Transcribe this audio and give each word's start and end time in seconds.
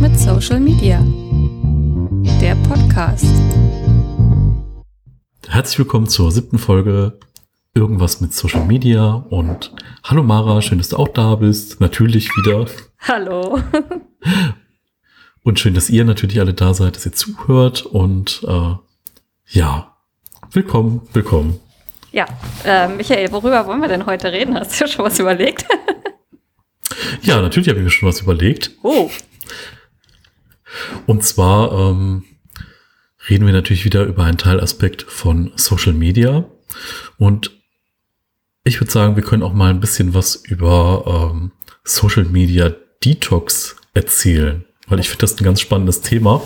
mit 0.00 0.18
Social 0.18 0.60
Media. 0.60 1.04
Der 2.40 2.54
Podcast. 2.66 3.26
Herzlich 5.46 5.78
willkommen 5.78 6.08
zur 6.08 6.32
siebten 6.32 6.58
Folge 6.58 7.18
Irgendwas 7.74 8.22
mit 8.22 8.32
Social 8.32 8.64
Media 8.64 9.26
und 9.28 9.72
hallo 10.02 10.22
Mara, 10.22 10.62
schön, 10.62 10.78
dass 10.78 10.88
du 10.88 10.96
auch 10.96 11.08
da 11.08 11.34
bist. 11.34 11.82
Natürlich 11.82 12.30
wieder. 12.30 12.64
Hallo. 13.00 13.60
Und 15.42 15.60
schön, 15.60 15.74
dass 15.74 15.90
ihr 15.90 16.04
natürlich 16.04 16.40
alle 16.40 16.54
da 16.54 16.72
seid, 16.72 16.96
dass 16.96 17.04
ihr 17.04 17.12
zuhört 17.12 17.84
und 17.84 18.42
äh, 18.48 18.74
ja, 19.48 19.96
willkommen, 20.50 21.02
willkommen. 21.12 21.60
Ja, 22.12 22.24
äh, 22.64 22.88
Michael, 22.88 23.32
worüber 23.32 23.66
wollen 23.66 23.80
wir 23.80 23.88
denn 23.88 24.06
heute 24.06 24.32
reden? 24.32 24.58
Hast 24.58 24.80
du 24.80 24.86
schon 24.86 25.04
was 25.04 25.18
überlegt? 25.18 25.66
Ja, 27.22 27.40
natürlich 27.40 27.68
habe 27.68 27.78
ich 27.78 27.84
mir 27.84 27.90
schon 27.90 28.08
was 28.08 28.20
überlegt. 28.20 28.72
Oh. 28.82 29.10
Und 31.06 31.24
zwar 31.24 31.72
ähm, 31.72 32.24
reden 33.28 33.46
wir 33.46 33.52
natürlich 33.52 33.84
wieder 33.84 34.04
über 34.04 34.24
einen 34.24 34.38
Teilaspekt 34.38 35.02
von 35.02 35.52
Social 35.56 35.92
Media. 35.92 36.44
Und 37.18 37.50
ich 38.64 38.80
würde 38.80 38.92
sagen, 38.92 39.16
wir 39.16 39.22
können 39.22 39.42
auch 39.42 39.52
mal 39.52 39.70
ein 39.70 39.80
bisschen 39.80 40.14
was 40.14 40.36
über 40.36 41.32
ähm, 41.32 41.52
Social 41.84 42.24
Media 42.24 42.72
Detox 43.04 43.76
erzählen, 43.94 44.64
weil 44.86 45.00
ich 45.00 45.08
finde 45.08 45.22
das 45.22 45.38
ein 45.38 45.44
ganz 45.44 45.60
spannendes 45.60 46.02
Thema, 46.02 46.42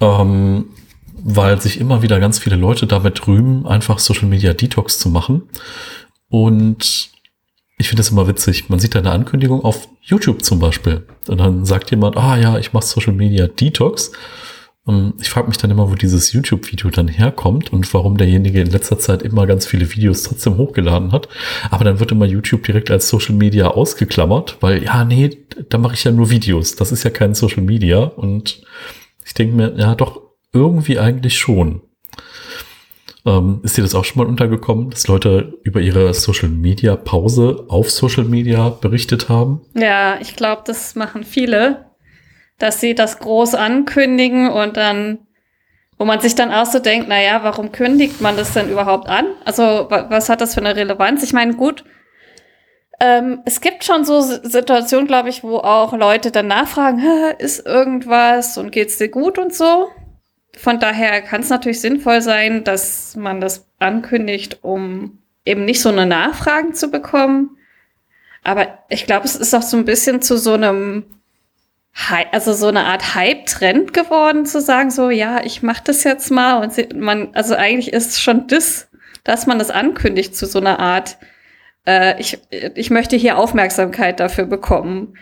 ähm, 0.00 0.66
weil 1.14 1.60
sich 1.60 1.80
immer 1.80 2.02
wieder 2.02 2.20
ganz 2.20 2.38
viele 2.38 2.56
Leute 2.56 2.86
damit 2.86 3.26
rühmen, 3.26 3.66
einfach 3.66 3.98
Social 3.98 4.28
Media 4.28 4.52
Detox 4.52 4.98
zu 4.98 5.08
machen. 5.08 5.42
Und 6.28 7.10
ich 7.78 7.88
finde 7.88 8.00
das 8.00 8.10
immer 8.10 8.26
witzig. 8.26 8.68
Man 8.68 8.80
sieht 8.80 8.94
da 8.94 8.98
eine 8.98 9.12
Ankündigung 9.12 9.64
auf 9.64 9.88
YouTube 10.02 10.44
zum 10.44 10.58
Beispiel. 10.58 11.06
Und 11.28 11.38
dann 11.38 11.64
sagt 11.64 11.90
jemand, 11.92 12.16
ah 12.16 12.36
ja, 12.36 12.58
ich 12.58 12.72
mache 12.72 12.84
Social 12.84 13.12
Media 13.12 13.46
Detox. 13.46 14.12
Und 14.84 15.14
ich 15.20 15.28
frage 15.28 15.48
mich 15.48 15.58
dann 15.58 15.70
immer, 15.70 15.90
wo 15.90 15.94
dieses 15.94 16.32
YouTube-Video 16.32 16.90
dann 16.90 17.08
herkommt 17.08 17.72
und 17.72 17.92
warum 17.92 18.16
derjenige 18.16 18.60
in 18.60 18.70
letzter 18.70 18.98
Zeit 18.98 19.22
immer 19.22 19.46
ganz 19.46 19.66
viele 19.66 19.94
Videos 19.94 20.22
trotzdem 20.22 20.56
hochgeladen 20.56 21.12
hat. 21.12 21.28
Aber 21.70 21.84
dann 21.84 22.00
wird 22.00 22.10
immer 22.10 22.24
YouTube 22.24 22.64
direkt 22.64 22.90
als 22.90 23.08
Social 23.08 23.34
Media 23.34 23.68
ausgeklammert, 23.68 24.56
weil 24.60 24.82
ja, 24.82 25.04
nee, 25.04 25.46
da 25.68 25.78
mache 25.78 25.94
ich 25.94 26.04
ja 26.04 26.10
nur 26.10 26.30
Videos. 26.30 26.74
Das 26.74 26.90
ist 26.90 27.04
ja 27.04 27.10
kein 27.10 27.34
Social 27.34 27.62
Media. 27.62 27.98
Und 27.98 28.62
ich 29.24 29.34
denke 29.34 29.54
mir, 29.54 29.74
ja, 29.76 29.94
doch, 29.94 30.22
irgendwie 30.52 30.98
eigentlich 30.98 31.38
schon. 31.38 31.82
Ähm, 33.28 33.60
ist 33.62 33.76
dir 33.76 33.82
das 33.82 33.94
auch 33.94 34.06
schon 34.06 34.22
mal 34.22 34.28
untergekommen, 34.28 34.88
dass 34.88 35.06
Leute 35.06 35.58
über 35.62 35.80
ihre 35.80 36.14
Social 36.14 36.48
Media 36.48 36.96
Pause 36.96 37.66
auf 37.68 37.90
Social 37.90 38.24
Media 38.24 38.70
berichtet 38.70 39.28
haben? 39.28 39.60
Ja, 39.74 40.16
ich 40.18 40.34
glaube, 40.34 40.62
das 40.64 40.94
machen 40.94 41.24
viele, 41.24 41.90
dass 42.58 42.80
sie 42.80 42.94
das 42.94 43.18
groß 43.18 43.54
ankündigen 43.54 44.48
und 44.48 44.78
dann, 44.78 45.18
wo 45.98 46.06
man 46.06 46.20
sich 46.20 46.36
dann 46.36 46.50
auch 46.50 46.64
so 46.64 46.78
denkt, 46.78 47.06
na 47.10 47.20
ja, 47.20 47.44
warum 47.44 47.70
kündigt 47.70 48.22
man 48.22 48.36
das 48.38 48.54
denn 48.54 48.70
überhaupt 48.70 49.08
an? 49.08 49.26
Also, 49.44 49.62
wa 49.62 50.06
was 50.08 50.30
hat 50.30 50.40
das 50.40 50.54
für 50.54 50.60
eine 50.60 50.74
Relevanz? 50.74 51.22
Ich 51.22 51.34
meine, 51.34 51.52
gut, 51.54 51.84
ähm, 52.98 53.42
es 53.44 53.60
gibt 53.60 53.84
schon 53.84 54.06
so 54.06 54.22
Situationen, 54.22 55.06
glaube 55.06 55.28
ich, 55.28 55.44
wo 55.44 55.58
auch 55.58 55.92
Leute 55.92 56.30
dann 56.30 56.46
nachfragen, 56.46 56.98
"Hä, 56.98 57.34
ist 57.38 57.66
irgendwas 57.66 58.56
und 58.56 58.72
geht's 58.72 58.96
dir 58.96 59.08
gut 59.08 59.38
und 59.38 59.54
so. 59.54 59.88
Von 60.58 60.80
daher 60.80 61.22
kann 61.22 61.42
es 61.42 61.50
natürlich 61.50 61.80
sinnvoll 61.80 62.20
sein, 62.20 62.64
dass 62.64 63.14
man 63.14 63.40
das 63.40 63.68
ankündigt, 63.78 64.58
um 64.62 65.18
eben 65.44 65.64
nicht 65.64 65.80
so 65.80 65.88
eine 65.88 66.04
Nachfragen 66.04 66.74
zu 66.74 66.90
bekommen. 66.90 67.56
Aber 68.42 68.66
ich 68.88 69.06
glaube, 69.06 69.24
es 69.24 69.36
ist 69.36 69.54
auch 69.54 69.62
so 69.62 69.76
ein 69.76 69.84
bisschen 69.84 70.20
zu 70.20 70.36
so 70.36 70.54
einem, 70.54 71.04
also 72.32 72.52
so 72.54 72.66
eine 72.66 72.86
Art 72.86 73.14
Hype-Trend 73.14 73.94
geworden, 73.94 74.46
zu 74.46 74.60
sagen, 74.60 74.90
so, 74.90 75.10
ja, 75.10 75.44
ich 75.44 75.62
mache 75.62 75.84
das 75.84 76.02
jetzt 76.02 76.30
mal. 76.32 76.60
Und 76.60 76.92
man, 76.96 77.34
also 77.34 77.54
eigentlich 77.54 77.92
ist 77.92 78.20
schon 78.20 78.48
das, 78.48 78.88
dass 79.22 79.46
man 79.46 79.60
das 79.60 79.70
ankündigt 79.70 80.34
zu 80.34 80.46
so 80.46 80.58
einer 80.58 80.80
Art, 80.80 81.18
äh, 81.86 82.20
ich, 82.20 82.40
ich 82.50 82.90
möchte 82.90 83.14
hier 83.14 83.38
Aufmerksamkeit 83.38 84.18
dafür 84.18 84.46
bekommen, 84.46 85.16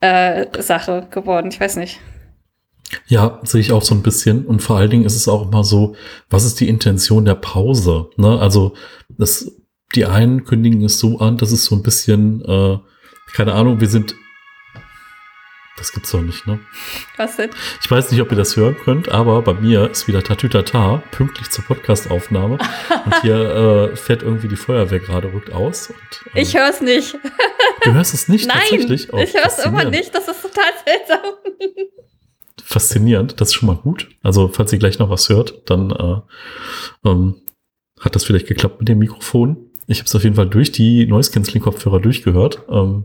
äh, 0.00 0.46
Sache 0.60 1.06
geworden. 1.10 1.50
Ich 1.52 1.60
weiß 1.60 1.76
nicht. 1.76 2.00
Ja, 3.06 3.40
sehe 3.42 3.60
ich 3.60 3.72
auch 3.72 3.82
so 3.82 3.94
ein 3.94 4.02
bisschen. 4.02 4.46
Und 4.46 4.62
vor 4.62 4.76
allen 4.76 4.90
Dingen 4.90 5.04
ist 5.04 5.16
es 5.16 5.28
auch 5.28 5.46
immer 5.46 5.64
so, 5.64 5.96
was 6.30 6.44
ist 6.44 6.60
die 6.60 6.68
Intention 6.68 7.24
der 7.24 7.34
Pause? 7.34 8.10
Ne? 8.16 8.38
Also, 8.38 8.74
das, 9.08 9.50
die 9.94 10.06
einen 10.06 10.44
kündigen 10.44 10.84
es 10.84 10.98
so 10.98 11.18
an, 11.18 11.36
dass 11.36 11.52
es 11.52 11.64
so 11.64 11.74
ein 11.76 11.82
bisschen, 11.82 12.42
äh, 12.44 12.78
keine 13.34 13.54
Ahnung, 13.54 13.80
wir 13.80 13.88
sind. 13.88 14.14
Das 15.78 15.90
gibt's 15.92 16.10
doch 16.10 16.20
nicht, 16.20 16.46
ne? 16.46 16.60
Was 17.16 17.36
denn? 17.36 17.50
Ich 17.82 17.90
weiß 17.90 18.10
nicht, 18.12 18.20
ob 18.20 18.30
ihr 18.30 18.36
das 18.36 18.56
hören 18.56 18.76
könnt, 18.84 19.08
aber 19.08 19.40
bei 19.40 19.54
mir 19.54 19.90
ist 19.90 20.06
wieder 20.06 20.22
Tatütata, 20.22 21.02
pünktlich 21.10 21.50
zur 21.50 21.64
Podcastaufnahme. 21.64 22.58
und 23.04 23.22
hier 23.22 23.90
äh, 23.92 23.96
fährt 23.96 24.22
irgendwie 24.22 24.48
die 24.48 24.56
Feuerwehr 24.56 25.00
gerade, 25.00 25.32
rückt 25.32 25.50
aus. 25.50 25.88
Und, 25.88 26.36
äh, 26.36 26.42
Ich 26.42 26.54
höre 26.56 26.68
es 26.68 26.82
nicht. 26.82 27.16
Du 27.84 27.94
hörst 27.94 28.12
es 28.12 28.28
nicht 28.28 28.46
Nein, 28.48 28.58
tatsächlich? 28.60 29.12
Oh, 29.12 29.18
ich 29.18 29.32
höre 29.34 29.46
es 29.46 29.58
immer 29.64 29.84
nicht. 29.84 30.14
Das 30.14 30.28
ist 30.28 30.42
total 30.42 30.72
seltsam. 30.84 31.32
Faszinierend. 32.72 33.40
Das 33.40 33.48
ist 33.48 33.54
schon 33.54 33.68
mal 33.68 33.76
gut. 33.76 34.08
Also, 34.22 34.48
falls 34.48 34.72
ihr 34.72 34.78
gleich 34.78 34.98
noch 34.98 35.10
was 35.10 35.28
hört, 35.28 35.70
dann 35.70 35.90
äh, 35.90 37.08
ähm, 37.08 37.34
hat 38.00 38.14
das 38.14 38.24
vielleicht 38.24 38.46
geklappt 38.46 38.80
mit 38.80 38.88
dem 38.88 38.98
Mikrofon. 38.98 39.70
Ich 39.86 39.98
habe 39.98 40.06
es 40.06 40.14
auf 40.14 40.24
jeden 40.24 40.36
Fall 40.36 40.48
durch 40.48 40.72
die 40.72 41.06
Noise 41.06 41.30
Canceling 41.30 41.62
Kopfhörer 41.62 42.00
durchgehört. 42.00 42.62
Ähm, 42.68 43.04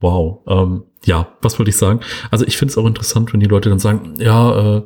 wow. 0.00 0.40
Ähm, 0.48 0.84
ja, 1.04 1.36
was 1.42 1.58
wollte 1.58 1.70
ich 1.70 1.76
sagen? 1.76 2.00
Also, 2.30 2.44
ich 2.46 2.56
finde 2.56 2.72
es 2.72 2.78
auch 2.78 2.86
interessant, 2.86 3.32
wenn 3.32 3.40
die 3.40 3.46
Leute 3.46 3.68
dann 3.68 3.78
sagen, 3.78 4.14
ja, 4.18 4.78
äh, 4.78 4.82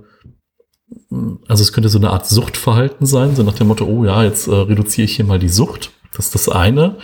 also 1.49 1.63
es 1.63 1.73
könnte 1.73 1.89
so 1.89 1.99
eine 1.99 2.11
Art 2.11 2.27
Suchtverhalten 2.27 3.07
sein, 3.07 3.35
so 3.35 3.43
nach 3.43 3.55
dem 3.55 3.69
Motto, 3.69 3.87
oh 3.87 4.05
ja, 4.05 4.25
jetzt 4.25 4.47
äh, 4.47 4.55
reduziere 4.55 5.07
ich 5.07 5.17
hier 5.17 5.25
mal 5.25 5.39
die 5.39 5.49
Sucht. 5.49 5.91
Das 6.15 6.27
ist 6.27 6.35
das 6.35 6.49
eine. 6.49 6.99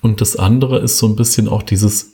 Und 0.00 0.20
das 0.20 0.36
andere 0.36 0.78
ist 0.78 0.98
so 0.98 1.06
ein 1.06 1.16
bisschen 1.16 1.48
auch 1.48 1.62
dieses, 1.62 2.13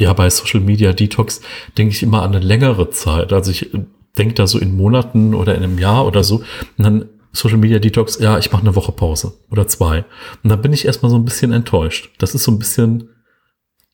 ja, 0.00 0.12
bei 0.14 0.28
Social 0.30 0.60
Media 0.60 0.92
Detox 0.92 1.42
denke 1.76 1.94
ich 1.94 2.02
immer 2.02 2.22
an 2.22 2.34
eine 2.34 2.44
längere 2.44 2.90
Zeit. 2.90 3.32
Also 3.32 3.50
ich 3.50 3.72
äh, 3.74 3.84
denke 4.16 4.34
da 4.34 4.46
so 4.46 4.58
in 4.58 4.76
Monaten 4.76 5.34
oder 5.34 5.54
in 5.54 5.62
einem 5.62 5.78
Jahr 5.78 6.06
oder 6.06 6.24
so. 6.24 6.36
Und 6.78 6.84
dann 6.84 7.04
Social 7.32 7.58
Media 7.58 7.78
Detox, 7.78 8.18
ja, 8.18 8.38
ich 8.38 8.50
mache 8.50 8.62
eine 8.62 8.74
Woche 8.74 8.92
Pause 8.92 9.34
oder 9.50 9.68
zwei. 9.68 10.04
Und 10.42 10.50
dann 10.50 10.62
bin 10.62 10.72
ich 10.72 10.86
erstmal 10.86 11.10
so 11.10 11.16
ein 11.16 11.24
bisschen 11.24 11.52
enttäuscht. 11.52 12.10
Das 12.18 12.34
ist 12.34 12.44
so 12.44 12.50
ein 12.50 12.58
bisschen, 12.58 13.10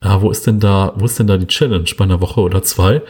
ja, 0.01 0.21
wo 0.21 0.31
ist 0.31 0.47
denn 0.47 0.61
da, 0.61 0.93
wo 0.95 1.05
ist 1.05 1.19
denn 1.19 1.27
da 1.27 1.37
die 1.37 1.45
Challenge 1.45 1.89
bei 1.97 2.05
einer 2.05 2.21
Woche 2.21 2.39
oder 2.39 2.63
zwei? 2.63 3.01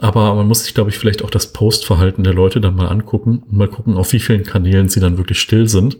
Aber 0.00 0.34
man 0.34 0.46
muss 0.46 0.64
sich, 0.64 0.74
glaube 0.74 0.90
ich, 0.90 0.98
vielleicht 0.98 1.24
auch 1.24 1.30
das 1.30 1.52
Postverhalten 1.52 2.24
der 2.24 2.34
Leute 2.34 2.60
dann 2.60 2.76
mal 2.76 2.88
angucken 2.88 3.42
und 3.48 3.56
mal 3.56 3.68
gucken, 3.68 3.96
auf 3.96 4.12
wie 4.12 4.20
vielen 4.20 4.42
Kanälen 4.42 4.88
sie 4.90 5.00
dann 5.00 5.16
wirklich 5.16 5.40
still 5.40 5.66
sind 5.66 5.98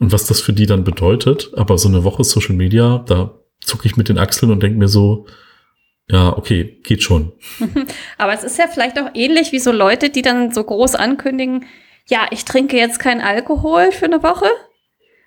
und 0.00 0.10
was 0.10 0.26
das 0.26 0.40
für 0.40 0.52
die 0.52 0.66
dann 0.66 0.84
bedeutet. 0.84 1.52
Aber 1.54 1.78
so 1.78 1.88
eine 1.88 2.02
Woche 2.02 2.24
Social 2.24 2.56
Media, 2.56 3.04
da 3.06 3.34
zucke 3.60 3.86
ich 3.86 3.96
mit 3.96 4.08
den 4.08 4.18
Achseln 4.18 4.50
und 4.50 4.62
denke 4.62 4.78
mir 4.78 4.88
so, 4.88 5.26
ja, 6.08 6.36
okay, 6.36 6.78
geht 6.84 7.02
schon. 7.02 7.32
Aber 8.18 8.32
es 8.32 8.44
ist 8.44 8.58
ja 8.58 8.68
vielleicht 8.68 8.98
auch 9.00 9.10
ähnlich 9.14 9.52
wie 9.52 9.58
so 9.58 9.72
Leute, 9.72 10.10
die 10.10 10.22
dann 10.22 10.52
so 10.52 10.62
groß 10.62 10.94
ankündigen, 10.94 11.66
ja, 12.08 12.26
ich 12.30 12.44
trinke 12.44 12.76
jetzt 12.76 13.00
keinen 13.00 13.20
Alkohol 13.20 13.90
für 13.90 14.04
eine 14.04 14.22
Woche. 14.22 14.46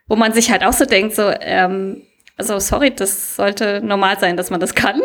Wo 0.07 0.16
man 0.16 0.34
sich 0.34 0.50
halt 0.50 0.63
auch 0.63 0.73
so 0.73 0.85
denkt, 0.85 1.13
so, 1.13 1.31
ähm, 1.41 2.01
also 2.35 2.57
sorry, 2.57 2.91
das 2.95 3.35
sollte 3.35 3.81
normal 3.84 4.18
sein, 4.19 4.38
dass 4.38 4.50
man 4.50 4.59
das 4.59 4.73
kann. 4.73 5.01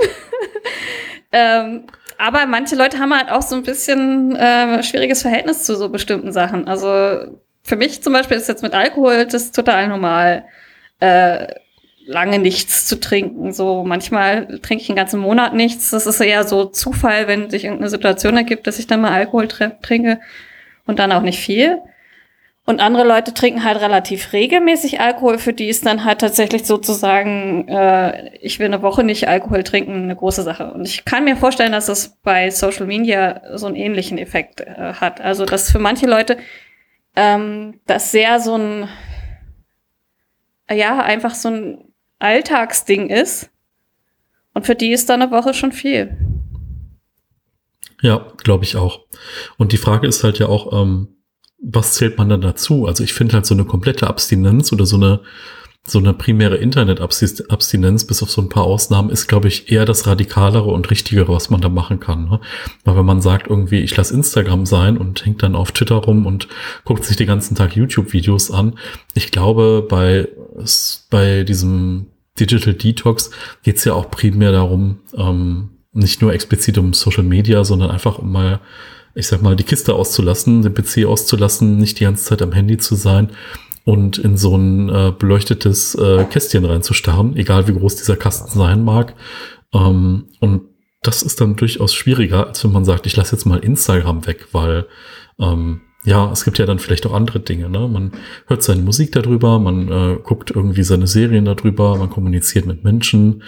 ähm, 1.32 1.86
aber 2.16 2.46
manche 2.46 2.76
Leute 2.76 2.98
haben 2.98 3.12
halt 3.12 3.30
auch 3.30 3.42
so 3.42 3.56
ein 3.56 3.64
bisschen 3.64 4.34
äh, 4.36 4.82
schwieriges 4.82 5.22
Verhältnis 5.22 5.64
zu 5.64 5.76
so 5.76 5.88
bestimmten 5.90 6.32
Sachen. 6.32 6.68
Also 6.68 7.38
für 7.62 7.76
mich 7.76 8.02
zum 8.02 8.12
Beispiel 8.12 8.36
ist 8.36 8.48
jetzt 8.48 8.62
mit 8.62 8.72
Alkohol 8.72 9.26
das 9.26 9.50
total 9.50 9.88
normal, 9.88 10.44
äh, 11.00 11.48
lange 12.06 12.38
nichts 12.38 12.86
zu 12.86 13.00
trinken. 13.00 13.52
So 13.52 13.84
manchmal 13.84 14.58
trinke 14.60 14.82
ich 14.82 14.88
einen 14.88 14.96
ganzen 14.96 15.20
Monat 15.20 15.54
nichts. 15.54 15.90
Das 15.90 16.06
ist 16.06 16.20
eher 16.20 16.44
so 16.44 16.66
Zufall, 16.66 17.28
wenn 17.28 17.50
sich 17.50 17.64
irgendeine 17.64 17.90
Situation 17.90 18.36
ergibt, 18.36 18.66
dass 18.66 18.78
ich 18.78 18.86
dann 18.86 19.00
mal 19.00 19.12
Alkohol 19.12 19.48
trinke 19.48 20.20
und 20.86 20.98
dann 20.98 21.12
auch 21.12 21.22
nicht 21.22 21.38
viel. 21.38 21.80
Und 22.66 22.80
andere 22.80 23.06
Leute 23.06 23.34
trinken 23.34 23.62
halt 23.62 23.80
relativ 23.80 24.32
regelmäßig 24.32 24.98
Alkohol. 24.98 25.36
Für 25.36 25.52
die 25.52 25.68
ist 25.68 25.84
dann 25.84 26.04
halt 26.04 26.22
tatsächlich 26.22 26.64
sozusagen, 26.64 27.68
äh, 27.68 28.36
ich 28.38 28.58
will 28.58 28.66
eine 28.66 28.80
Woche 28.80 29.04
nicht 29.04 29.28
Alkohol 29.28 29.64
trinken, 29.64 30.04
eine 30.04 30.16
große 30.16 30.42
Sache. 30.42 30.72
Und 30.72 30.88
ich 30.88 31.04
kann 31.04 31.24
mir 31.24 31.36
vorstellen, 31.36 31.72
dass 31.72 31.88
es 31.88 32.16
bei 32.22 32.50
Social 32.50 32.86
Media 32.86 33.42
so 33.54 33.66
einen 33.66 33.76
ähnlichen 33.76 34.16
Effekt 34.16 34.62
äh, 34.62 34.94
hat. 34.94 35.20
Also, 35.20 35.44
dass 35.44 35.70
für 35.70 35.78
manche 35.78 36.06
Leute 36.06 36.38
ähm, 37.16 37.80
das 37.86 38.12
sehr 38.12 38.40
so 38.40 38.56
ein, 38.56 38.88
ja, 40.70 41.00
einfach 41.00 41.34
so 41.34 41.50
ein 41.50 41.93
Alltagsding 42.18 43.10
ist. 43.10 43.50
Und 44.52 44.66
für 44.66 44.74
die 44.74 44.92
ist 44.92 45.08
dann 45.08 45.22
eine 45.22 45.30
Woche 45.30 45.52
schon 45.54 45.72
viel. 45.72 46.16
Ja, 48.02 48.32
glaube 48.42 48.64
ich 48.64 48.76
auch. 48.76 49.00
Und 49.56 49.72
die 49.72 49.78
Frage 49.78 50.06
ist 50.06 50.24
halt 50.24 50.38
ja 50.38 50.46
auch, 50.46 50.72
ähm, 50.72 51.08
was 51.58 51.94
zählt 51.94 52.18
man 52.18 52.28
dann 52.28 52.42
dazu? 52.42 52.86
Also 52.86 53.02
ich 53.02 53.14
finde 53.14 53.34
halt 53.34 53.46
so 53.46 53.54
eine 53.54 53.64
komplette 53.64 54.06
Abstinenz 54.06 54.72
oder 54.72 54.86
so 54.86 54.96
eine 54.96 55.20
so 55.86 55.98
eine 55.98 56.14
primäre 56.14 56.56
Internetabstinenz, 56.56 58.06
bis 58.06 58.22
auf 58.22 58.30
so 58.30 58.40
ein 58.40 58.48
paar 58.48 58.64
Ausnahmen, 58.64 59.10
ist, 59.10 59.26
glaube 59.26 59.48
ich, 59.48 59.70
eher 59.70 59.84
das 59.84 60.06
Radikalere 60.06 60.70
und 60.70 60.90
Richtigere, 60.90 61.32
was 61.32 61.50
man 61.50 61.60
da 61.60 61.68
machen 61.68 62.00
kann. 62.00 62.24
Ne? 62.24 62.40
Weil 62.84 62.96
wenn 62.96 63.04
man 63.04 63.20
sagt, 63.20 63.48
irgendwie, 63.48 63.80
ich 63.80 63.94
lasse 63.94 64.14
Instagram 64.14 64.64
sein 64.64 64.96
und 64.96 65.26
hängt 65.26 65.42
dann 65.42 65.54
auf 65.54 65.72
Twitter 65.72 65.96
rum 65.96 66.24
und 66.24 66.48
guckt 66.84 67.04
sich 67.04 67.18
den 67.18 67.26
ganzen 67.26 67.54
Tag 67.54 67.76
YouTube-Videos 67.76 68.50
an, 68.50 68.78
ich 69.12 69.30
glaube, 69.30 69.86
bei, 69.86 70.28
bei 71.10 71.44
diesem 71.44 72.06
Digital 72.38 72.74
Detox 72.74 73.30
geht 73.62 73.76
es 73.76 73.84
ja 73.84 73.94
auch 73.94 74.10
primär 74.10 74.52
darum, 74.52 75.00
ähm, 75.16 75.70
nicht 75.92 76.20
nur 76.20 76.32
explizit 76.32 76.78
um 76.78 76.92
Social 76.92 77.22
Media, 77.22 77.64
sondern 77.64 77.90
einfach 77.90 78.18
um 78.18 78.32
mal, 78.32 78.60
ich 79.14 79.28
sag 79.28 79.42
mal, 79.42 79.54
die 79.54 79.64
Kiste 79.64 79.94
auszulassen, 79.94 80.62
den 80.62 80.74
PC 80.74 81.06
auszulassen, 81.06 81.78
nicht 81.78 82.00
die 82.00 82.04
ganze 82.04 82.24
Zeit 82.24 82.42
am 82.42 82.52
Handy 82.52 82.78
zu 82.78 82.96
sein 82.96 83.30
und 83.84 84.18
in 84.18 84.36
so 84.36 84.56
ein 84.56 84.88
äh, 84.88 85.12
beleuchtetes 85.16 85.94
äh, 85.94 86.24
Kästchen 86.24 86.64
reinzustarren, 86.64 87.36
egal 87.36 87.68
wie 87.68 87.74
groß 87.74 87.96
dieser 87.96 88.16
Kasten 88.16 88.58
sein 88.58 88.82
mag. 88.82 89.14
Ähm, 89.72 90.26
und 90.40 90.62
das 91.02 91.22
ist 91.22 91.40
dann 91.40 91.54
durchaus 91.54 91.94
schwieriger, 91.94 92.48
als 92.48 92.64
wenn 92.64 92.72
man 92.72 92.84
sagt, 92.84 93.06
ich 93.06 93.14
lasse 93.16 93.36
jetzt 93.36 93.44
mal 93.44 93.58
Instagram 93.58 94.26
weg, 94.26 94.48
weil 94.52 94.86
ähm, 95.38 95.82
ja, 96.04 96.30
es 96.30 96.44
gibt 96.44 96.58
ja 96.58 96.66
dann 96.66 96.78
vielleicht 96.78 97.06
auch 97.06 97.12
andere 97.12 97.40
Dinge. 97.40 97.68
Ne? 97.68 97.88
Man 97.88 98.12
hört 98.46 98.62
seine 98.62 98.82
Musik 98.82 99.12
darüber, 99.12 99.58
man 99.58 99.88
äh, 99.88 100.18
guckt 100.22 100.50
irgendwie 100.50 100.82
seine 100.82 101.06
Serien 101.06 101.44
darüber, 101.44 101.96
man 101.96 102.10
kommuniziert 102.10 102.66
mit 102.66 102.84
Menschen. 102.84 103.42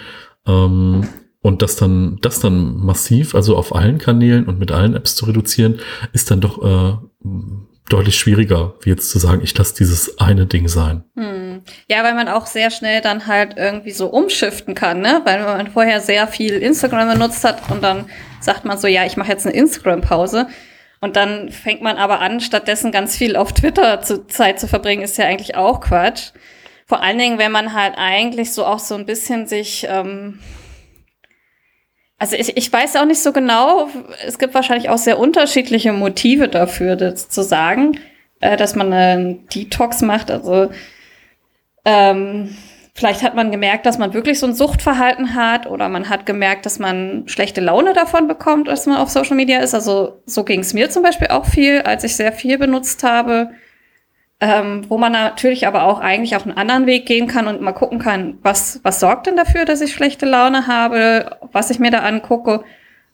Ähm, 0.47 1.07
und 1.41 1.61
das 1.61 1.75
dann, 1.75 2.17
das 2.21 2.39
dann 2.39 2.77
massiv, 2.77 3.35
also 3.35 3.55
auf 3.55 3.73
allen 3.75 3.99
Kanälen 3.99 4.45
und 4.45 4.59
mit 4.59 4.71
allen 4.71 4.95
Apps 4.95 5.15
zu 5.15 5.25
reduzieren, 5.25 5.79
ist 6.13 6.31
dann 6.31 6.41
doch 6.41 6.63
äh, 6.63 6.97
deutlich 7.89 8.17
schwieriger, 8.17 8.73
wie 8.81 8.89
jetzt 8.89 9.09
zu 9.09 9.19
sagen, 9.19 9.41
ich 9.43 9.57
lasse 9.57 9.75
dieses 9.75 10.19
eine 10.19 10.45
Ding 10.45 10.67
sein. 10.67 11.03
Hm. 11.15 11.61
Ja, 11.87 12.03
weil 12.03 12.15
man 12.15 12.27
auch 12.27 12.45
sehr 12.47 12.69
schnell 12.71 13.01
dann 13.01 13.27
halt 13.27 13.55
irgendwie 13.55 13.91
so 13.91 14.07
umschiften 14.07 14.75
kann, 14.75 14.99
ne? 14.99 15.21
Weil 15.23 15.43
man 15.43 15.71
vorher 15.71 16.01
sehr 16.01 16.27
viel 16.27 16.53
Instagram 16.53 17.13
benutzt 17.13 17.43
hat 17.43 17.69
und 17.71 17.83
dann 17.83 18.05
sagt 18.41 18.65
man 18.65 18.77
so, 18.77 18.87
ja, 18.87 19.05
ich 19.05 19.15
mache 19.15 19.31
jetzt 19.31 19.45
eine 19.45 19.55
Instagram-Pause. 19.55 20.47
Und 20.99 21.15
dann 21.15 21.51
fängt 21.51 21.81
man 21.81 21.97
aber 21.97 22.19
an, 22.19 22.39
stattdessen 22.39 22.91
ganz 22.91 23.15
viel 23.15 23.35
auf 23.35 23.53
Twitter 23.53 24.01
zu, 24.01 24.25
Zeit 24.27 24.59
zu 24.59 24.67
verbringen, 24.67 25.03
ist 25.03 25.17
ja 25.17 25.25
eigentlich 25.25 25.55
auch 25.55 25.79
Quatsch. 25.79 26.31
Vor 26.85 27.03
allen 27.03 27.17
Dingen, 27.17 27.37
wenn 27.37 27.51
man 27.51 27.73
halt 27.73 27.95
eigentlich 27.97 28.53
so 28.53 28.65
auch 28.65 28.79
so 28.79 28.95
ein 28.95 29.05
bisschen 29.05 29.45
sich 29.45 29.85
ähm, 29.89 30.39
also 32.19 32.35
ich, 32.35 32.57
ich 32.57 32.73
weiß 32.73 32.95
auch 32.95 33.05
nicht 33.05 33.21
so 33.21 33.31
genau, 33.31 33.89
es 34.25 34.39
gibt 34.39 34.55
wahrscheinlich 34.55 34.89
auch 34.89 34.97
sehr 34.97 35.19
unterschiedliche 35.19 35.93
Motive 35.93 36.47
dafür, 36.47 36.95
das 36.95 37.29
zu 37.29 37.43
sagen, 37.43 37.99
äh, 38.39 38.57
dass 38.57 38.75
man 38.75 38.91
einen 38.91 39.47
Detox 39.49 40.01
macht. 40.01 40.31
Also 40.31 40.71
ähm, 41.85 42.57
vielleicht 42.97 43.23
hat 43.23 43.35
man 43.35 43.51
gemerkt, 43.51 43.85
dass 43.85 43.97
man 43.97 44.13
wirklich 44.13 44.39
so 44.39 44.47
ein 44.47 44.53
Suchtverhalten 44.53 45.35
hat 45.35 45.67
oder 45.67 45.87
man 45.87 46.09
hat 46.09 46.25
gemerkt, 46.25 46.65
dass 46.65 46.79
man 46.79 47.23
schlechte 47.27 47.61
Laune 47.61 47.93
davon 47.93 48.27
bekommt, 48.27 48.67
dass 48.67 48.85
man 48.85 48.97
auf 48.97 49.09
Social 49.09 49.37
Media 49.37 49.59
ist. 49.59 49.73
Also 49.73 50.21
so 50.25 50.43
ging 50.43 50.59
es 50.59 50.73
mir 50.73 50.89
zum 50.89 51.03
Beispiel 51.03 51.27
auch 51.27 51.45
viel, 51.45 51.81
als 51.81 52.03
ich 52.03 52.15
sehr 52.15 52.33
viel 52.33 52.57
benutzt 52.57 53.03
habe 53.03 53.51
ähm, 54.39 54.85
wo 54.87 54.97
man 54.97 55.11
natürlich 55.11 55.65
aber 55.65 55.83
auch 55.83 55.99
eigentlich 55.99 56.35
auf 56.35 56.45
einen 56.45 56.57
anderen 56.57 56.85
Weg 56.85 57.05
gehen 57.07 57.27
kann 57.27 57.47
und 57.47 57.61
mal 57.61 57.71
gucken 57.71 57.97
kann, 57.99 58.37
was, 58.43 58.79
was 58.83 58.99
sorgt 58.99 59.27
denn 59.27 59.35
dafür, 59.35 59.65
dass 59.65 59.81
ich 59.81 59.93
schlechte 59.93 60.27
Laune 60.27 60.67
habe, 60.67 61.37
was 61.51 61.71
ich 61.71 61.79
mir 61.79 61.89
da 61.89 61.99
angucke 61.99 62.63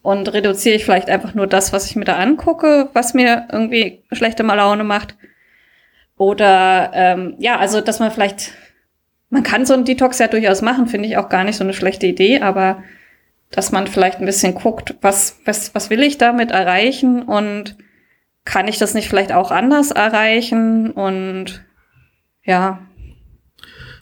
und 0.01 0.33
reduziere 0.33 0.75
ich 0.75 0.83
vielleicht 0.83 1.09
einfach 1.09 1.33
nur 1.33 1.47
das, 1.47 1.71
was 1.71 1.85
ich 1.89 1.95
mir 1.95 2.03
da 2.03 2.17
angucke, 2.17 2.89
was 2.91 3.13
mir 3.13 3.47
irgendwie 3.51 4.03
schlechte 4.11 4.43
Laune 4.43 4.83
macht. 4.83 5.15
Oder 6.17 6.91
ähm, 6.93 7.35
ja, 7.39 7.57
also 7.57 7.79
dass 7.79 7.99
man 7.99 8.11
vielleicht, 8.11 8.51
man 9.33 9.41
kann 9.41 9.65
so 9.65 9.73
einen 9.73 9.83
Detox 9.83 10.19
ja 10.19 10.27
durchaus 10.27 10.61
machen, 10.61 10.85
finde 10.85 11.09
ich 11.09 11.17
auch 11.17 11.27
gar 11.27 11.43
nicht 11.43 11.57
so 11.57 11.63
eine 11.63 11.73
schlechte 11.73 12.05
Idee, 12.05 12.41
aber 12.41 12.83
dass 13.49 13.71
man 13.71 13.87
vielleicht 13.87 14.19
ein 14.19 14.27
bisschen 14.27 14.53
guckt, 14.53 14.93
was, 15.01 15.39
was, 15.43 15.73
was 15.73 15.89
will 15.89 16.03
ich 16.03 16.19
damit 16.19 16.51
erreichen 16.51 17.23
und 17.23 17.75
kann 18.45 18.67
ich 18.67 18.77
das 18.77 18.93
nicht 18.93 19.09
vielleicht 19.09 19.31
auch 19.31 19.49
anders 19.49 19.89
erreichen? 19.89 20.91
Und 20.91 21.63
ja. 22.43 22.85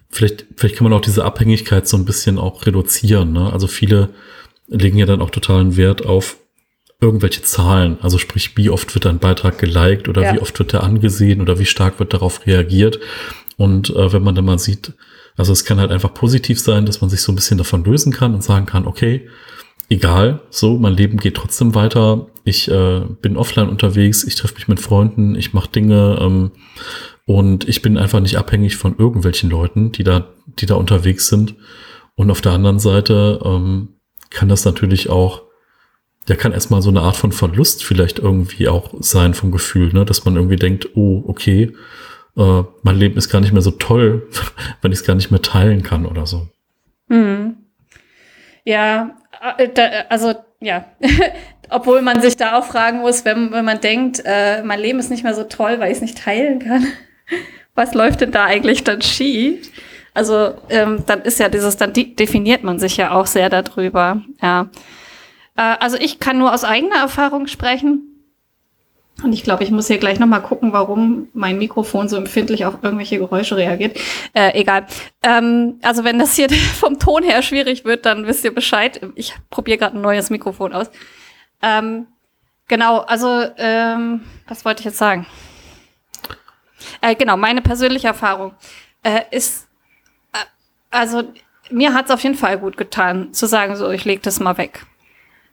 Vielleicht, 0.10 0.48
vielleicht 0.58 0.76
kann 0.76 0.84
man 0.84 0.94
auch 0.94 1.02
diese 1.02 1.24
Abhängigkeit 1.24 1.88
so 1.88 1.96
ein 1.96 2.06
bisschen 2.06 2.38
auch 2.38 2.66
reduzieren. 2.66 3.32
Ne? 3.32 3.54
Also 3.54 3.68
viele 3.68 4.10
legen 4.68 4.98
ja 4.98 5.06
dann 5.06 5.22
auch 5.22 5.30
totalen 5.30 5.78
Wert 5.78 6.06
auf 6.06 6.38
irgendwelche 7.00 7.42
Zahlen. 7.42 7.98
Also 8.02 8.18
sprich, 8.18 8.58
wie 8.58 8.70
oft 8.70 8.94
wird 8.96 9.06
ein 9.06 9.20
Beitrag 9.20 9.60
geliked 9.60 10.10
oder 10.10 10.24
ja. 10.24 10.34
wie 10.34 10.40
oft 10.40 10.60
wird 10.60 10.74
er 10.74 10.84
angesehen 10.84 11.42
oder 11.42 11.58
wie 11.58 11.66
stark 11.66 12.00
wird 12.00 12.14
darauf 12.14 12.46
reagiert. 12.46 13.00
Und 13.62 13.92
äh, 13.92 14.12
wenn 14.12 14.24
man 14.24 14.34
dann 14.34 14.46
mal 14.46 14.58
sieht, 14.58 14.94
also 15.38 15.54
es 15.54 15.66
kann 15.66 15.80
halt 15.80 15.92
einfach 15.92 16.16
positiv 16.16 16.60
sein, 16.60 16.88
dass 16.88 17.00
man 17.00 17.12
sich 17.12 17.22
so 17.22 17.32
ein 17.32 17.36
bisschen 17.36 17.60
davon 17.60 17.84
lösen 17.84 18.12
kann 18.12 18.34
und 18.34 18.44
sagen 18.44 18.66
kann, 18.66 18.88
okay, 18.88 19.30
egal, 19.88 20.42
so, 20.50 20.80
mein 20.80 20.96
Leben 20.96 21.18
geht 21.18 21.36
trotzdem 21.36 21.76
weiter. 21.76 22.26
Ich 22.44 22.72
äh, 22.72 23.02
bin 23.22 23.38
offline 23.38 23.70
unterwegs, 23.70 24.24
ich 24.24 24.34
treffe 24.34 24.56
mich 24.56 24.68
mit 24.68 24.80
Freunden, 24.80 25.36
ich 25.36 25.54
mache 25.54 25.70
Dinge 25.70 26.18
ähm, 26.20 26.52
und 27.28 27.70
ich 27.70 27.84
bin 27.84 28.00
einfach 28.00 28.20
nicht 28.20 28.36
abhängig 28.36 28.78
von 28.78 28.98
irgendwelchen 28.98 29.52
Leuten, 29.52 29.92
die 29.92 30.04
da, 30.04 30.30
die 30.48 30.66
da 30.66 30.74
unterwegs 30.74 31.28
sind. 31.28 31.54
Und 32.16 32.32
auf 32.32 32.42
der 32.42 32.54
anderen 32.54 32.80
Seite 32.80 33.42
ähm, 33.46 33.90
kann 34.32 34.50
das 34.50 34.66
natürlich 34.66 35.12
auch, 35.12 35.44
ja, 36.28 36.36
kann 36.36 36.52
erstmal 36.52 36.82
so 36.82 36.90
eine 36.90 37.02
Art 37.02 37.16
von 37.16 37.32
Verlust 37.32 37.84
vielleicht 37.84 38.18
irgendwie 38.18 38.70
auch 38.70 38.96
sein 39.02 39.36
vom 39.36 39.52
Gefühl, 39.52 39.94
ne? 39.94 40.04
dass 40.04 40.26
man 40.26 40.36
irgendwie 40.36 40.56
denkt, 40.56 40.90
oh, 40.96 41.24
okay, 41.28 41.74
äh, 42.38 42.64
mein 42.84 42.96
Leben 42.96 43.18
ist 43.18 43.30
gar 43.30 43.42
nicht 43.42 43.54
mehr 43.54 43.62
so 43.62 43.72
toll, 43.72 44.28
wenn 44.82 44.92
ich 44.92 45.00
es 45.00 45.06
gar 45.06 45.16
nicht 45.16 45.32
mehr 45.32 45.42
teilen 45.42 45.84
kann 45.84 46.06
oder 46.06 46.26
so. 46.26 46.48
Hm. 47.10 47.58
Ja, 48.64 49.18
äh, 49.58 50.04
also 50.10 50.36
ja, 50.60 50.86
obwohl 51.70 52.02
man 52.02 52.22
sich 52.22 52.38
da 52.38 52.58
auch 52.58 52.66
fragen 52.66 53.00
muss, 53.00 53.26
wenn, 53.26 53.52
wenn 53.52 53.66
man 53.66 53.82
denkt, 53.82 54.22
äh, 54.24 54.62
mein 54.64 54.80
Leben 54.80 55.00
ist 55.00 55.10
nicht 55.10 55.24
mehr 55.24 55.34
so 55.34 55.44
toll, 55.44 55.80
weil 55.80 55.92
ich 55.92 55.98
es 55.98 56.02
nicht 56.02 56.18
teilen 56.18 56.60
kann. 56.60 56.88
Was 57.76 57.94
läuft 57.94 58.22
denn 58.22 58.32
da 58.32 58.46
eigentlich 58.46 58.84
dann 58.84 59.02
schief? 59.02 59.72
Also 60.14 60.56
ähm, 60.70 61.04
dann 61.08 61.22
ist 61.22 61.40
ja 61.40 61.48
dieses, 61.48 61.78
dann 61.78 61.94
definiert 61.94 62.64
man 62.64 62.80
sich 62.80 62.98
ja 62.98 63.12
auch 63.12 63.26
sehr 63.26 63.50
darüber. 63.50 64.22
Ja, 64.42 64.70
äh, 65.56 65.62
also 65.80 65.98
ich 65.98 66.20
kann 66.20 66.38
nur 66.38 66.54
aus 66.54 66.64
eigener 66.64 66.98
Erfahrung 66.98 67.48
sprechen. 67.48 68.11
Und 69.24 69.34
ich 69.34 69.44
glaube, 69.44 69.64
ich 69.64 69.72
muss 69.72 69.88
hier 69.88 69.98
gleich 69.98 70.20
nochmal 70.20 70.42
gucken, 70.42 70.74
warum 70.74 71.28
mein 71.34 71.58
Mikrofon 71.58 72.10
so 72.10 72.18
empfindlich 72.18 72.66
auf 72.66 72.76
irgendwelche 72.82 73.18
Geräusche 73.18 73.56
reagiert. 73.56 73.98
Äh, 74.34 74.60
egal. 74.60 74.88
Ähm, 75.22 75.80
also 75.82 76.04
wenn 76.04 76.20
das 76.20 76.36
hier 76.36 76.50
vom 76.80 77.00
Ton 77.00 77.24
her 77.24 77.42
schwierig 77.42 77.86
wird, 77.86 78.06
dann 78.06 78.26
wisst 78.26 78.44
ihr 78.44 78.54
Bescheid. 78.54 79.02
Ich 79.16 79.36
probiere 79.50 79.78
gerade 79.78 79.98
ein 79.98 80.02
neues 80.02 80.30
Mikrofon 80.30 80.74
aus. 80.74 80.90
Ähm, 81.62 82.08
genau, 82.68 83.00
also 83.00 83.46
ähm, 83.58 84.22
was 84.48 84.66
wollte 84.66 84.82
ich 84.82 84.86
jetzt 84.86 84.98
sagen? 84.98 85.26
Äh, 87.02 87.16
genau, 87.16 87.38
meine 87.38 87.62
persönliche 87.62 88.08
Erfahrung 88.08 88.54
äh, 89.04 89.22
ist, 89.32 89.68
äh, 90.34 90.38
also 90.90 91.24
mir 91.70 91.94
hat 91.94 92.06
es 92.06 92.12
auf 92.12 92.24
jeden 92.24 92.36
Fall 92.36 92.58
gut 92.58 92.78
getan, 92.78 93.34
zu 93.34 93.46
sagen, 93.46 93.76
so 93.76 93.90
ich 93.92 94.04
lege 94.06 94.22
das 94.22 94.40
mal 94.40 94.58
weg 94.58 94.86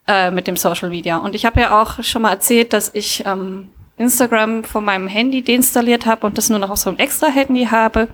äh, 0.09 0.31
mit 0.31 0.47
dem 0.47 0.57
Social 0.57 0.89
Media. 0.89 1.19
Und 1.19 1.35
ich 1.35 1.45
habe 1.45 1.61
ja 1.61 1.81
auch 1.81 2.03
schon 2.03 2.23
mal 2.23 2.33
erzählt, 2.33 2.73
dass 2.73 2.91
ich 2.95 3.23
ähm, 3.27 3.71
Instagram 3.99 4.65
von 4.65 4.85
meinem 4.85 5.07
Handy 5.07 5.43
deinstalliert 5.43 6.07
habe 6.07 6.27
und 6.27 6.39
das 6.39 6.49
nur 6.49 6.59
noch 6.59 6.71
auf 6.71 6.79
so 6.79 6.91
einem 6.91 6.99
extra 6.99 7.29
Handy 7.29 7.67
habe. 7.67 8.09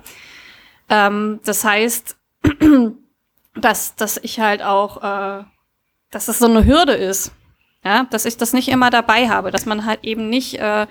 Ähm, 0.89 1.39
das 1.45 1.63
heißt, 1.63 2.17
dass, 3.55 3.95
dass 3.95 4.17
ich 4.17 4.39
halt 4.39 4.61
auch, 4.61 4.97
äh, 4.97 5.43
dass 6.11 6.25
das 6.25 6.39
so 6.39 6.47
eine 6.47 6.65
Hürde 6.65 6.93
ist. 6.93 7.31
Ja, 7.83 8.07
dass 8.09 8.25
ich 8.25 8.35
das 8.35 8.51
nicht 8.51 8.67
immer 8.67 8.89
dabei 8.89 9.29
habe, 9.29 9.51
dass 9.51 9.67
man 9.67 9.85
halt 9.85 10.03
eben 10.03 10.27
nicht, 10.27 10.59
äh, 10.59 10.87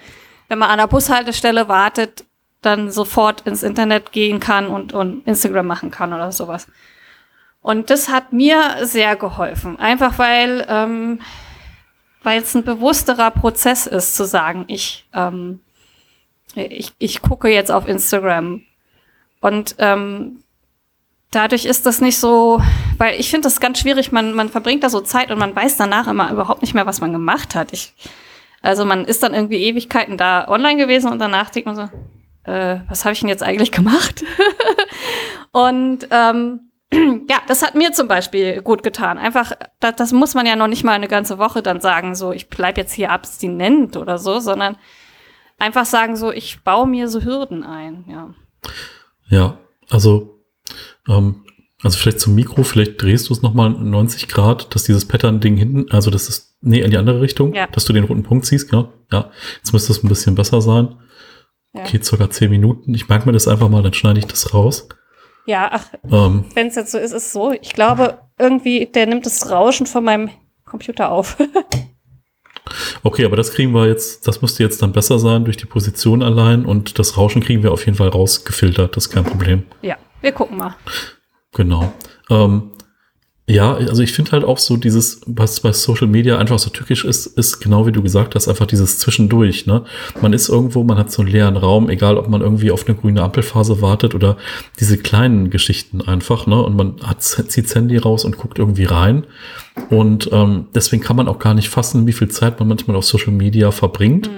wenn 0.49 0.59
man 0.59 0.71
an 0.71 0.79
der 0.79 0.87
Bushaltestelle 0.87 1.69
wartet, 1.69 2.25
dann 2.63 2.91
sofort 2.91 3.41
ins 3.43 3.65
Internet 3.65 4.13
gehen 4.13 4.39
kann 4.39 4.69
und, 4.69 4.93
und 4.93 5.27
Instagram 5.27 5.67
machen 5.67 5.91
kann 5.91 6.13
oder 6.13 6.31
sowas. 6.31 6.69
Und 7.65 7.91
das 7.91 8.09
hat 8.09 8.33
mir 8.33 8.77
sehr 8.83 9.17
geholfen. 9.17 9.79
Einfach 9.81 10.19
weil 10.19 10.65
ähm, 10.69 11.19
weil 12.25 12.41
es 12.41 12.55
ein 12.55 12.65
bewussterer 12.65 13.31
Prozess 13.31 13.87
ist, 13.87 14.17
zu 14.17 14.25
sagen, 14.25 14.65
ich, 14.67 15.07
ähm, 15.15 15.61
ich, 16.55 16.93
ich 16.99 17.23
gucke 17.23 17.49
jetzt 17.49 17.71
auf 17.71 17.87
Instagram. 17.87 18.63
Und 19.41 19.77
ähm, 19.79 20.43
dadurch 21.31 21.67
ist 21.67 21.85
das 21.87 22.01
nicht 22.01 22.19
so, 22.19 22.61
weil 22.97 23.21
ich 23.21 23.31
finde 23.31 23.47
das 23.47 23.61
ganz 23.61 23.79
schwierig, 23.79 24.11
man, 24.11 24.33
man 24.33 24.49
verbringt 24.49 24.83
da 24.83 24.89
so 24.89 25.03
Zeit 25.03 25.31
und 25.31 25.39
man 25.39 25.55
weiß 25.55 25.77
danach 25.77 26.09
immer 26.09 26.33
überhaupt 26.33 26.63
nicht 26.63 26.75
mehr, 26.75 26.87
was 26.87 27.03
man 27.03 27.13
gemacht 27.13 27.55
hat. 27.55 27.73
Ich, 27.75 27.93
also 28.63 28.87
man 28.87 29.05
ist 29.05 29.23
dann 29.23 29.35
irgendwie 29.35 29.63
Ewigkeiten 29.63 30.17
da 30.17 30.49
online 30.49 30.81
gewesen 30.81 31.13
und 31.13 31.19
danach 31.19 31.51
denkt 31.51 31.67
man 31.67 31.77
so, 31.77 32.51
äh, 32.51 32.81
was 32.89 33.05
habe 33.05 33.13
ich 33.13 33.21
denn 33.21 33.29
jetzt 33.29 33.43
eigentlich 33.43 33.73
gemacht? 33.73 34.25
und 35.53 36.09
ähm, 36.11 36.64
ja, 36.93 37.41
das 37.49 37.63
hat 37.63 37.75
mir 37.75 37.93
zum 37.93 38.09
Beispiel 38.09 38.63
gut 38.63 38.83
getan. 38.83 39.19
Einfach, 39.19 39.53
das, 39.81 39.97
das, 39.97 40.13
muss 40.13 40.35
man 40.35 40.47
ja 40.47 40.57
noch 40.57 40.69
nicht 40.69 40.85
mal 40.85 40.93
eine 40.93 41.09
ganze 41.09 41.39
Woche 41.39 41.63
dann 41.63 41.81
sagen, 41.81 42.15
so 42.15 42.33
ich 42.33 42.49
bleib 42.49 42.77
jetzt 42.77 42.93
hier 42.93 43.11
abstinent 43.11 43.97
oder 43.97 44.19
so, 44.19 44.39
sondern 44.41 44.77
einfach 45.59 45.87
sagen, 45.87 46.17
so 46.17 46.31
ich 46.33 46.63
baue 46.63 46.87
mir 46.87 47.09
so 47.09 47.23
Hürden 47.23 47.65
ein, 47.65 48.05
ja. 48.09 48.35
Ja, 49.29 49.59
also 49.91 50.35
Ähm, 51.09 51.45
also 51.83 51.99
vielleicht 51.99 52.21
zum 52.21 52.35
Mikro, 52.35 52.63
vielleicht 52.63 53.01
drehst 53.03 53.29
du 53.29 53.35
es 53.35 53.43
nochmal 53.43 53.71
90 53.71 54.29
Grad, 54.29 54.75
dass 54.75 54.85
dieses 54.85 55.07
Pattern-Ding 55.07 55.57
hinten, 55.57 55.91
also 55.91 56.11
das 56.11 56.31
ist, 56.31 56.57
nee, 56.63 56.81
in 56.81 56.91
die 56.91 56.97
andere 56.97 57.21
Richtung, 57.21 57.53
Ja. 57.53 57.67
dass 57.67 57.85
du 57.85 57.93
den 57.93 58.05
roten 58.05 58.23
Punkt 58.23 58.47
siehst, 58.47 58.71
genau. 58.71 58.91
Ja, 59.13 59.31
jetzt 59.59 59.73
müsste 59.75 59.93
es 59.93 60.03
ein 60.03 60.09
bisschen 60.09 60.35
besser 60.35 60.63
sein. 60.63 60.97
Ja. 61.75 61.83
Okay, 61.83 62.01
circa 62.03 62.31
10 62.31 62.51
Minuten. 62.51 62.95
Ich 62.95 63.09
merke 63.09 63.27
mir 63.27 63.33
das 63.33 63.49
einfach 63.49 63.69
mal, 63.69 63.83
dann 63.83 63.93
schneide 63.93 64.19
ich 64.19 64.27
das 64.27 64.55
raus. 64.55 64.89
Ja, 65.47 65.71
ach, 65.73 65.87
Ähm, 66.11 66.47
wenn 66.55 66.69
es 66.69 66.75
jetzt 66.75 66.93
so 66.93 66.99
ist, 66.99 67.13
ist 67.13 67.27
es 67.27 67.33
so. 67.33 67.53
Ich 67.53 67.73
glaube, 67.73 68.19
irgendwie, 68.39 68.87
der 68.87 69.07
nimmt 69.07 69.27
das 69.27 69.51
Rauschen 69.51 69.87
von 69.87 70.05
meinem 70.05 70.31
Computer 70.65 71.11
auf. 71.11 71.37
okay, 73.03 73.25
aber 73.25 73.37
das 73.37 73.53
kriegen 73.53 73.73
wir 73.73 73.87
jetzt, 73.87 74.27
das 74.27 74.41
müsste 74.43 74.63
jetzt 74.63 74.81
dann 74.83 74.93
besser 74.93 75.19
sein 75.19 75.45
durch 75.45 75.57
die 75.57 75.67
Position 75.67 76.23
allein 76.23 76.65
und 76.65 76.99
das 76.99 77.17
Rauschen 77.17 77.43
kriegen 77.43 77.63
wir 77.63 77.73
auf 77.73 77.85
jeden 77.85 77.97
Fall 77.99 78.09
rausgefiltert, 78.09 78.97
das 78.97 79.07
ist 79.07 79.13
kein 79.13 79.25
Problem. 79.25 79.65
ja, 79.83 79.97
wir 80.21 80.33
gucken 80.33 80.57
mal. 80.57 80.75
Genau. 81.53 81.93
Ähm, 82.31 82.73
ja, 83.47 83.75
also 83.75 84.03
ich 84.03 84.13
finde 84.13 84.33
halt 84.33 84.45
auch 84.45 84.57
so 84.57 84.79
dieses, 84.79 85.21
was 85.27 85.61
bei 85.61 85.71
Social 85.73 86.07
Media 86.07 86.39
einfach 86.39 86.59
so 86.59 86.71
tückisch 86.71 87.05
ist, 87.05 87.27
ist 87.27 87.61
genau 87.61 87.87
wie 87.87 87.93
du 87.93 88.03
gesagt 88.03 88.35
hast, 88.35 88.49
einfach 88.49 88.65
dieses 88.65 88.99
Zwischendurch. 88.99 89.67
Ne? 89.67 89.85
Man 90.23 90.33
ist 90.33 90.49
irgendwo, 90.49 90.83
man 90.83 90.97
hat 90.97 91.13
so 91.13 91.21
einen 91.21 91.31
leeren 91.31 91.59
Raum, 91.59 91.91
egal 91.91 92.17
ob 92.17 92.27
man 92.29 92.41
irgendwie 92.41 92.71
auf 92.71 92.87
eine 92.87 92.97
grüne 92.97 93.23
Ampelphase 93.23 93.83
wartet 93.83 94.15
oder 94.15 94.39
diese 94.81 94.97
kleinen 94.97 95.51
Geschichten 95.51 96.01
einfach. 96.01 96.47
Ne? 96.47 96.63
Und 96.63 96.75
man 96.75 96.95
hat, 97.03 97.23
zieht 97.23 97.67
das 97.67 97.75
Handy 97.75 97.99
raus 97.99 98.25
und 98.25 98.39
guckt 98.39 98.59
irgendwie 98.59 98.85
rein. 98.85 99.27
Und 99.91 100.31
ähm, 100.33 100.69
deswegen 100.75 101.03
kann 101.03 101.17
man 101.17 101.29
auch 101.29 101.39
gar 101.39 101.53
nicht 101.53 101.69
fassen, 101.69 102.07
wie 102.07 102.13
viel 102.15 102.29
Zeit 102.29 102.59
man 102.61 102.69
manchmal 102.69 102.97
auf 102.97 103.05
Social 103.05 103.33
Media 103.33 103.73
verbringt 103.73 104.31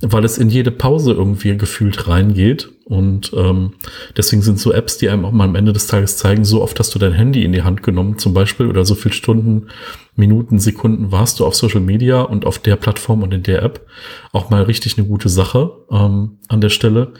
weil 0.00 0.24
es 0.24 0.38
in 0.38 0.50
jede 0.50 0.70
Pause 0.70 1.12
irgendwie 1.12 1.56
gefühlt 1.56 2.08
reingeht. 2.08 2.70
Und 2.84 3.32
ähm, 3.34 3.74
deswegen 4.16 4.42
sind 4.42 4.58
so 4.58 4.72
Apps, 4.72 4.98
die 4.98 5.08
einem 5.08 5.24
auch 5.24 5.32
mal 5.32 5.44
am 5.44 5.54
Ende 5.54 5.72
des 5.72 5.86
Tages 5.86 6.18
zeigen, 6.18 6.44
so 6.44 6.62
oft 6.62 6.78
hast 6.78 6.94
du 6.94 6.98
dein 6.98 7.12
Handy 7.12 7.44
in 7.44 7.52
die 7.52 7.62
Hand 7.62 7.82
genommen 7.82 8.18
zum 8.18 8.34
Beispiel 8.34 8.66
oder 8.66 8.84
so 8.84 8.94
viel 8.94 9.12
Stunden, 9.12 9.68
Minuten, 10.16 10.58
Sekunden 10.58 11.10
warst 11.10 11.40
du 11.40 11.46
auf 11.46 11.54
Social 11.54 11.80
Media 11.80 12.20
und 12.20 12.46
auf 12.46 12.58
der 12.58 12.76
Plattform 12.76 13.22
und 13.22 13.32
in 13.32 13.42
der 13.42 13.62
App. 13.62 13.86
Auch 14.32 14.50
mal 14.50 14.62
richtig 14.62 14.98
eine 14.98 15.06
gute 15.06 15.28
Sache 15.28 15.72
ähm, 15.90 16.38
an 16.48 16.60
der 16.60 16.68
Stelle. 16.68 17.14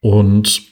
Und 0.00 0.71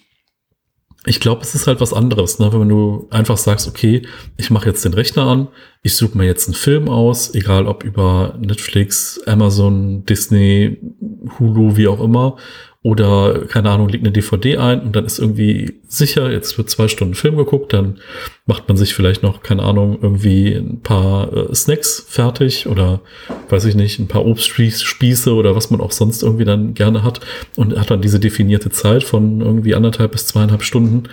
ich 1.06 1.18
glaube, 1.18 1.40
es 1.42 1.54
ist 1.54 1.66
halt 1.66 1.80
was 1.80 1.94
anderes, 1.94 2.38
ne? 2.38 2.52
wenn 2.52 2.68
du 2.68 3.08
einfach 3.10 3.38
sagst, 3.38 3.66
okay, 3.66 4.02
ich 4.36 4.50
mache 4.50 4.68
jetzt 4.68 4.84
den 4.84 4.92
Rechner 4.92 5.22
an, 5.22 5.48
ich 5.82 5.96
suche 5.96 6.16
mir 6.16 6.26
jetzt 6.26 6.46
einen 6.46 6.54
Film 6.54 6.90
aus, 6.90 7.34
egal 7.34 7.66
ob 7.66 7.84
über 7.84 8.36
Netflix, 8.38 9.18
Amazon, 9.26 10.04
Disney, 10.04 10.78
Hulu, 11.38 11.76
wie 11.76 11.88
auch 11.88 12.00
immer, 12.00 12.36
oder 12.82 13.46
keine 13.46 13.70
Ahnung, 13.70 13.90
legt 13.90 14.04
eine 14.04 14.12
DVD 14.12 14.56
ein 14.56 14.80
und 14.80 14.96
dann 14.96 15.04
ist 15.04 15.18
irgendwie 15.18 15.80
sicher, 15.86 16.30
jetzt 16.30 16.56
wird 16.56 16.70
zwei 16.70 16.88
Stunden 16.88 17.14
Film 17.14 17.36
geguckt, 17.36 17.74
dann 17.74 18.00
macht 18.46 18.68
man 18.68 18.78
sich 18.78 18.94
vielleicht 18.94 19.22
noch, 19.22 19.42
keine 19.42 19.64
Ahnung, 19.64 19.98
irgendwie 20.00 20.54
ein 20.54 20.80
paar 20.80 21.30
äh, 21.32 21.54
Snacks 21.54 22.06
fertig 22.08 22.66
oder 22.66 23.02
weiß 23.50 23.66
ich 23.66 23.74
nicht, 23.74 23.98
ein 23.98 24.08
paar 24.08 24.24
Obstspieße 24.24 25.34
oder 25.34 25.54
was 25.54 25.70
man 25.70 25.82
auch 25.82 25.92
sonst 25.92 26.22
irgendwie 26.22 26.46
dann 26.46 26.72
gerne 26.72 27.04
hat 27.04 27.20
und 27.54 27.78
hat 27.78 27.90
dann 27.90 28.00
diese 28.00 28.18
definierte 28.18 28.70
Zeit 28.70 29.04
von 29.04 29.42
irgendwie 29.42 29.74
anderthalb 29.74 30.12
bis 30.12 30.26
zweieinhalb 30.26 30.62
Stunden 30.62 31.04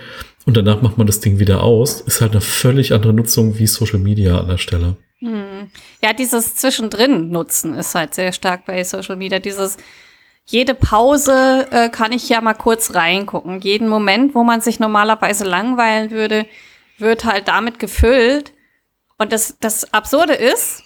und 0.45 0.55
danach 0.55 0.81
macht 0.81 0.97
man 0.97 1.05
das 1.05 1.19
Ding 1.19 1.39
wieder 1.39 1.61
aus. 1.61 1.99
Ist 1.99 2.21
halt 2.21 2.31
eine 2.31 2.39
völlig 2.39 2.93
andere 2.93 3.11
Nutzung 3.11 3.59
wie 3.59 3.67
Social 3.67 3.99
Media 3.99 4.39
an 4.39 4.47
der 4.47 4.57
Stelle. 4.57 4.95
Hm. 5.19 5.69
Ja, 6.01 6.13
dieses 6.13 6.55
Zwischendrin 6.55 7.29
nutzen 7.31 7.73
ist 7.73 7.93
halt 7.93 8.13
sehr 8.13 8.31
stark 8.31 8.65
bei 8.65 8.81
Social 8.85 9.17
Media. 9.17 9.39
Dieses 9.39 9.75
jede 10.49 10.73
Pause 10.73 11.67
äh, 11.71 11.89
kann 11.89 12.13
ich 12.13 12.29
ja 12.29 12.39
mal 12.39 12.53
kurz 12.53 12.95
reingucken. 12.95 13.59
Jeden 13.59 13.89
Moment, 13.89 14.33
wo 14.33 14.43
man 14.43 14.61
sich 14.61 14.79
normalerweise 14.79 15.43
langweilen 15.43 16.09
würde, 16.09 16.45
wird 16.97 17.25
halt 17.25 17.49
damit 17.49 17.79
gefüllt. 17.79 18.53
Und 19.17 19.33
das, 19.33 19.57
das 19.59 19.93
Absurde 19.93 20.33
ist, 20.33 20.83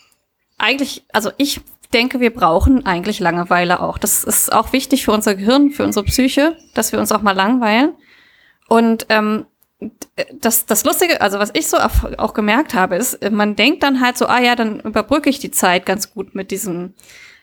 eigentlich, 0.57 1.05
also 1.13 1.31
ich 1.37 1.61
denke, 1.93 2.19
wir 2.19 2.33
brauchen 2.33 2.87
eigentlich 2.87 3.19
Langeweile 3.19 3.81
auch. 3.81 3.99
Das 3.99 4.23
ist 4.23 4.51
auch 4.51 4.73
wichtig 4.73 5.05
für 5.05 5.11
unser 5.11 5.35
Gehirn, 5.35 5.69
für 5.69 5.83
unsere 5.83 6.05
Psyche, 6.05 6.57
dass 6.73 6.91
wir 6.91 6.99
uns 6.99 7.11
auch 7.11 7.21
mal 7.21 7.35
langweilen. 7.35 7.93
Und 8.67 9.05
ähm, 9.09 9.45
das, 10.39 10.65
das 10.65 10.85
Lustige, 10.85 11.21
also 11.21 11.37
was 11.37 11.51
ich 11.53 11.67
so 11.67 11.77
auch, 11.77 12.17
auch 12.17 12.33
gemerkt 12.33 12.73
habe, 12.73 12.95
ist, 12.95 13.29
man 13.29 13.55
denkt 13.55 13.83
dann 13.83 14.01
halt 14.01 14.17
so, 14.17 14.25
ah 14.25 14.39
ja, 14.39 14.55
dann 14.55 14.79
überbrücke 14.79 15.29
ich 15.29 15.37
die 15.37 15.51
Zeit 15.51 15.85
ganz 15.85 16.13
gut 16.13 16.33
mit 16.33 16.49
diesem 16.49 16.95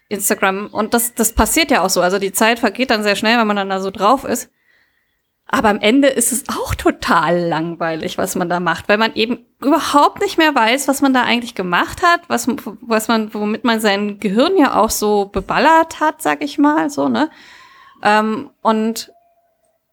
Instagram. 0.08 0.68
Und 0.68 0.94
das, 0.94 1.14
das 1.14 1.32
passiert 1.32 1.70
ja 1.70 1.82
auch 1.82 1.90
so. 1.90 2.00
Also 2.00 2.18
die 2.18 2.32
Zeit 2.32 2.58
vergeht 2.58 2.90
dann 2.90 3.02
sehr 3.02 3.16
schnell, 3.16 3.38
wenn 3.38 3.46
man 3.46 3.56
dann 3.56 3.70
da 3.70 3.80
so 3.80 3.90
drauf 3.90 4.24
ist. 4.24 4.50
Aber 5.50 5.70
am 5.70 5.80
Ende 5.80 6.08
ist 6.08 6.30
es 6.30 6.44
auch 6.50 6.74
total 6.74 7.38
langweilig, 7.38 8.18
was 8.18 8.34
man 8.34 8.50
da 8.50 8.60
macht, 8.60 8.86
weil 8.88 8.98
man 8.98 9.14
eben 9.14 9.46
überhaupt 9.62 10.20
nicht 10.20 10.36
mehr 10.36 10.54
weiß, 10.54 10.88
was 10.88 11.00
man 11.00 11.14
da 11.14 11.22
eigentlich 11.22 11.54
gemacht 11.54 12.02
hat, 12.02 12.20
was, 12.28 12.46
was 12.82 13.08
man, 13.08 13.32
womit 13.32 13.64
man 13.64 13.80
sein 13.80 14.20
Gehirn 14.20 14.58
ja 14.58 14.78
auch 14.78 14.90
so 14.90 15.24
beballert 15.26 16.00
hat, 16.00 16.20
sag 16.20 16.44
ich 16.44 16.58
mal, 16.58 16.90
so, 16.90 17.08
ne? 17.08 17.30
Ähm, 18.02 18.50
und 18.60 19.10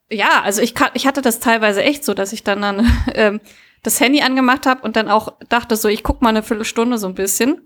ja, 0.10 0.42
also 0.44 0.62
ich, 0.62 0.76
kann, 0.76 0.90
ich 0.94 1.08
hatte 1.08 1.22
das 1.22 1.40
teilweise 1.40 1.82
echt 1.82 2.04
so, 2.04 2.14
dass 2.14 2.34
ich 2.34 2.44
dann, 2.44 2.62
dann 2.62 2.92
ähm, 3.14 3.40
das 3.82 4.02
Handy 4.02 4.22
angemacht 4.22 4.66
habe 4.66 4.82
und 4.82 4.98
dann 4.98 5.10
auch 5.10 5.34
dachte 5.48 5.78
so, 5.78 5.88
ich 5.88 6.04
guck 6.04 6.22
mal 6.22 6.30
eine 6.30 6.44
Viertelstunde 6.44 6.98
so 6.98 7.08
ein 7.08 7.16
bisschen. 7.16 7.62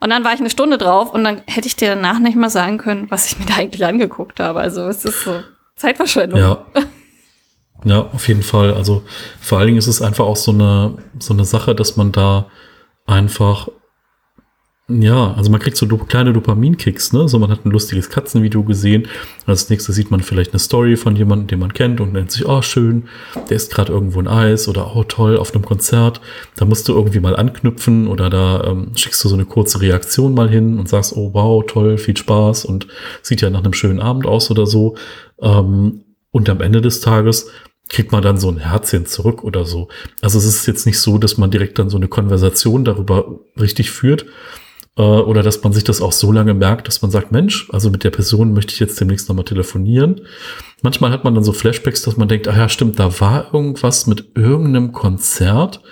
Und 0.00 0.10
dann 0.10 0.24
war 0.24 0.32
ich 0.32 0.40
eine 0.40 0.50
Stunde 0.50 0.78
drauf 0.78 1.12
und 1.12 1.24
dann 1.24 1.42
hätte 1.46 1.68
ich 1.68 1.76
dir 1.76 1.94
danach 1.94 2.18
nicht 2.18 2.36
mal 2.36 2.50
sagen 2.50 2.78
können, 2.78 3.10
was 3.10 3.26
ich 3.26 3.38
mir 3.38 3.46
da 3.46 3.56
eigentlich 3.56 3.84
angeguckt 3.84 4.40
habe. 4.40 4.60
Also 4.60 4.86
es 4.88 5.04
ist 5.04 5.22
so 5.24 5.42
Zeitverschwendung. 5.76 6.40
Ja. 6.40 6.64
Ja, 7.84 8.00
auf 8.12 8.28
jeden 8.28 8.42
Fall. 8.42 8.74
Also 8.74 9.02
vor 9.40 9.58
allen 9.58 9.68
Dingen 9.68 9.78
ist 9.78 9.86
es 9.86 10.02
einfach 10.02 10.24
auch 10.24 10.36
so 10.36 10.52
eine, 10.52 10.98
so 11.18 11.32
eine 11.32 11.44
Sache, 11.44 11.74
dass 11.74 11.96
man 11.96 12.12
da 12.12 12.46
einfach, 13.06 13.68
ja, 14.90 15.34
also 15.34 15.50
man 15.50 15.60
kriegt 15.60 15.76
so 15.76 15.86
kleine 15.86 16.32
Dopaminkicks, 16.32 17.12
ne? 17.12 17.28
So 17.28 17.38
man 17.38 17.50
hat 17.50 17.64
ein 17.64 17.70
lustiges 17.70 18.10
Katzenvideo 18.10 18.62
gesehen 18.62 19.08
als 19.50 19.68
nächstes 19.68 19.96
sieht 19.96 20.10
man 20.10 20.20
vielleicht 20.20 20.52
eine 20.52 20.58
Story 20.58 20.96
von 20.96 21.16
jemandem, 21.16 21.48
den 21.48 21.58
man 21.58 21.74
kennt 21.74 22.00
und 22.00 22.12
nennt 22.12 22.30
sich, 22.30 22.46
oh 22.46 22.62
schön, 22.62 23.08
der 23.48 23.56
ist 23.56 23.72
gerade 23.72 23.92
irgendwo 23.92 24.20
ein 24.20 24.28
Eis 24.28 24.68
oder 24.68 24.96
oh 24.96 25.04
toll, 25.04 25.36
auf 25.36 25.54
einem 25.54 25.64
Konzert. 25.64 26.20
Da 26.56 26.64
musst 26.64 26.88
du 26.88 26.94
irgendwie 26.94 27.20
mal 27.20 27.36
anknüpfen 27.36 28.08
oder 28.08 28.30
da 28.30 28.64
ähm, 28.64 28.92
schickst 28.94 29.22
du 29.24 29.28
so 29.28 29.34
eine 29.34 29.44
kurze 29.44 29.80
Reaktion 29.80 30.34
mal 30.34 30.48
hin 30.48 30.78
und 30.78 30.88
sagst, 30.88 31.14
oh 31.16 31.34
wow, 31.34 31.64
toll, 31.66 31.98
viel 31.98 32.16
Spaß 32.16 32.64
und 32.64 32.86
sieht 33.22 33.42
ja 33.42 33.50
nach 33.50 33.62
einem 33.62 33.74
schönen 33.74 34.00
Abend 34.00 34.26
aus 34.26 34.50
oder 34.50 34.66
so. 34.66 34.96
Ähm, 35.42 36.04
und 36.30 36.48
am 36.48 36.60
Ende 36.60 36.80
des 36.80 37.00
Tages 37.00 37.50
kriegt 37.88 38.12
man 38.12 38.22
dann 38.22 38.38
so 38.38 38.48
ein 38.48 38.58
Herzchen 38.58 39.04
zurück 39.04 39.42
oder 39.42 39.64
so. 39.64 39.88
Also 40.22 40.38
es 40.38 40.44
ist 40.44 40.66
jetzt 40.66 40.86
nicht 40.86 41.00
so, 41.00 41.18
dass 41.18 41.38
man 41.38 41.50
direkt 41.50 41.78
dann 41.80 41.90
so 41.90 41.96
eine 41.96 42.06
Konversation 42.06 42.84
darüber 42.84 43.40
richtig 43.58 43.90
führt 43.90 44.26
äh, 44.96 45.02
oder 45.02 45.42
dass 45.42 45.62
man 45.62 45.72
sich 45.72 45.84
das 45.84 46.00
auch 46.00 46.12
so 46.12 46.32
lange 46.32 46.54
merkt, 46.54 46.88
dass 46.88 47.02
man 47.02 47.10
sagt, 47.10 47.32
Mensch, 47.32 47.68
also 47.72 47.90
mit 47.90 48.04
der 48.04 48.10
Person 48.10 48.52
möchte 48.52 48.72
ich 48.72 48.80
jetzt 48.80 49.00
demnächst 49.00 49.28
nochmal 49.28 49.44
telefonieren. 49.44 50.22
Manchmal 50.82 51.10
hat 51.10 51.24
man 51.24 51.34
dann 51.34 51.44
so 51.44 51.52
Flashbacks, 51.52 52.02
dass 52.02 52.16
man 52.16 52.28
denkt, 52.28 52.48
ah 52.48 52.56
ja, 52.56 52.68
stimmt, 52.68 52.98
da 52.98 53.20
war 53.20 53.52
irgendwas 53.54 54.06
mit 54.06 54.32
irgendeinem 54.34 54.92
Konzert, 54.92 55.82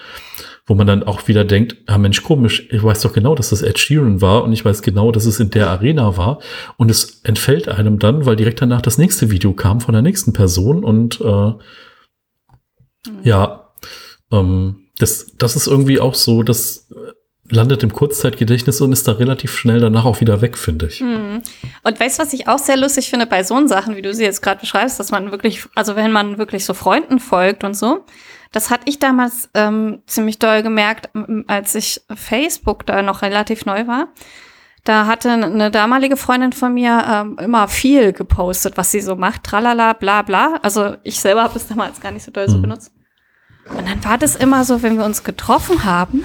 wo 0.66 0.74
man 0.74 0.86
dann 0.86 1.02
auch 1.02 1.28
wieder 1.28 1.44
denkt, 1.44 1.76
ah 1.86 1.98
Mensch, 1.98 2.22
komisch, 2.22 2.68
ich 2.70 2.82
weiß 2.82 3.00
doch 3.02 3.12
genau, 3.12 3.34
dass 3.34 3.50
das 3.50 3.62
Ed 3.62 3.78
Sheeran 3.78 4.20
war 4.20 4.44
und 4.44 4.52
ich 4.52 4.64
weiß 4.64 4.82
genau, 4.82 5.12
dass 5.12 5.24
es 5.24 5.40
in 5.40 5.50
der 5.50 5.70
Arena 5.70 6.16
war 6.16 6.40
und 6.76 6.90
es 6.90 7.20
entfällt 7.24 7.68
einem 7.68 7.98
dann, 7.98 8.26
weil 8.26 8.36
direkt 8.36 8.60
danach 8.60 8.82
das 8.82 8.98
nächste 8.98 9.30
Video 9.30 9.54
kam 9.54 9.80
von 9.80 9.92
der 9.92 10.02
nächsten 10.02 10.32
Person 10.32 10.84
und 10.84 11.20
äh, 11.20 11.52
ja, 13.22 13.70
ähm, 14.30 14.88
das, 14.98 15.32
das 15.38 15.56
ist 15.56 15.68
irgendwie 15.68 16.00
auch 16.00 16.14
so, 16.14 16.42
das 16.42 16.88
landet 17.50 17.82
im 17.82 17.92
Kurzzeitgedächtnis 17.92 18.80
und 18.80 18.92
ist 18.92 19.08
da 19.08 19.12
relativ 19.12 19.56
schnell 19.56 19.80
danach 19.80 20.04
auch 20.04 20.20
wieder 20.20 20.40
weg, 20.40 20.56
finde 20.58 20.86
ich. 20.86 21.00
Mhm. 21.00 21.42
Und 21.82 22.00
weißt 22.00 22.18
du, 22.18 22.22
was 22.22 22.32
ich 22.32 22.48
auch 22.48 22.58
sehr 22.58 22.76
lustig 22.76 23.10
finde 23.10 23.26
bei 23.26 23.42
so 23.42 23.66
Sachen, 23.66 23.96
wie 23.96 24.02
du 24.02 24.12
sie 24.14 24.24
jetzt 24.24 24.42
gerade 24.42 24.60
beschreibst, 24.60 25.00
dass 25.00 25.10
man 25.10 25.30
wirklich, 25.30 25.64
also 25.74 25.96
wenn 25.96 26.12
man 26.12 26.38
wirklich 26.38 26.64
so 26.64 26.74
Freunden 26.74 27.18
folgt 27.18 27.64
und 27.64 27.74
so, 27.74 28.04
das 28.52 28.70
hatte 28.70 28.84
ich 28.86 28.98
damals 28.98 29.50
ähm, 29.54 30.02
ziemlich 30.06 30.38
doll 30.38 30.62
gemerkt, 30.62 31.10
als 31.48 31.74
ich 31.74 32.00
Facebook 32.14 32.86
da 32.86 33.02
noch 33.02 33.22
relativ 33.22 33.66
neu 33.66 33.86
war. 33.86 34.08
Da 34.84 35.06
hatte 35.06 35.30
eine 35.30 35.70
damalige 35.70 36.16
Freundin 36.16 36.52
von 36.52 36.72
mir 36.72 37.04
ähm, 37.10 37.36
immer 37.42 37.68
viel 37.68 38.12
gepostet, 38.14 38.78
was 38.78 38.90
sie 38.90 39.00
so 39.00 39.16
macht, 39.16 39.44
tralala, 39.44 39.92
bla 39.92 40.22
bla. 40.22 40.58
Also 40.62 40.96
ich 41.02 41.20
selber 41.20 41.42
habe 41.42 41.58
es 41.58 41.66
damals 41.66 42.00
gar 42.00 42.10
nicht 42.10 42.24
so 42.24 42.30
doll 42.30 42.48
so 42.48 42.56
Mhm. 42.56 42.62
benutzt. 42.62 42.92
Und 43.68 43.86
dann 43.86 44.02
war 44.02 44.16
das 44.16 44.34
immer 44.34 44.64
so, 44.64 44.82
wenn 44.82 44.96
wir 44.96 45.04
uns 45.04 45.24
getroffen 45.24 45.84
haben, 45.84 46.24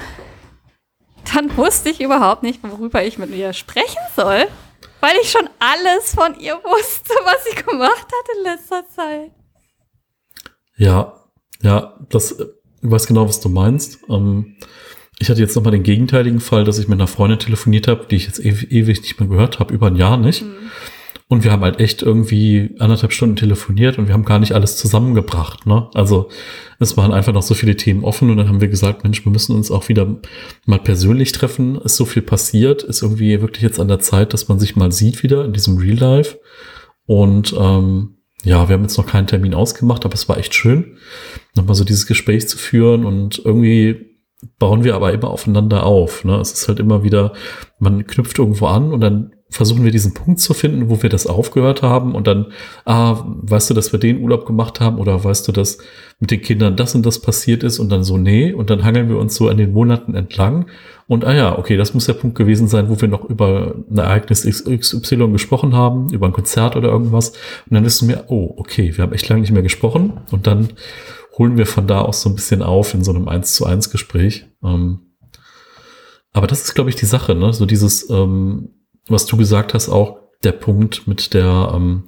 dann 1.33 1.55
wusste 1.57 1.89
ich 1.89 2.01
überhaupt 2.01 2.43
nicht, 2.43 2.61
worüber 2.63 3.03
ich 3.03 3.17
mit 3.17 3.29
ihr 3.31 3.53
sprechen 3.53 4.01
soll, 4.15 4.45
weil 4.99 5.15
ich 5.21 5.31
schon 5.31 5.49
alles 5.59 6.15
von 6.15 6.39
ihr 6.39 6.55
wusste, 6.55 7.13
was 7.23 7.43
sie 7.45 7.63
gemacht 7.63 8.07
hat 8.07 8.35
in 8.37 8.43
letzter 8.43 8.87
Zeit. 8.89 9.31
Ja, 10.75 11.13
ja, 11.61 11.99
das, 12.09 12.31
ich 12.39 12.49
weiß 12.81 13.07
genau, 13.07 13.27
was 13.27 13.39
du 13.39 13.49
meinst. 13.49 13.99
Ähm, 14.09 14.57
ich 15.19 15.29
hatte 15.29 15.39
jetzt 15.39 15.55
nochmal 15.55 15.71
den 15.71 15.83
gegenteiligen 15.83 16.41
Fall, 16.41 16.63
dass 16.63 16.79
ich 16.79 16.87
mit 16.87 16.99
einer 16.99 17.07
Freundin 17.07 17.39
telefoniert 17.39 17.87
habe, 17.87 18.07
die 18.09 18.15
ich 18.15 18.25
jetzt 18.25 18.39
ewig, 18.39 18.71
ewig 18.71 19.01
nicht 19.01 19.19
mehr 19.19 19.29
gehört 19.29 19.59
habe, 19.59 19.73
über 19.73 19.87
ein 19.87 19.95
Jahr 19.95 20.17
nicht. 20.17 20.41
Mhm. 20.41 20.71
Und 21.33 21.43
wir 21.43 21.51
haben 21.51 21.63
halt 21.63 21.79
echt 21.79 22.03
irgendwie 22.03 22.75
anderthalb 22.77 23.11
Stunden 23.11 23.35
telefoniert 23.35 23.97
und 23.97 24.05
wir 24.05 24.13
haben 24.13 24.23
gar 24.23 24.37
nicht 24.37 24.51
alles 24.51 24.77
zusammengebracht. 24.77 25.65
Ne? 25.65 25.89
Also 25.95 26.29
es 26.77 26.95
waren 26.95 27.11
einfach 27.11 27.33
noch 27.33 27.41
so 27.41 27.55
viele 27.55 27.75
Themen 27.75 28.03
offen 28.03 28.29
und 28.29 28.37
dann 28.37 28.47
haben 28.47 28.61
wir 28.61 28.67
gesagt, 28.67 29.03
Mensch, 29.03 29.25
wir 29.25 29.31
müssen 29.31 29.55
uns 29.55 29.71
auch 29.71 29.89
wieder 29.89 30.19
mal 30.67 30.77
persönlich 30.77 31.31
treffen. 31.31 31.81
Ist 31.81 31.95
so 31.95 32.05
viel 32.05 32.21
passiert, 32.21 32.83
ist 32.83 33.01
irgendwie 33.01 33.41
wirklich 33.41 33.63
jetzt 33.63 33.79
an 33.79 33.87
der 33.87 33.97
Zeit, 33.97 34.35
dass 34.35 34.47
man 34.47 34.59
sich 34.59 34.75
mal 34.75 34.91
sieht 34.91 35.23
wieder 35.23 35.43
in 35.43 35.53
diesem 35.53 35.79
Real 35.79 35.97
Life. 35.97 36.37
Und 37.07 37.55
ähm, 37.59 38.17
ja, 38.43 38.69
wir 38.69 38.75
haben 38.75 38.83
jetzt 38.83 38.99
noch 38.99 39.07
keinen 39.07 39.25
Termin 39.25 39.55
ausgemacht, 39.55 40.05
aber 40.05 40.13
es 40.13 40.29
war 40.29 40.37
echt 40.37 40.53
schön, 40.53 40.97
nochmal 41.55 41.73
so 41.73 41.83
dieses 41.83 42.05
Gespräch 42.05 42.47
zu 42.47 42.59
führen 42.59 43.07
und 43.07 43.41
irgendwie 43.43 44.12
bauen 44.59 44.83
wir 44.83 44.95
aber 44.95 45.13
immer 45.13 45.29
aufeinander 45.29 45.85
auf. 45.85 46.23
Ne? 46.23 46.35
Es 46.37 46.51
ist 46.51 46.67
halt 46.67 46.79
immer 46.79 47.03
wieder, 47.03 47.33
man 47.79 48.05
knüpft 48.05 48.39
irgendwo 48.39 48.67
an 48.67 48.91
und 48.91 49.01
dann 49.01 49.33
versuchen 49.53 49.83
wir 49.83 49.91
diesen 49.91 50.13
Punkt 50.13 50.39
zu 50.39 50.53
finden, 50.53 50.89
wo 50.89 51.01
wir 51.01 51.09
das 51.09 51.27
aufgehört 51.27 51.83
haben 51.83 52.15
und 52.15 52.27
dann, 52.27 52.47
ah, 52.85 53.23
weißt 53.25 53.69
du, 53.69 53.73
dass 53.73 53.91
wir 53.91 53.99
den 53.99 54.21
Urlaub 54.21 54.45
gemacht 54.45 54.79
haben 54.79 54.97
oder 54.97 55.23
weißt 55.23 55.47
du, 55.47 55.51
dass 55.51 55.77
mit 56.19 56.31
den 56.31 56.41
Kindern 56.41 56.75
das 56.75 56.95
und 56.95 57.05
das 57.05 57.19
passiert 57.19 57.63
ist 57.63 57.79
und 57.79 57.89
dann 57.91 58.03
so, 58.03 58.17
nee, 58.17 58.51
und 58.51 58.69
dann 58.69 58.83
hangeln 58.83 59.09
wir 59.09 59.17
uns 59.17 59.35
so 59.35 59.49
an 59.49 59.57
den 59.57 59.71
Monaten 59.71 60.15
entlang 60.15 60.67
und 61.07 61.23
ah 61.25 61.33
ja, 61.33 61.57
okay, 61.57 61.77
das 61.77 61.93
muss 61.93 62.07
der 62.07 62.13
Punkt 62.13 62.37
gewesen 62.37 62.67
sein, 62.67 62.89
wo 62.89 62.99
wir 62.99 63.07
noch 63.07 63.25
über 63.25 63.75
ein 63.91 63.97
Ereignis 63.97 64.43
XY 64.43 65.31
gesprochen 65.31 65.75
haben, 65.75 66.09
über 66.11 66.25
ein 66.25 66.33
Konzert 66.33 66.75
oder 66.75 66.89
irgendwas 66.89 67.29
und 67.29 67.75
dann 67.75 67.85
wissen 67.85 68.07
wir, 68.07 68.25
oh, 68.27 68.55
okay, 68.57 68.95
wir 68.95 69.03
haben 69.03 69.13
echt 69.13 69.29
lange 69.29 69.41
nicht 69.41 69.51
mehr 69.51 69.63
gesprochen 69.63 70.13
und 70.31 70.47
dann 70.47 70.69
holen 71.37 71.57
wir 71.57 71.65
von 71.65 71.87
da 71.87 72.01
aus 72.01 72.21
so 72.21 72.29
ein 72.29 72.35
bisschen 72.35 72.61
auf 72.61 72.93
in 72.93 73.03
so 73.03 73.11
einem 73.11 73.27
1 73.27 73.53
zu 73.53 73.65
1 73.65 73.89
Gespräch. 73.89 74.45
Ähm, 74.63 74.99
aber 76.31 76.47
das 76.47 76.63
ist, 76.63 76.73
glaube 76.73 76.89
ich, 76.89 76.95
die 76.95 77.05
Sache, 77.05 77.35
ne? 77.35 77.53
So 77.53 77.65
dieses, 77.65 78.09
ähm, 78.09 78.69
was 79.07 79.25
du 79.25 79.37
gesagt 79.37 79.73
hast, 79.73 79.89
auch 79.89 80.19
der 80.43 80.51
Punkt 80.51 81.07
mit 81.07 81.33
der, 81.33 81.71
ähm, 81.73 82.03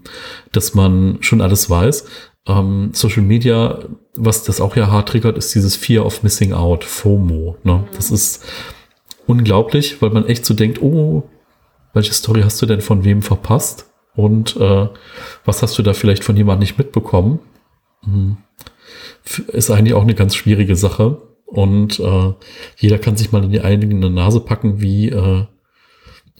dass 0.51 0.73
man 0.73 1.17
schon 1.21 1.41
alles 1.41 1.69
weiß. 1.69 2.05
Ähm, 2.47 2.91
Social 2.93 3.23
Media, 3.23 3.79
was 4.15 4.43
das 4.43 4.61
auch 4.61 4.75
ja 4.75 4.91
hart 4.91 5.09
triggert, 5.09 5.37
ist 5.37 5.53
dieses 5.55 5.75
Fear 5.75 6.05
of 6.05 6.23
Missing 6.23 6.53
Out, 6.53 6.83
FOMO. 6.83 7.57
Ne? 7.63 7.73
Mhm. 7.73 7.83
Das 7.95 8.11
ist 8.11 8.43
unglaublich, 9.25 10.01
weil 10.01 10.11
man 10.11 10.25
echt 10.25 10.45
so 10.45 10.53
denkt, 10.53 10.81
oh, 10.81 11.29
welche 11.93 12.13
Story 12.13 12.41
hast 12.41 12.61
du 12.61 12.65
denn 12.65 12.81
von 12.81 13.03
wem 13.03 13.21
verpasst? 13.21 13.89
Und 14.15 14.55
äh, 14.57 14.87
was 15.43 15.61
hast 15.61 15.77
du 15.77 15.81
da 15.81 15.93
vielleicht 15.93 16.23
von 16.23 16.37
jemandem 16.37 16.61
nicht 16.61 16.77
mitbekommen? 16.77 17.39
Mhm. 18.05 18.37
Ist 19.47 19.71
eigentlich 19.71 19.93
auch 19.93 20.03
eine 20.03 20.15
ganz 20.15 20.35
schwierige 20.35 20.75
Sache. 20.75 21.21
Und 21.45 21.99
äh, 21.99 22.33
jeder 22.77 22.97
kann 22.97 23.17
sich 23.17 23.31
mal 23.31 23.43
in 23.43 23.51
die 23.51 23.61
eigene 23.61 24.09
Nase 24.09 24.39
packen, 24.39 24.81
wie 24.81 25.09
äh, 25.09 25.45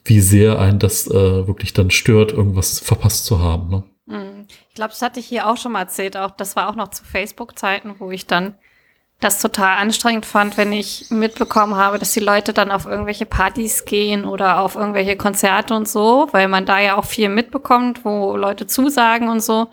wie 0.06 0.22
sehr 0.22 0.60
einen 0.60 0.80
das 0.80 1.08
äh, 1.08 1.48
wirklich 1.48 1.74
dann 1.74 1.90
stört, 1.90 2.32
irgendwas 2.32 2.80
verpasst 2.80 3.26
zu 3.26 3.40
haben. 3.40 3.70
Ne? 3.70 3.84
Mhm. 4.06 4.46
Ich 4.70 4.76
glaube, 4.76 4.92
das 4.92 5.02
hatte 5.02 5.20
ich 5.20 5.26
hier 5.26 5.48
auch 5.48 5.58
schon 5.58 5.72
mal 5.72 5.82
erzählt. 5.82 6.16
Auch 6.16 6.32
das 6.32 6.56
war 6.56 6.70
auch 6.70 6.76
noch 6.76 6.90
zu 6.90 7.04
Facebook-Zeiten, 7.04 7.96
wo 8.00 8.12
ich 8.12 8.28
dann 8.28 8.56
das 9.20 9.42
total 9.42 9.78
anstrengend 9.78 10.26
fand, 10.26 10.58
wenn 10.58 10.74
ich 10.74 11.08
mitbekommen 11.10 11.76
habe, 11.76 11.98
dass 11.98 12.12
die 12.12 12.20
Leute 12.20 12.54
dann 12.54 12.70
auf 12.70 12.86
irgendwelche 12.86 13.26
Partys 13.26 13.86
gehen 13.86 14.26
oder 14.26 14.60
auf 14.60 14.76
irgendwelche 14.76 15.16
Konzerte 15.16 15.74
und 15.74 15.88
so, 15.88 16.28
weil 16.32 16.50
man 16.50 16.66
da 16.66 16.80
ja 16.80 16.98
auch 16.98 17.06
viel 17.06 17.30
mitbekommt, 17.30 18.04
wo 18.04 18.36
Leute 18.36 18.68
zusagen 18.68 19.30
und 19.30 19.42
so. 19.42 19.68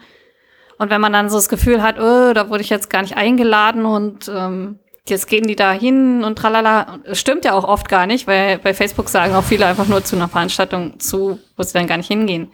Und 0.79 0.91
wenn 0.91 1.01
man 1.01 1.13
dann 1.13 1.31
so 1.31 1.37
das 1.37 1.49
Gefühl 1.49 1.83
hat, 1.83 1.99
oh, 1.99 2.33
da 2.33 2.49
wurde 2.49 2.63
ich 2.63 2.71
jetzt 2.71 2.91
gar 2.91 3.03
nicht 3.03 3.17
eingeladen 3.17 3.85
und 3.85 4.29
ähm, 4.29 4.79
jetzt 5.09 5.27
gehen 5.27 5.47
die 5.47 5.57
da 5.57 5.73
hin 5.73 6.25
und 6.25 6.37
tralala. 6.37 7.01
Stimmt 7.13 7.45
ja 7.45 7.53
auch 7.53 7.65
oft 7.65 7.89
gar 7.89 8.07
nicht, 8.07 8.27
weil 8.27 8.59
bei 8.59 8.75
Facebook 8.75 9.09
sagen 9.09 9.35
auch 9.35 9.45
viele 9.45 9.67
einfach 9.67 9.87
nur 9.87 10.05
zu 10.05 10.17
einer 10.17 10.29
Veranstaltung 10.29 10.99
zu, 11.01 11.39
wo 11.57 11.63
sie 11.63 11.73
dann 11.73 11.87
gar 11.87 11.97
nicht 11.97 12.09
hingehen. 12.09 12.53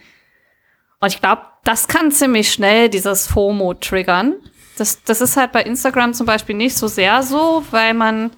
Und 1.00 1.12
ich 1.12 1.20
glaube, 1.20 1.42
das 1.64 1.88
kann 1.88 2.10
ziemlich 2.10 2.50
schnell 2.50 2.88
dieses 2.88 3.26
FOMO 3.26 3.74
triggern. 3.74 4.34
Das, 4.76 5.02
das 5.04 5.20
ist 5.20 5.36
halt 5.36 5.52
bei 5.52 5.62
Instagram 5.62 6.14
zum 6.14 6.26
Beispiel 6.26 6.56
nicht 6.56 6.76
so 6.76 6.86
sehr 6.86 7.22
so, 7.22 7.64
weil 7.70 7.94
man 7.94 8.30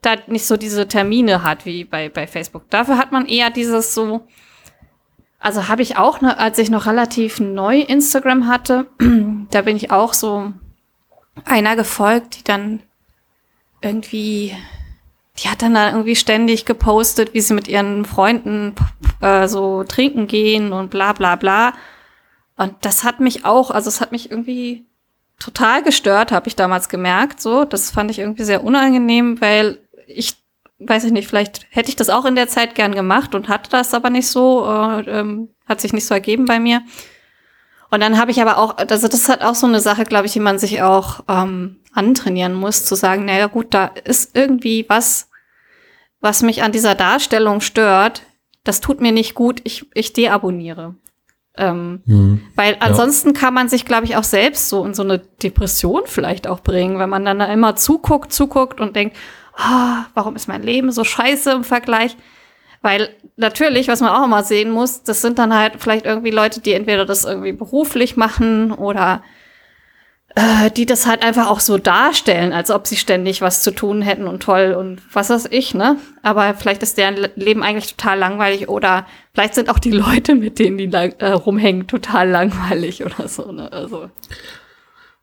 da 0.00 0.16
nicht 0.26 0.46
so 0.46 0.56
diese 0.56 0.88
Termine 0.88 1.42
hat 1.42 1.64
wie 1.64 1.84
bei, 1.84 2.08
bei 2.08 2.26
Facebook. 2.26 2.68
Dafür 2.70 2.98
hat 2.98 3.12
man 3.12 3.26
eher 3.26 3.50
dieses 3.50 3.94
so, 3.94 4.26
also 5.42 5.68
habe 5.68 5.82
ich 5.82 5.96
auch, 5.96 6.20
ne, 6.20 6.38
als 6.38 6.58
ich 6.58 6.70
noch 6.70 6.86
relativ 6.86 7.40
neu 7.40 7.80
Instagram 7.80 8.46
hatte, 8.46 8.86
da 9.50 9.62
bin 9.62 9.76
ich 9.76 9.90
auch 9.90 10.14
so 10.14 10.52
einer 11.44 11.74
gefolgt, 11.74 12.38
die 12.38 12.44
dann 12.44 12.80
irgendwie, 13.80 14.56
die 15.38 15.48
hat 15.48 15.62
dann 15.62 15.74
da 15.74 15.90
irgendwie 15.90 16.14
ständig 16.14 16.64
gepostet, 16.64 17.34
wie 17.34 17.40
sie 17.40 17.54
mit 17.54 17.66
ihren 17.66 18.04
Freunden 18.04 18.74
äh, 19.20 19.48
so 19.48 19.82
trinken 19.82 20.28
gehen 20.28 20.72
und 20.72 20.90
bla 20.90 21.12
bla 21.12 21.34
bla. 21.34 21.74
Und 22.56 22.76
das 22.82 23.02
hat 23.02 23.18
mich 23.18 23.44
auch, 23.44 23.72
also 23.72 23.88
es 23.88 24.00
hat 24.00 24.12
mich 24.12 24.30
irgendwie 24.30 24.84
total 25.40 25.82
gestört, 25.82 26.30
habe 26.30 26.46
ich 26.46 26.54
damals 26.54 26.88
gemerkt. 26.88 27.40
So, 27.40 27.64
das 27.64 27.90
fand 27.90 28.12
ich 28.12 28.20
irgendwie 28.20 28.44
sehr 28.44 28.62
unangenehm, 28.62 29.40
weil 29.40 29.78
ich 30.06 30.36
weiß 30.86 31.04
ich 31.04 31.12
nicht, 31.12 31.28
vielleicht 31.28 31.66
hätte 31.70 31.88
ich 31.88 31.96
das 31.96 32.10
auch 32.10 32.24
in 32.24 32.34
der 32.34 32.48
Zeit 32.48 32.74
gern 32.74 32.94
gemacht 32.94 33.34
und 33.34 33.48
hatte 33.48 33.70
das 33.70 33.94
aber 33.94 34.10
nicht 34.10 34.28
so, 34.28 34.64
äh, 34.66 35.00
ähm, 35.08 35.50
hat 35.66 35.80
sich 35.80 35.92
nicht 35.92 36.06
so 36.06 36.14
ergeben 36.14 36.44
bei 36.44 36.58
mir. 36.58 36.82
Und 37.90 38.00
dann 38.00 38.18
habe 38.18 38.30
ich 38.30 38.40
aber 38.40 38.56
auch, 38.56 38.78
also 38.78 39.06
das 39.06 39.28
hat 39.28 39.42
auch 39.42 39.54
so 39.54 39.66
eine 39.66 39.80
Sache, 39.80 40.04
glaube 40.04 40.26
ich, 40.26 40.32
die 40.32 40.40
man 40.40 40.58
sich 40.58 40.82
auch 40.82 41.20
ähm, 41.28 41.80
antrainieren 41.92 42.54
muss, 42.54 42.86
zu 42.86 42.94
sagen, 42.94 43.26
naja 43.26 43.48
gut, 43.48 43.74
da 43.74 43.86
ist 44.04 44.34
irgendwie 44.34 44.86
was, 44.88 45.28
was 46.20 46.42
mich 46.42 46.62
an 46.62 46.72
dieser 46.72 46.94
Darstellung 46.94 47.60
stört. 47.60 48.22
Das 48.64 48.80
tut 48.80 49.00
mir 49.00 49.12
nicht 49.12 49.34
gut, 49.34 49.60
ich, 49.64 49.86
ich 49.92 50.12
deabonniere. 50.14 50.94
Ähm, 51.58 52.00
mhm. 52.06 52.42
Weil 52.56 52.76
ansonsten 52.80 53.34
ja. 53.34 53.40
kann 53.40 53.52
man 53.52 53.68
sich, 53.68 53.84
glaube 53.84 54.06
ich, 54.06 54.16
auch 54.16 54.24
selbst 54.24 54.70
so 54.70 54.86
in 54.86 54.94
so 54.94 55.02
eine 55.02 55.18
Depression 55.18 56.02
vielleicht 56.06 56.46
auch 56.46 56.60
bringen, 56.60 56.98
wenn 56.98 57.10
man 57.10 57.26
dann 57.26 57.40
da 57.40 57.46
immer 57.46 57.76
zuguckt, 57.76 58.32
zuguckt 58.32 58.80
und 58.80 58.96
denkt, 58.96 59.16
ah, 59.56 60.06
warum 60.14 60.36
ist 60.36 60.48
mein 60.48 60.62
Leben 60.62 60.92
so 60.92 61.04
scheiße 61.04 61.50
im 61.50 61.64
Vergleich? 61.64 62.16
Weil 62.82 63.10
natürlich, 63.36 63.88
was 63.88 64.00
man 64.00 64.10
auch 64.10 64.24
immer 64.24 64.42
sehen 64.42 64.70
muss, 64.70 65.02
das 65.02 65.22
sind 65.22 65.38
dann 65.38 65.54
halt 65.54 65.74
vielleicht 65.78 66.04
irgendwie 66.04 66.30
Leute, 66.30 66.60
die 66.60 66.72
entweder 66.72 67.06
das 67.06 67.24
irgendwie 67.24 67.52
beruflich 67.52 68.16
machen 68.16 68.72
oder 68.72 69.22
äh, 70.34 70.70
die 70.70 70.86
das 70.86 71.06
halt 71.06 71.22
einfach 71.22 71.48
auch 71.48 71.60
so 71.60 71.78
darstellen, 71.78 72.52
als 72.52 72.70
ob 72.70 72.86
sie 72.86 72.96
ständig 72.96 73.40
was 73.42 73.62
zu 73.62 73.70
tun 73.70 74.02
hätten 74.02 74.26
und 74.26 74.42
toll 74.42 74.74
und 74.78 75.00
was 75.12 75.30
weiß 75.30 75.48
ich, 75.50 75.74
ne? 75.74 75.98
Aber 76.22 76.54
vielleicht 76.54 76.82
ist 76.82 76.96
deren 76.96 77.28
Leben 77.36 77.62
eigentlich 77.62 77.94
total 77.94 78.18
langweilig 78.18 78.68
oder 78.68 79.06
vielleicht 79.34 79.54
sind 79.54 79.68
auch 79.68 79.78
die 79.78 79.90
Leute, 79.92 80.34
mit 80.34 80.58
denen 80.58 80.78
die 80.78 80.90
äh, 80.92 81.32
rumhängen, 81.32 81.86
total 81.86 82.28
langweilig 82.28 83.04
oder 83.04 83.28
so, 83.28 83.52
ne? 83.52 83.70
Also. 83.70 84.10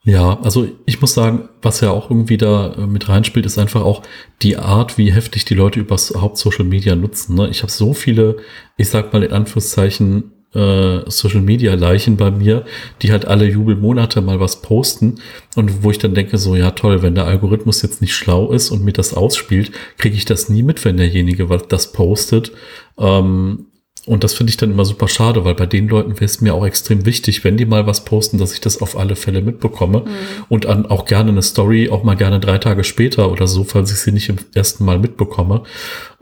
Ja, 0.09 0.39
also 0.41 0.67
ich 0.87 1.01
muss 1.01 1.13
sagen, 1.13 1.49
was 1.61 1.81
ja 1.81 1.91
auch 1.91 2.09
irgendwie 2.09 2.37
da 2.37 2.73
äh, 2.73 2.87
mit 2.87 3.09
reinspielt, 3.09 3.45
ist 3.45 3.59
einfach 3.59 3.83
auch 3.83 4.01
die 4.41 4.57
Art, 4.57 4.97
wie 4.97 5.11
heftig 5.13 5.45
die 5.45 5.53
Leute 5.53 5.79
übers 5.79 6.15
Haupt-Social 6.19 6.65
Media 6.65 6.95
nutzen. 6.95 7.35
Ne? 7.35 7.47
Ich 7.49 7.61
habe 7.61 7.71
so 7.71 7.93
viele, 7.93 8.37
ich 8.75 8.89
sag 8.89 9.13
mal 9.13 9.21
in 9.23 9.31
Anführungszeichen, 9.31 10.31
äh, 10.55 11.01
Social 11.05 11.41
Media 11.41 11.75
Leichen 11.75 12.17
bei 12.17 12.31
mir, 12.31 12.65
die 13.03 13.11
halt 13.11 13.25
alle 13.25 13.45
Jubelmonate 13.45 14.21
mal 14.21 14.39
was 14.39 14.63
posten 14.63 15.19
und 15.55 15.83
wo 15.83 15.91
ich 15.91 15.99
dann 15.99 16.15
denke 16.15 16.39
so, 16.39 16.55
ja 16.55 16.71
toll, 16.71 17.03
wenn 17.03 17.13
der 17.13 17.25
Algorithmus 17.25 17.83
jetzt 17.83 18.01
nicht 18.01 18.15
schlau 18.15 18.51
ist 18.51 18.71
und 18.71 18.83
mir 18.83 18.93
das 18.93 19.13
ausspielt, 19.13 19.71
kriege 19.99 20.15
ich 20.15 20.25
das 20.25 20.49
nie 20.49 20.63
mit, 20.63 20.83
wenn 20.85 20.97
derjenige 20.97 21.49
was 21.49 21.67
das 21.67 21.91
postet. 21.91 22.51
Ähm, 22.97 23.67
und 24.09 24.23
das 24.23 24.33
finde 24.33 24.49
ich 24.49 24.57
dann 24.57 24.71
immer 24.71 24.85
super 24.85 25.07
schade, 25.07 25.45
weil 25.45 25.53
bei 25.53 25.67
den 25.67 25.87
Leuten 25.87 26.15
wäre 26.15 26.25
es 26.25 26.41
mir 26.41 26.55
auch 26.55 26.65
extrem 26.65 27.05
wichtig, 27.05 27.43
wenn 27.43 27.57
die 27.57 27.67
mal 27.67 27.85
was 27.85 28.05
posten, 28.05 28.39
dass 28.39 28.53
ich 28.53 28.59
das 28.59 28.81
auf 28.81 28.97
alle 28.97 29.15
Fälle 29.15 29.43
mitbekomme. 29.43 29.99
Mhm. 29.99 30.45
Und 30.49 30.65
an, 30.65 30.87
auch 30.87 31.05
gerne 31.05 31.29
eine 31.29 31.43
Story, 31.43 31.89
auch 31.89 32.01
mal 32.01 32.15
gerne 32.15 32.39
drei 32.39 32.57
Tage 32.57 32.83
später 32.83 33.31
oder 33.31 33.45
so, 33.45 33.63
falls 33.63 33.91
ich 33.91 33.99
sie 33.99 34.11
nicht 34.11 34.27
im 34.29 34.37
ersten 34.55 34.83
Mal 34.83 34.97
mitbekomme. 34.97 35.61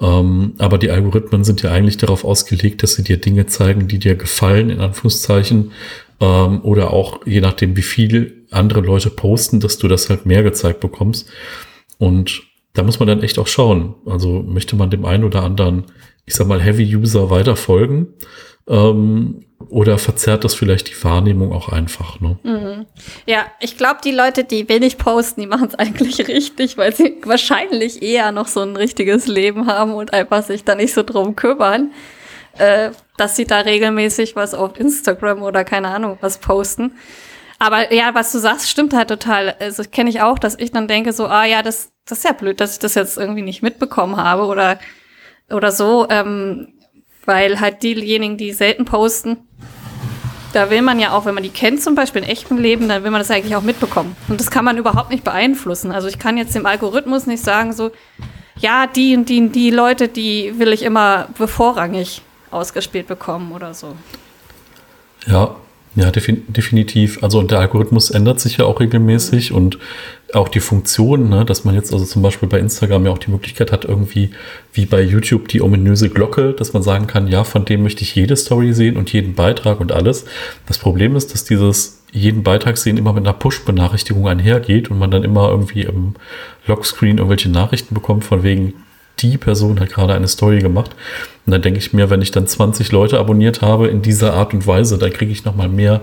Ähm, 0.02 0.56
aber 0.58 0.80
die 0.80 0.92
Algorithmen 0.92 1.46
sind 1.46 1.62
ja 1.62 1.72
eigentlich 1.72 1.96
darauf 1.96 2.26
ausgelegt, 2.26 2.84
dass 2.84 2.96
sie 2.96 3.06
dir 3.06 3.22
Dinge 3.22 3.46
zeigen, 3.46 3.88
die 3.88 4.00
dir 4.00 4.16
gefallen, 4.16 4.70
in 4.70 4.82
Anführungszeichen. 4.82 5.72
Ähm, 6.20 6.60
oder 6.64 6.92
auch 6.92 7.26
je 7.26 7.40
nachdem, 7.40 7.78
wie 7.78 7.84
viel 7.84 8.44
andere 8.52 8.82
Leute 8.82 9.10
posten, 9.10 9.62
dass 9.62 9.78
du 9.78 9.88
das 9.88 10.10
halt 10.10 10.26
mehr 10.26 10.44
gezeigt 10.44 10.82
bekommst. 10.82 11.30
Und 12.00 12.44
da 12.74 12.84
muss 12.84 13.00
man 13.00 13.08
dann 13.08 13.24
echt 13.24 13.40
auch 13.40 13.48
schauen. 13.48 13.96
Also 14.06 14.44
möchte 14.44 14.76
man 14.76 14.90
dem 14.90 15.06
einen 15.06 15.24
oder 15.24 15.44
anderen 15.44 15.86
ich 16.28 16.36
sag 16.36 16.46
mal, 16.46 16.62
Heavy-User 16.62 17.32
weiter 17.32 17.56
folgen? 17.56 18.14
Ähm, 18.68 19.46
oder 19.70 19.98
verzerrt 19.98 20.44
das 20.44 20.54
vielleicht 20.54 20.90
die 20.90 21.04
Wahrnehmung 21.04 21.54
auch 21.54 21.70
einfach? 21.70 22.20
Ne? 22.20 22.38
Mhm. 22.44 22.86
Ja, 23.26 23.46
ich 23.62 23.78
glaube, 23.78 24.02
die 24.04 24.12
Leute, 24.12 24.44
die 24.44 24.68
wenig 24.70 24.98
posten, 24.98 25.42
die 25.42 25.48
machen 25.48 25.70
es 25.70 25.76
eigentlich 25.80 26.28
richtig, 26.28 26.78
weil 26.78 26.94
sie 26.94 27.16
wahrscheinlich 27.24 28.04
eher 28.04 28.32
noch 28.32 28.48
so 28.48 28.60
ein 28.60 28.76
richtiges 28.76 29.26
Leben 29.26 29.68
haben 29.68 29.94
und 29.94 30.14
einfach 30.14 30.44
sich 30.44 30.66
da 30.66 30.76
nicht 30.76 30.94
so 30.94 31.02
drum 31.02 31.36
kümmern, 31.38 31.92
äh, 32.58 32.92
dass 33.16 33.38
sie 33.38 33.46
da 33.46 33.62
regelmäßig 33.62 34.36
was 34.36 34.54
auf 34.54 34.78
Instagram 34.78 35.42
oder 35.42 35.64
keine 35.64 35.88
Ahnung 35.88 36.18
was 36.20 36.40
posten. 36.40 36.92
Aber 37.60 37.94
ja, 37.94 38.14
was 38.14 38.32
du 38.32 38.40
sagst, 38.40 38.70
stimmt 38.70 38.94
halt 38.94 39.10
total. 39.10 39.56
Also 39.60 39.84
kenne 39.84 40.10
ich 40.10 40.22
auch, 40.22 40.38
dass 40.38 40.58
ich 40.60 40.72
dann 40.72 40.88
denke 40.88 41.12
so, 41.14 41.26
ah 41.28 41.46
ja, 41.46 41.64
das, 41.64 41.92
das 42.06 42.20
ist 42.20 42.24
ja 42.24 42.34
blöd, 42.34 42.60
dass 42.62 42.74
ich 42.74 42.80
das 42.80 42.96
jetzt 42.96 43.18
irgendwie 43.18 43.42
nicht 43.42 43.64
mitbekommen 43.64 44.18
habe 44.18 44.46
oder 44.46 44.80
oder 45.50 45.72
so, 45.72 46.08
ähm, 46.10 46.74
weil 47.26 47.60
halt 47.60 47.84
diejenigen, 47.84 48.38
die 48.38 48.54
selten 48.54 48.86
posten, 48.86 49.38
da 50.54 50.70
will 50.70 50.82
man 50.82 51.00
ja 51.00 51.12
auch, 51.12 51.26
wenn 51.26 51.34
man 51.34 51.44
die 51.44 51.50
kennt, 51.50 51.82
zum 51.82 51.96
Beispiel 51.96 52.24
in 52.24 52.30
echtem 52.30 52.58
Leben, 52.58 52.88
dann 52.90 53.04
will 53.04 53.12
man 53.12 53.20
das 53.20 53.32
eigentlich 53.32 53.56
auch 53.56 53.62
mitbekommen. 53.62 54.16
Und 54.28 54.40
das 54.40 54.50
kann 54.50 54.66
man 54.66 54.78
überhaupt 54.78 55.12
nicht 55.12 55.24
beeinflussen. 55.24 55.92
Also 55.92 56.08
ich 56.08 56.20
kann 56.20 56.38
jetzt 56.38 56.56
dem 56.56 56.66
Algorithmus 56.66 57.28
nicht 57.28 57.44
sagen, 57.44 57.74
so, 57.74 57.92
ja, 58.60 58.88
die 58.88 59.16
und 59.16 59.30
die, 59.30 59.50
die 59.50 59.70
Leute, 59.70 60.08
die 60.08 60.58
will 60.58 60.74
ich 60.74 60.84
immer 60.84 61.28
bevorrangig 61.38 62.22
ausgespielt 62.50 63.08
bekommen 63.08 63.52
oder 63.52 63.74
so. 63.74 63.96
Ja, 65.28 65.56
ja, 65.98 66.12
definitiv. 66.12 67.24
Also 67.24 67.40
und 67.40 67.50
der 67.50 67.58
Algorithmus 67.58 68.12
ändert 68.12 68.40
sich 68.40 68.58
ja 68.58 68.66
auch 68.66 68.80
regelmäßig 68.80 69.52
und 69.52 69.80
auch 70.32 70.48
die 70.48 70.60
Funktion, 70.60 71.28
ne, 71.28 71.44
dass 71.44 71.66
man 71.66 71.74
jetzt 71.74 71.92
also 71.92 72.06
zum 72.06 72.22
Beispiel 72.22 72.48
bei 72.48 72.60
Instagram 72.60 73.06
ja 73.06 73.12
auch 73.12 73.18
die 73.18 73.32
Möglichkeit 73.32 73.72
hat, 73.72 73.84
irgendwie 73.84 74.30
wie 74.74 74.86
bei 74.86 75.02
YouTube 75.02 75.48
die 75.48 75.60
ominöse 75.60 76.10
Glocke, 76.10 76.54
dass 76.54 76.74
man 76.74 76.84
sagen 76.84 77.08
kann, 77.08 77.28
ja, 77.28 77.44
von 77.44 77.66
dem 77.66 77.82
möchte 77.82 78.04
ich 78.04 78.14
jede 78.14 78.36
Story 78.36 78.74
sehen 78.74 78.96
und 78.96 79.12
jeden 79.12 79.34
Beitrag 79.34 79.80
und 79.80 79.92
alles. 79.92 80.26
Das 80.68 80.78
Problem 80.78 81.16
ist, 81.16 81.34
dass 81.34 81.46
dieses 81.46 82.04
jeden 82.12 82.44
Beitrag 82.44 82.78
sehen 82.78 82.98
immer 82.98 83.14
mit 83.14 83.26
einer 83.26 83.34
Push-Benachrichtigung 83.34 84.28
einhergeht 84.28 84.92
und 84.92 85.00
man 85.00 85.10
dann 85.10 85.24
immer 85.24 85.50
irgendwie 85.50 85.82
im 85.82 86.14
Lockscreen 86.68 87.18
irgendwelche 87.18 87.50
Nachrichten 87.50 87.96
bekommt, 87.96 88.24
von 88.24 88.44
wegen, 88.44 88.76
die 89.20 89.38
Person 89.38 89.80
hat 89.80 89.90
gerade 89.90 90.14
eine 90.14 90.28
Story 90.28 90.60
gemacht. 90.60 90.92
Und 91.46 91.52
dann 91.52 91.62
denke 91.62 91.80
ich 91.80 91.94
mir, 91.94 92.10
wenn 92.10 92.22
ich 92.22 92.32
dann 92.32 92.48
20 92.48 92.92
Leute 92.92 93.20
abonniert 93.20 93.62
habe 93.62 93.88
in 93.88 94.02
dieser 94.02 94.34
Art 94.34 94.54
und 94.54 94.68
Weise, 94.68 94.98
dann 94.98 95.12
kriege 95.12 95.32
ich 95.32 95.46
nochmal 95.46 95.70
mehr 95.70 96.02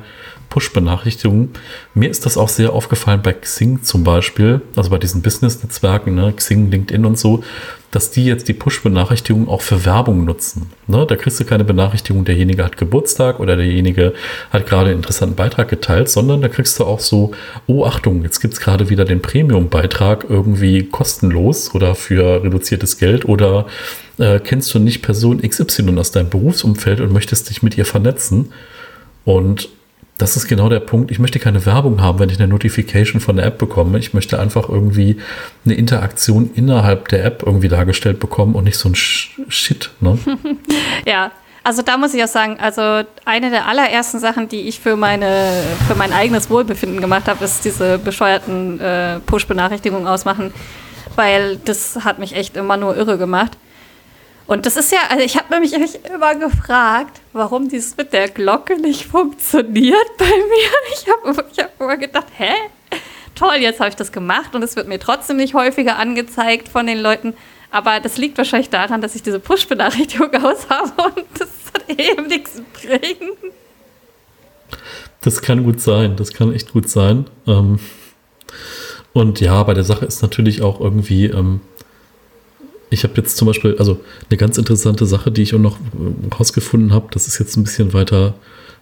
Push-Benachrichtigungen. 0.55 1.51
Mir 1.95 2.09
ist 2.09 2.27
das 2.27 2.37
auch 2.37 2.49
sehr 2.49 2.73
aufgefallen 2.73 3.23
bei 3.25 3.33
Xing 3.33 3.83
zum 3.83 4.05
Beispiel, 4.05 4.61
also 4.77 4.88
bei 4.88 4.99
diesen 4.99 5.21
Business-Netzwerken, 5.21 6.14
ne, 6.14 6.33
Xing, 6.33 6.71
LinkedIn 6.71 7.05
und 7.05 7.19
so, 7.19 7.43
dass 7.90 8.12
die 8.12 8.25
jetzt 8.25 8.47
die 8.47 8.53
Push-Benachrichtigungen 8.53 9.49
auch 9.49 9.62
für 9.62 9.85
Werbung 9.85 10.25
nutzen. 10.25 10.71
Ne, 10.87 11.07
da 11.09 11.17
kriegst 11.17 11.40
du 11.40 11.45
keine 11.45 11.64
Benachrichtigung, 11.64 12.25
derjenige 12.25 12.64
hat 12.64 12.77
Geburtstag 12.77 13.40
oder 13.40 13.57
derjenige 13.57 14.14
hat 14.51 14.69
gerade 14.69 14.90
einen 14.90 15.01
interessanten 15.01 15.35
Beitrag 15.35 15.69
geteilt, 15.69 16.09
sondern 16.09 16.40
da 16.40 16.47
kriegst 16.47 16.79
du 16.79 16.85
auch 16.85 17.01
so, 17.01 17.33
oh 17.67 17.85
Achtung, 17.85 18.23
jetzt 18.23 18.38
gibt 18.38 18.55
es 18.55 18.61
gerade 18.61 18.90
wieder 18.90 19.05
den 19.05 19.23
Premium-Beitrag 19.23 20.25
irgendwie 20.29 20.85
kostenlos 20.85 21.75
oder 21.75 21.97
für 21.97 22.45
reduziertes 22.45 22.99
Geld 22.99 23.25
oder 23.25 23.67
äh, 24.19 24.38
kennst 24.38 24.73
du 24.73 24.79
nicht 24.79 25.03
Person 25.03 25.43
XY 25.43 25.99
aus 25.99 26.12
deinem 26.12 26.31
Berufsumfeld 26.31 27.01
und 27.01 27.12
möchtest 27.12 27.51
dich 27.51 27.64
mit 27.64 27.77
ihr 27.77 27.87
vernetzen. 27.87 28.53
Und 29.25 29.69
das 30.18 30.37
ist 30.37 30.46
genau 30.46 30.68
der 30.68 30.81
Punkt. 30.81 31.11
Ich 31.11 31.18
möchte 31.18 31.38
keine 31.40 31.66
Werbung 31.66 32.00
haben, 32.00 32.20
wenn 32.20 32.31
ich 32.31 32.38
eine 32.38 32.46
Notification 32.46 33.20
von 33.20 33.37
der 33.37 33.46
App 33.46 33.59
bekomme. 33.59 33.98
Ich 33.98 34.14
möchte 34.14 34.38
einfach 34.38 34.68
irgendwie 34.68 35.18
eine 35.64 35.74
Interaktion 35.74 36.50
innerhalb 36.55 37.09
der 37.09 37.24
App 37.24 37.42
irgendwie 37.44 37.68
dargestellt 37.68 38.20
bekommen 38.20 38.55
und 38.55 38.64
nicht 38.64 38.79
so 38.79 38.88
ein 38.88 38.94
Shit. 38.94 39.90
Ne? 40.00 40.16
ja, 41.07 41.33
also 41.64 41.83
da 41.83 41.96
muss 41.96 42.14
ich 42.14 42.22
auch 42.22 42.29
sagen, 42.29 42.59
also 42.61 43.03
eine 43.24 43.50
der 43.50 43.66
allerersten 43.66 44.20
Sachen, 44.20 44.48
die 44.48 44.68
ich 44.68 44.79
für 44.79 44.96
meine 44.96 45.64
für 45.88 45.94
mein 45.94 46.12
eigenes 46.12 46.48
Wohlbefinden 46.48 47.00
gemacht 47.00 47.27
habe, 47.27 47.44
ist 47.44 47.64
diese 47.64 47.98
bescheuerten 47.98 48.79
äh, 48.81 49.18
Push-Benachrichtigungen 49.20 50.07
ausmachen, 50.07 50.53
weil 51.16 51.57
das 51.57 52.05
hat 52.05 52.18
mich 52.18 52.37
echt 52.37 52.57
immer 52.57 52.77
nur 52.77 52.96
irre 52.96 53.18
gemacht. 53.18 53.57
Und 54.46 54.66
das 54.66 54.76
ist 54.76 54.92
ja, 54.92 54.98
also 55.09 55.24
ich 55.24 55.37
habe 55.37 55.46
nämlich 55.50 55.72
immer 56.04 56.35
gefragt, 56.35 57.20
warum 57.33 57.68
dieses 57.68 57.96
mit 57.96 58.12
der 58.12 58.28
Glocke 58.28 58.78
nicht 58.78 59.07
funktioniert 59.07 60.16
bei 60.18 60.26
mir. 60.26 60.35
Ich 60.92 61.07
habe 61.09 61.46
ich 61.50 61.59
hab 61.59 61.80
immer 61.80 61.96
gedacht, 61.96 62.26
hä? 62.37 62.52
Toll, 63.35 63.57
jetzt 63.57 63.80
habe 63.80 63.88
ich 63.88 63.96
das 63.96 64.12
gemacht 64.12 64.54
und 64.54 64.62
es 64.62 64.76
wird 64.76 64.87
mir 64.87 64.98
trotzdem 64.98 65.38
nicht 65.38 65.54
häufiger 65.54 65.96
angezeigt 65.96 66.68
von 66.68 66.87
den 66.87 66.98
Leuten. 66.98 67.35
Aber 67.70 67.98
das 67.98 68.18
liegt 68.18 68.38
wahrscheinlich 68.38 68.70
daran, 68.70 69.00
dass 69.00 69.16
ich 69.16 69.22
diese 69.22 69.40
Push-Benachrichtigung 69.40 70.33
aus 70.44 70.68
habe 70.68 70.92
und 71.02 71.26
das 71.38 71.48
hat 71.74 71.88
eben 71.98 72.28
nichts 72.28 72.62
bringen. 72.80 73.33
Das 75.22 75.42
kann 75.42 75.64
gut 75.64 75.80
sein, 75.80 76.16
das 76.16 76.33
kann 76.33 76.54
echt 76.54 76.72
gut 76.72 76.88
sein. 76.88 77.26
Ähm, 77.46 77.80
und 79.12 79.40
ja, 79.40 79.62
bei 79.62 79.74
der 79.74 79.85
Sache 79.85 80.04
ist 80.04 80.22
natürlich 80.22 80.62
auch 80.62 80.80
irgendwie, 80.80 81.26
ähm, 81.26 81.61
ich 82.94 83.04
habe 83.04 83.14
jetzt 83.16 83.37
zum 83.37 83.46
Beispiel, 83.46 83.76
also 83.78 84.00
eine 84.30 84.38
ganz 84.38 84.57
interessante 84.57 85.04
Sache, 85.04 85.30
die 85.30 85.42
ich 85.42 85.54
auch 85.54 85.59
noch 85.59 85.76
äh, 85.76 86.35
rausgefunden 86.35 86.92
habe, 86.92 87.09
das 87.11 87.26
ist 87.26 87.38
jetzt 87.38 87.57
ein 87.57 87.64
bisschen 87.64 87.92
weiter, 87.92 88.35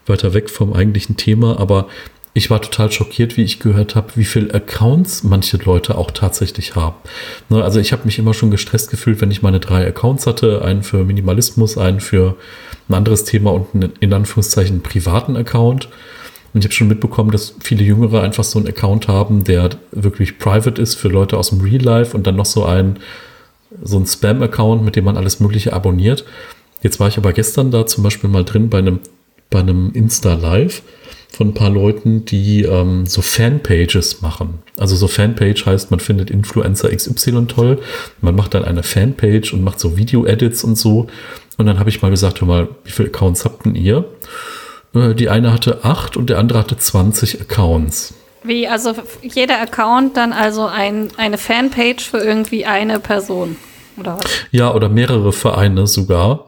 weiter 0.06 0.34
weg 0.34 0.50
vom 0.50 0.72
eigentlichen 0.72 1.16
Thema, 1.16 1.58
aber 1.58 1.88
ich 2.34 2.48
war 2.50 2.62
total 2.62 2.90
schockiert, 2.90 3.36
wie 3.36 3.42
ich 3.42 3.58
gehört 3.58 3.94
habe, 3.94 4.12
wie 4.14 4.24
viele 4.24 4.54
Accounts 4.54 5.22
manche 5.22 5.58
Leute 5.58 5.98
auch 5.98 6.10
tatsächlich 6.10 6.76
haben. 6.76 6.96
Ne, 7.50 7.62
also 7.62 7.78
ich 7.78 7.92
habe 7.92 8.04
mich 8.06 8.18
immer 8.18 8.32
schon 8.32 8.50
gestresst 8.50 8.90
gefühlt, 8.90 9.20
wenn 9.20 9.30
ich 9.30 9.42
meine 9.42 9.60
drei 9.60 9.86
Accounts 9.86 10.26
hatte, 10.26 10.62
einen 10.62 10.82
für 10.82 11.04
Minimalismus, 11.04 11.76
einen 11.76 12.00
für 12.00 12.36
ein 12.88 12.94
anderes 12.94 13.24
Thema 13.24 13.52
und 13.52 13.74
einen 13.74 13.92
in 14.00 14.12
Anführungszeichen 14.14 14.82
privaten 14.82 15.36
Account. 15.36 15.88
Und 16.54 16.60
ich 16.60 16.64
habe 16.66 16.74
schon 16.74 16.88
mitbekommen, 16.88 17.30
dass 17.30 17.54
viele 17.60 17.82
Jüngere 17.84 18.22
einfach 18.22 18.44
so 18.44 18.58
einen 18.58 18.68
Account 18.68 19.08
haben, 19.08 19.44
der 19.44 19.70
wirklich 19.90 20.38
private 20.38 20.80
ist 20.80 20.94
für 20.94 21.08
Leute 21.08 21.36
aus 21.36 21.50
dem 21.50 21.60
Real 21.60 21.82
Life 21.82 22.16
und 22.16 22.26
dann 22.26 22.36
noch 22.36 22.46
so 22.46 22.64
einen 22.64 22.98
so 23.82 23.98
ein 23.98 24.06
Spam-Account, 24.06 24.84
mit 24.84 24.96
dem 24.96 25.04
man 25.04 25.16
alles 25.16 25.40
Mögliche 25.40 25.72
abonniert. 25.72 26.24
Jetzt 26.82 27.00
war 27.00 27.08
ich 27.08 27.16
aber 27.16 27.32
gestern 27.32 27.70
da 27.70 27.86
zum 27.86 28.02
Beispiel 28.02 28.28
mal 28.28 28.44
drin 28.44 28.68
bei 28.68 28.78
einem, 28.78 29.00
bei 29.50 29.60
einem 29.60 29.92
Insta-Live 29.92 30.82
von 31.30 31.48
ein 31.48 31.54
paar 31.54 31.70
Leuten, 31.70 32.24
die 32.26 32.62
ähm, 32.62 33.06
so 33.06 33.22
Fanpages 33.22 34.20
machen. 34.20 34.58
Also 34.76 34.96
so 34.96 35.08
Fanpage 35.08 35.64
heißt, 35.64 35.90
man 35.90 36.00
findet 36.00 36.30
Influencer 36.30 36.94
XY 36.94 37.46
toll, 37.46 37.78
man 38.20 38.34
macht 38.34 38.54
dann 38.54 38.64
eine 38.64 38.82
Fanpage 38.82 39.54
und 39.54 39.64
macht 39.64 39.80
so 39.80 39.96
Video-Edits 39.96 40.62
und 40.62 40.76
so. 40.76 41.06
Und 41.56 41.66
dann 41.66 41.78
habe 41.78 41.88
ich 41.88 42.02
mal 42.02 42.10
gesagt, 42.10 42.40
hör 42.40 42.48
mal, 42.48 42.68
wie 42.84 42.90
viele 42.90 43.08
Accounts 43.08 43.44
habt 43.44 43.64
denn 43.64 43.74
ihr? 43.74 44.04
Äh, 44.94 45.14
die 45.14 45.30
eine 45.30 45.52
hatte 45.52 45.84
acht 45.84 46.16
und 46.16 46.28
der 46.28 46.38
andere 46.38 46.58
hatte 46.58 46.76
20 46.76 47.40
Accounts. 47.40 48.14
Wie, 48.44 48.66
also 48.66 48.94
jeder 49.22 49.60
Account 49.60 50.16
dann 50.16 50.32
also 50.32 50.66
ein, 50.66 51.10
eine 51.16 51.38
Fanpage 51.38 52.08
für 52.08 52.18
irgendwie 52.18 52.66
eine 52.66 52.98
Person, 52.98 53.56
oder 53.96 54.18
was? 54.18 54.24
Ja, 54.50 54.74
oder 54.74 54.88
mehrere 54.88 55.32
Vereine 55.32 55.86
sogar. 55.86 56.46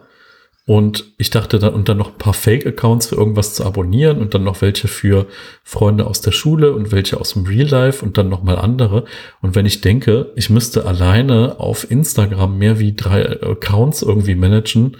Und 0.67 1.13
ich 1.19 1.29
dachte 1.29 1.59
dann, 1.59 1.75
und 1.75 1.91
dann 1.91 1.99
noch 1.99 2.13
ein 2.13 2.19
paar 2.19 2.33
Fake-Accounts 2.33 3.09
für 3.09 3.17
irgendwas 3.17 3.55
zu 3.55 3.67
abonnieren 3.67 4.19
und 4.19 4.33
dann 4.35 4.45
noch 4.45 4.63
welche 4.63 4.89
für 4.89 5.27
Freunde 5.63 6.07
aus 6.07 6.23
der 6.23 6.33
Schule 6.33 6.73
und 6.73 6.91
welche 6.91 7.21
aus 7.21 7.35
dem 7.35 7.45
Real 7.45 7.69
Life 7.69 8.03
und 8.03 8.17
dann 8.17 8.31
nochmal 8.31 8.57
andere. 8.57 9.05
Und 9.43 9.55
wenn 9.55 9.67
ich 9.67 9.83
denke, 9.83 10.33
ich 10.37 10.49
müsste 10.49 10.87
alleine 10.87 11.57
auf 11.59 11.91
Instagram 11.91 12.57
mehr 12.57 12.79
wie 12.79 12.95
drei 12.95 13.43
Accounts 13.43 14.01
irgendwie 14.01 14.37
managen 14.37 14.97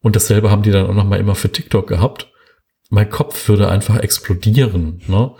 und 0.00 0.16
dasselbe 0.16 0.50
haben 0.50 0.62
die 0.62 0.70
dann 0.70 0.86
auch 0.86 0.94
nochmal 0.94 1.20
immer 1.20 1.34
für 1.34 1.52
TikTok 1.52 1.86
gehabt, 1.86 2.28
mein 2.88 3.10
Kopf 3.10 3.48
würde 3.48 3.68
einfach 3.68 3.98
explodieren. 3.98 5.02
Ne? 5.08 5.32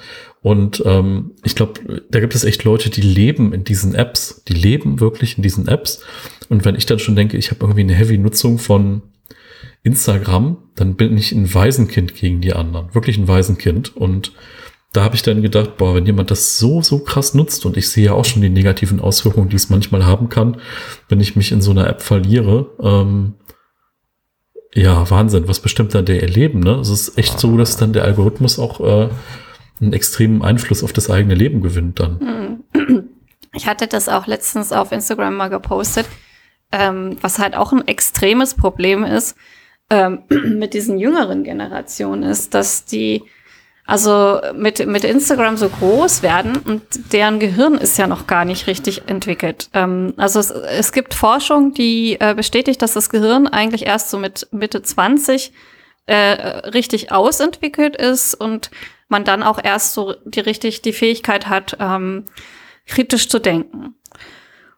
Und 0.42 0.82
ähm, 0.84 1.32
ich 1.44 1.54
glaube, 1.54 2.02
da 2.10 2.20
gibt 2.20 2.34
es 2.34 2.42
echt 2.44 2.64
Leute, 2.64 2.90
die 2.90 3.00
leben 3.00 3.52
in 3.52 3.62
diesen 3.62 3.94
Apps. 3.94 4.42
Die 4.48 4.54
leben 4.54 5.00
wirklich 5.00 5.36
in 5.36 5.42
diesen 5.42 5.68
Apps. 5.68 6.02
Und 6.48 6.64
wenn 6.64 6.74
ich 6.74 6.86
dann 6.86 6.98
schon 6.98 7.16
denke, 7.16 7.36
ich 7.36 7.50
habe 7.50 7.60
irgendwie 7.60 7.82
eine 7.82 7.94
Heavy-Nutzung 7.94 8.58
von 8.58 9.02
Instagram, 9.84 10.58
dann 10.74 10.96
bin 10.96 11.16
ich 11.16 11.32
ein 11.32 11.52
Waisenkind 11.52 12.14
gegen 12.16 12.40
die 12.40 12.54
anderen. 12.54 12.92
Wirklich 12.94 13.18
ein 13.18 13.28
Waisenkind. 13.28 13.96
Und 13.96 14.32
da 14.92 15.04
habe 15.04 15.14
ich 15.14 15.22
dann 15.22 15.42
gedacht, 15.42 15.76
boah, 15.76 15.94
wenn 15.94 16.06
jemand 16.06 16.30
das 16.30 16.58
so, 16.58 16.82
so 16.82 16.98
krass 16.98 17.34
nutzt 17.34 17.64
und 17.64 17.76
ich 17.76 17.88
sehe 17.88 18.06
ja 18.06 18.12
auch 18.12 18.24
schon 18.24 18.42
die 18.42 18.50
negativen 18.50 19.00
Auswirkungen, 19.00 19.48
die 19.48 19.56
es 19.56 19.70
manchmal 19.70 20.04
haben 20.04 20.28
kann, 20.28 20.60
wenn 21.08 21.20
ich 21.20 21.34
mich 21.34 21.50
in 21.52 21.62
so 21.62 21.70
einer 21.70 21.88
App 21.88 22.02
verliere, 22.02 22.70
ähm, 22.80 23.34
ja, 24.74 25.08
Wahnsinn, 25.10 25.48
was 25.48 25.60
bestimmt 25.60 25.94
dann 25.94 26.04
der 26.04 26.22
ihr 26.22 26.28
Leben, 26.28 26.60
ne? 26.60 26.76
Es 26.76 26.88
ist 26.88 27.18
echt 27.18 27.38
so, 27.38 27.56
dass 27.58 27.76
dann 27.76 27.92
der 27.92 28.04
Algorithmus 28.04 28.58
auch 28.58 28.80
äh, 28.80 29.08
einen 29.80 29.92
extremen 29.92 30.42
Einfluss 30.42 30.84
auf 30.84 30.92
das 30.92 31.10
eigene 31.10 31.34
Leben 31.34 31.60
gewinnt 31.60 32.00
dann. 32.00 32.64
Hm. 32.74 33.08
Ich 33.54 33.66
hatte 33.66 33.86
das 33.86 34.08
auch 34.08 34.26
letztens 34.26 34.72
auf 34.72 34.92
Instagram 34.92 35.34
mal 35.34 35.50
gepostet, 35.50 36.06
ähm, 36.72 37.18
was 37.20 37.38
halt 37.38 37.54
auch 37.54 37.70
ein 37.72 37.86
extremes 37.86 38.54
Problem 38.54 39.04
ist 39.04 39.36
ähm, 39.90 40.22
mit 40.58 40.74
diesen 40.74 40.98
jüngeren 40.98 41.44
Generationen 41.44 42.22
ist, 42.22 42.54
dass 42.54 42.86
die 42.86 43.22
also 43.84 44.40
mit, 44.54 44.86
mit 44.86 45.04
Instagram 45.04 45.56
so 45.56 45.68
groß 45.68 46.22
werden 46.22 46.56
und 46.56 46.82
deren 47.12 47.40
Gehirn 47.40 47.74
ist 47.74 47.98
ja 47.98 48.06
noch 48.06 48.28
gar 48.28 48.44
nicht 48.44 48.68
richtig 48.68 49.02
entwickelt. 49.06 49.68
Ähm, 49.74 50.14
also 50.16 50.38
es, 50.38 50.50
es 50.50 50.92
gibt 50.92 51.14
Forschung, 51.14 51.74
die 51.74 52.16
äh, 52.20 52.34
bestätigt, 52.34 52.80
dass 52.80 52.94
das 52.94 53.10
Gehirn 53.10 53.48
eigentlich 53.48 53.86
erst 53.86 54.10
so 54.10 54.18
mit 54.18 54.46
Mitte 54.52 54.82
20 54.82 55.52
äh, 56.06 56.14
richtig 56.14 57.12
ausentwickelt 57.12 57.96
ist 57.96 58.34
und 58.34 58.70
man 59.12 59.22
dann 59.22 59.44
auch 59.44 59.60
erst 59.62 59.94
so 59.94 60.16
die 60.24 60.40
richtig 60.40 60.82
die 60.82 60.92
Fähigkeit 60.92 61.48
hat, 61.48 61.76
ähm, 61.78 62.24
kritisch 62.86 63.28
zu 63.28 63.38
denken. 63.38 63.94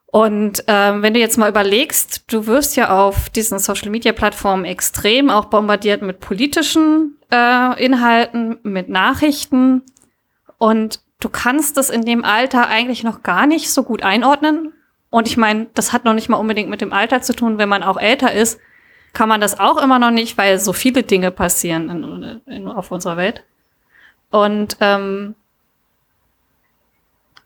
Und 0.07 0.63
ähm, 0.67 1.03
wenn 1.03 1.15
du 1.15 1.21
jetzt 1.21 1.39
mal 1.39 1.49
überlegst, 1.49 2.25
du 2.33 2.47
wirst 2.47 2.77
ja 2.77 2.91
auf 2.91 3.31
diesen 3.31 3.59
Social-Media-Plattformen 3.59 4.67
extrem 4.67 5.31
auch 5.31 5.47
bombardiert 5.47 6.03
mit 6.03 6.21
politischen 6.21 7.17
äh, 7.33 7.83
Inhalten, 7.83 8.59
mit 8.63 8.89
Nachrichten. 8.91 9.83
Und 10.59 11.01
du 11.19 11.31
kannst 11.31 11.79
das 11.79 11.91
in 11.91 12.05
dem 12.05 12.25
Alter 12.25 12.69
eigentlich 12.69 13.03
noch 13.03 13.23
gar 13.23 13.47
nicht 13.47 13.73
so 13.73 13.83
gut 13.83 14.03
einordnen. 14.03 14.73
Und 15.11 15.27
ich 15.27 15.37
meine, 15.37 15.67
das 15.75 15.93
hat 15.93 16.05
noch 16.05 16.15
nicht 16.15 16.29
mal 16.29 16.37
unbedingt 16.37 16.71
mit 16.71 16.81
dem 16.81 16.93
Alter 16.93 17.23
zu 17.23 17.33
tun, 17.35 17.59
wenn 17.59 17.69
man 17.69 17.83
auch 17.83 17.97
älter 17.97 18.33
ist 18.33 18.61
kann 19.15 19.29
man 19.29 19.41
das 19.41 19.59
auch 19.59 19.81
immer 19.81 19.99
noch 19.99 20.11
nicht, 20.11 20.37
weil 20.37 20.59
so 20.59 20.73
viele 20.73 21.05
Dinge 21.05 21.31
passieren 21.31 21.89
in, 21.89 22.41
in, 22.47 22.69
auf 22.69 22.91
unserer 22.91 23.17
Welt. 23.17 23.45
Und 24.35 24.79
ähm, 24.81 25.37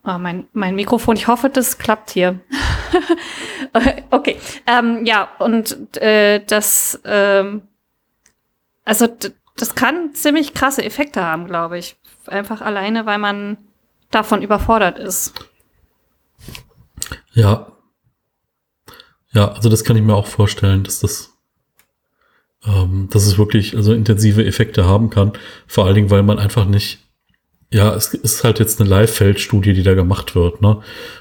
oh, 0.04 0.16
mein, 0.16 0.48
mein 0.54 0.74
Mikrofon, 0.74 1.16
ich 1.16 1.26
hoffe, 1.26 1.50
das 1.50 1.76
klappt 1.76 2.08
hier. 2.08 2.40
okay, 4.10 4.38
ähm, 4.66 5.04
ja, 5.04 5.28
und 5.38 5.98
äh, 5.98 6.42
das, 6.42 6.98
ähm, 7.04 7.60
also 8.86 9.06
das 9.54 9.74
kann 9.74 10.14
ziemlich 10.14 10.54
krasse 10.54 10.82
Effekte 10.82 11.22
haben, 11.22 11.46
glaube 11.46 11.76
ich. 11.76 11.98
Einfach 12.24 12.62
alleine, 12.62 13.04
weil 13.04 13.18
man 13.18 13.58
davon 14.10 14.40
überfordert 14.40 14.98
ist. 14.98 15.34
Ja. 17.34 17.70
Ja, 19.32 19.48
also 19.48 19.68
das 19.68 19.84
kann 19.84 19.96
ich 19.96 20.02
mir 20.02 20.14
auch 20.14 20.26
vorstellen, 20.26 20.84
dass 20.84 21.00
das, 21.00 21.37
ähm, 22.66 23.08
dass 23.10 23.26
es 23.26 23.38
wirklich 23.38 23.76
also 23.76 23.92
intensive 23.92 24.44
Effekte 24.44 24.84
haben 24.84 25.10
kann. 25.10 25.32
Vor 25.66 25.86
allen 25.86 25.94
Dingen, 25.94 26.10
weil 26.10 26.22
man 26.22 26.38
einfach 26.38 26.66
nicht, 26.66 26.98
ja, 27.70 27.94
es 27.94 28.14
ist 28.14 28.44
halt 28.44 28.58
jetzt 28.58 28.80
eine 28.80 28.88
Live-Feldstudie, 28.88 29.74
die 29.74 29.82
da 29.82 29.94
gemacht 29.94 30.34
wird, 30.34 30.62
ne? 30.62 30.80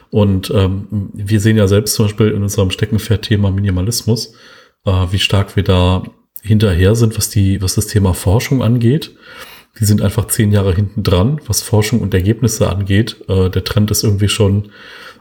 Und 0.10 0.50
ähm, 0.56 1.10
wir 1.14 1.42
sehen 1.42 1.58
ja 1.58 1.68
selbst 1.68 1.96
zum 1.96 2.06
Beispiel 2.06 2.30
in 2.30 2.42
unserem 2.42 2.72
Steckenpferd-Thema 2.72 3.52
Minimalismus, 3.52 4.34
äh, 4.86 5.06
wie 5.12 5.20
stark 5.20 5.56
wir 5.58 5.64
da 5.64 6.04
hinterher 6.42 6.96
sind, 6.96 7.18
was 7.18 7.30
die, 7.30 7.62
was 7.62 7.76
das 7.76 7.88
Thema 7.88 8.14
Forschung 8.14 8.64
angeht. 8.64 9.16
Die 9.80 9.86
sind 9.86 10.02
einfach 10.02 10.28
zehn 10.28 10.52
Jahre 10.52 10.74
hinten 10.74 11.04
dran, 11.04 11.42
was 11.46 11.62
Forschung 11.62 12.00
und 12.00 12.14
Ergebnisse 12.14 12.70
angeht. 12.70 13.18
Äh, 13.28 13.50
der 13.50 13.64
Trend 13.64 13.92
ist 13.92 14.04
irgendwie 14.04 14.30
schon 14.30 14.72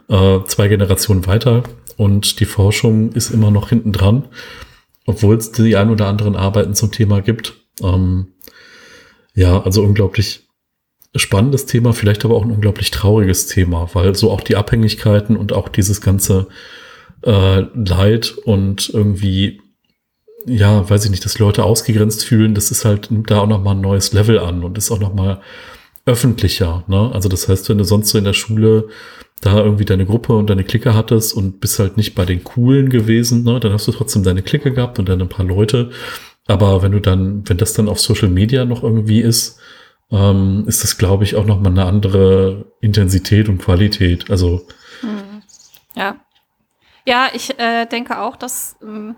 äh, 0.09 0.39
zwei 0.47 0.69
Generationen 0.69 1.27
weiter 1.27 1.65
und 1.97 2.41
die 2.41 2.45
Forschung 2.45 3.13
ist 3.13 3.31
immer 3.31 3.51
noch 3.51 3.69
hinten 3.71 3.93
dran, 3.93 4.25
obwohl 5.07 5.37
es 5.37 5.53
die 5.53 5.77
ein 5.77 5.91
oder 5.91 6.09
anderen 6.09 6.37
Arbeiten 6.37 6.75
zum 6.75 6.93
Thema 6.93 7.21
gibt. 7.21 7.55
Ähm, 7.83 8.35
ja, 9.35 9.63
also 9.63 9.83
unglaublich 9.83 10.47
spannendes 11.15 11.67
Thema, 11.67 11.93
vielleicht 11.93 12.25
aber 12.25 12.35
auch 12.35 12.45
ein 12.45 12.51
unglaublich 12.51 12.91
trauriges 12.91 13.47
Thema, 13.47 13.89
weil 13.95 14.15
so 14.15 14.31
auch 14.31 14.43
die 14.43 14.57
Abhängigkeiten 14.57 15.37
und 15.37 15.53
auch 15.53 15.69
dieses 15.69 16.01
ganze 16.01 16.49
äh, 17.23 17.61
Leid 17.75 18.37
und 18.45 18.91
irgendwie 18.93 19.61
ja, 20.47 20.89
weiß 20.89 21.05
ich 21.05 21.11
nicht, 21.11 21.25
dass 21.25 21.39
Leute 21.39 21.65
ausgegrenzt 21.65 22.25
fühlen, 22.25 22.55
das 22.55 22.71
ist 22.71 22.85
halt, 22.85 23.11
nimmt 23.11 23.31
da 23.31 23.41
auch 23.41 23.49
nochmal 23.49 23.75
ein 23.75 23.81
neues 23.81 24.13
Level 24.13 24.39
an 24.39 24.63
und 24.63 24.79
ist 24.79 24.91
auch 24.91 25.01
nochmal 25.01 25.41
öffentlicher. 26.07 26.85
Ne? 26.87 27.11
Also 27.13 27.29
das 27.29 27.49
heißt, 27.49 27.69
wenn 27.69 27.79
du 27.79 27.85
sonst 27.85 28.11
so 28.11 28.19
in 28.19 28.25
der 28.25 28.33
Schule 28.33 28.89
da 29.47 29.59
irgendwie 29.59 29.85
deine 29.85 30.07
Gruppe 30.07 30.35
und 30.37 30.51
deine 30.51 30.65
Clique 30.65 30.95
hattest 30.95 31.35
und 31.35 31.61
bist 31.61 31.79
halt 31.79 31.97
nicht 31.97 32.15
bei 32.15 32.25
den 32.25 32.43
Coolen 32.43 32.89
gewesen, 32.91 33.45
ne? 33.45 33.61
dann 33.61 33.73
hast 33.73 33.87
du 33.87 33.93
trotzdem 33.93 34.25
deine 34.25 34.43
Clique 34.43 34.73
gehabt 34.73 34.99
und 34.99 35.09
dann 35.09 35.23
ein 35.23 35.29
paar 35.29 35.47
Leute. 35.47 35.91
Aber 36.47 36.83
wenn 36.83 36.93
du 36.93 37.01
dann, 37.01 37.49
wenn 37.49 37.57
das 37.57 37.73
dann 37.73 37.89
auf 37.89 38.01
Social 38.01 38.29
Media 38.29 38.65
noch 38.65 38.83
irgendwie 38.83 39.21
ist, 39.21 39.59
ähm, 40.11 40.65
ist 40.67 40.83
das, 40.83 40.99
glaube 40.99 41.25
ich, 41.25 41.37
auch 41.37 41.45
nochmal 41.45 41.73
eine 41.73 41.85
andere 41.85 42.73
Intensität 42.81 43.49
und 43.49 43.59
Qualität. 43.59 44.31
Also 44.31 44.67
hm. 45.01 45.43
ja. 45.95 46.17
Ja, 47.05 47.29
ich 47.33 47.57
äh, 47.61 47.87
denke 47.87 48.19
auch, 48.19 48.35
dass 48.35 48.77
ähm, 48.83 49.15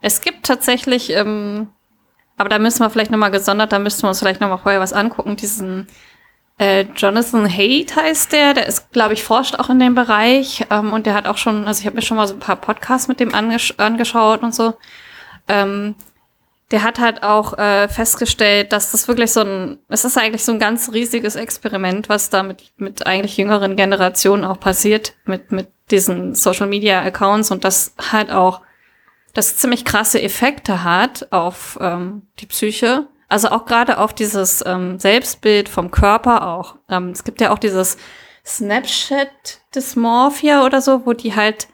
es 0.00 0.20
gibt 0.20 0.46
tatsächlich, 0.46 1.10
ähm, 1.10 1.68
aber 2.36 2.48
da 2.48 2.58
müssen 2.58 2.80
wir 2.80 2.90
vielleicht 2.90 3.12
nochmal 3.12 3.30
gesondert, 3.30 3.72
da 3.72 3.78
müssten 3.78 4.02
wir 4.02 4.08
uns 4.08 4.18
vielleicht 4.18 4.40
nochmal 4.40 4.58
vorher 4.58 4.80
was 4.80 4.92
angucken, 4.92 5.36
diesen 5.36 5.86
äh, 6.60 6.82
Jonathan 6.94 7.48
Haidt 7.48 7.96
heißt 7.96 8.32
der, 8.32 8.52
der 8.52 8.66
ist, 8.66 8.92
glaube 8.92 9.14
ich, 9.14 9.24
forscht 9.24 9.58
auch 9.58 9.70
in 9.70 9.78
dem 9.78 9.94
Bereich 9.94 10.66
ähm, 10.70 10.92
und 10.92 11.06
der 11.06 11.14
hat 11.14 11.26
auch 11.26 11.38
schon, 11.38 11.66
also 11.66 11.80
ich 11.80 11.86
habe 11.86 11.96
mir 11.96 12.02
schon 12.02 12.18
mal 12.18 12.28
so 12.28 12.34
ein 12.34 12.40
paar 12.40 12.56
Podcasts 12.56 13.08
mit 13.08 13.18
dem 13.18 13.34
angesch 13.34 13.72
angeschaut 13.78 14.42
und 14.42 14.54
so. 14.54 14.74
Ähm, 15.48 15.94
der 16.70 16.82
hat 16.82 17.00
halt 17.00 17.22
auch 17.22 17.56
äh, 17.56 17.88
festgestellt, 17.88 18.74
dass 18.74 18.92
das 18.92 19.08
wirklich 19.08 19.32
so 19.32 19.40
ein, 19.40 19.78
es 19.88 20.04
ist 20.04 20.18
eigentlich 20.18 20.44
so 20.44 20.52
ein 20.52 20.58
ganz 20.58 20.92
riesiges 20.92 21.34
Experiment, 21.34 22.10
was 22.10 22.28
da 22.28 22.42
mit, 22.42 22.72
mit 22.76 23.06
eigentlich 23.06 23.38
jüngeren 23.38 23.74
Generationen 23.74 24.44
auch 24.44 24.60
passiert, 24.60 25.14
mit, 25.24 25.52
mit 25.52 25.68
diesen 25.90 26.34
Social 26.34 26.66
Media 26.66 27.00
Accounts 27.00 27.50
und 27.50 27.64
das 27.64 27.94
halt 28.12 28.30
auch 28.30 28.60
das 29.32 29.56
ziemlich 29.56 29.86
krasse 29.86 30.20
Effekte 30.20 30.84
hat 30.84 31.32
auf 31.32 31.78
ähm, 31.80 32.28
die 32.38 32.46
Psyche. 32.46 33.06
Also 33.30 33.48
auch 33.48 33.64
gerade 33.64 33.96
auf 33.98 34.12
dieses 34.12 34.62
ähm, 34.66 34.98
Selbstbild 34.98 35.68
vom 35.68 35.92
Körper 35.92 36.48
auch. 36.48 36.74
Ähm, 36.88 37.10
es 37.10 37.22
gibt 37.22 37.40
ja 37.40 37.52
auch 37.52 37.60
dieses 37.60 37.96
Snapchat-Dysmorphia 38.44 40.66
oder 40.66 40.80
so, 40.80 41.06
wo 41.06 41.12
die 41.12 41.36
halt, 41.36 41.68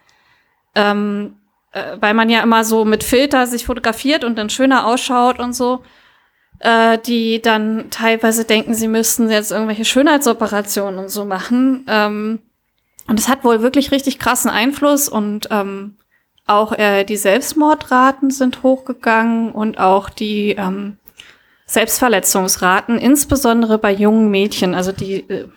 ähm, 0.74 1.36
äh, 1.72 1.96
weil 1.98 2.12
man 2.12 2.28
ja 2.28 2.42
immer 2.42 2.62
so 2.62 2.84
mit 2.84 3.02
Filter 3.02 3.46
sich 3.46 3.64
fotografiert 3.64 4.22
und 4.22 4.36
dann 4.36 4.50
schöner 4.50 4.86
ausschaut 4.86 5.38
und 5.38 5.54
so, 5.54 5.82
äh, 6.58 6.98
die 6.98 7.40
dann 7.40 7.86
teilweise 7.88 8.44
denken, 8.44 8.74
sie 8.74 8.88
müssten 8.88 9.30
jetzt 9.30 9.50
irgendwelche 9.50 9.86
Schönheitsoperationen 9.86 10.98
und 10.98 11.08
so 11.08 11.24
machen. 11.24 11.86
Ähm, 11.88 12.40
und 13.08 13.18
es 13.18 13.30
hat 13.30 13.44
wohl 13.44 13.62
wirklich 13.62 13.92
richtig 13.92 14.18
krassen 14.18 14.50
Einfluss 14.50 15.08
und 15.08 15.48
ähm, 15.50 15.96
auch 16.46 16.72
äh, 16.72 17.04
die 17.04 17.16
Selbstmordraten 17.16 18.30
sind 18.30 18.62
hochgegangen 18.62 19.52
und 19.52 19.78
auch 19.78 20.10
die 20.10 20.50
ähm, 20.50 20.98
Selbstverletzungsraten, 21.66 22.98
insbesondere 22.98 23.78
bei 23.78 23.92
jungen 23.92 24.30
Mädchen, 24.30 24.74
also 24.74 24.92
die, 24.92 25.28
äh, 25.28 25.48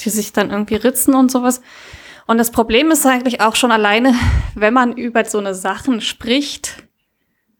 die 0.00 0.10
sich 0.10 0.32
dann 0.32 0.50
irgendwie 0.50 0.74
ritzen 0.76 1.14
und 1.14 1.30
sowas. 1.30 1.62
Und 2.26 2.38
das 2.38 2.50
Problem 2.50 2.90
ist 2.90 3.06
eigentlich 3.06 3.40
auch 3.40 3.54
schon 3.54 3.72
alleine, 3.72 4.14
wenn 4.54 4.74
man 4.74 4.96
über 4.96 5.24
so 5.24 5.38
eine 5.38 5.54
Sachen 5.54 6.00
spricht, 6.00 6.82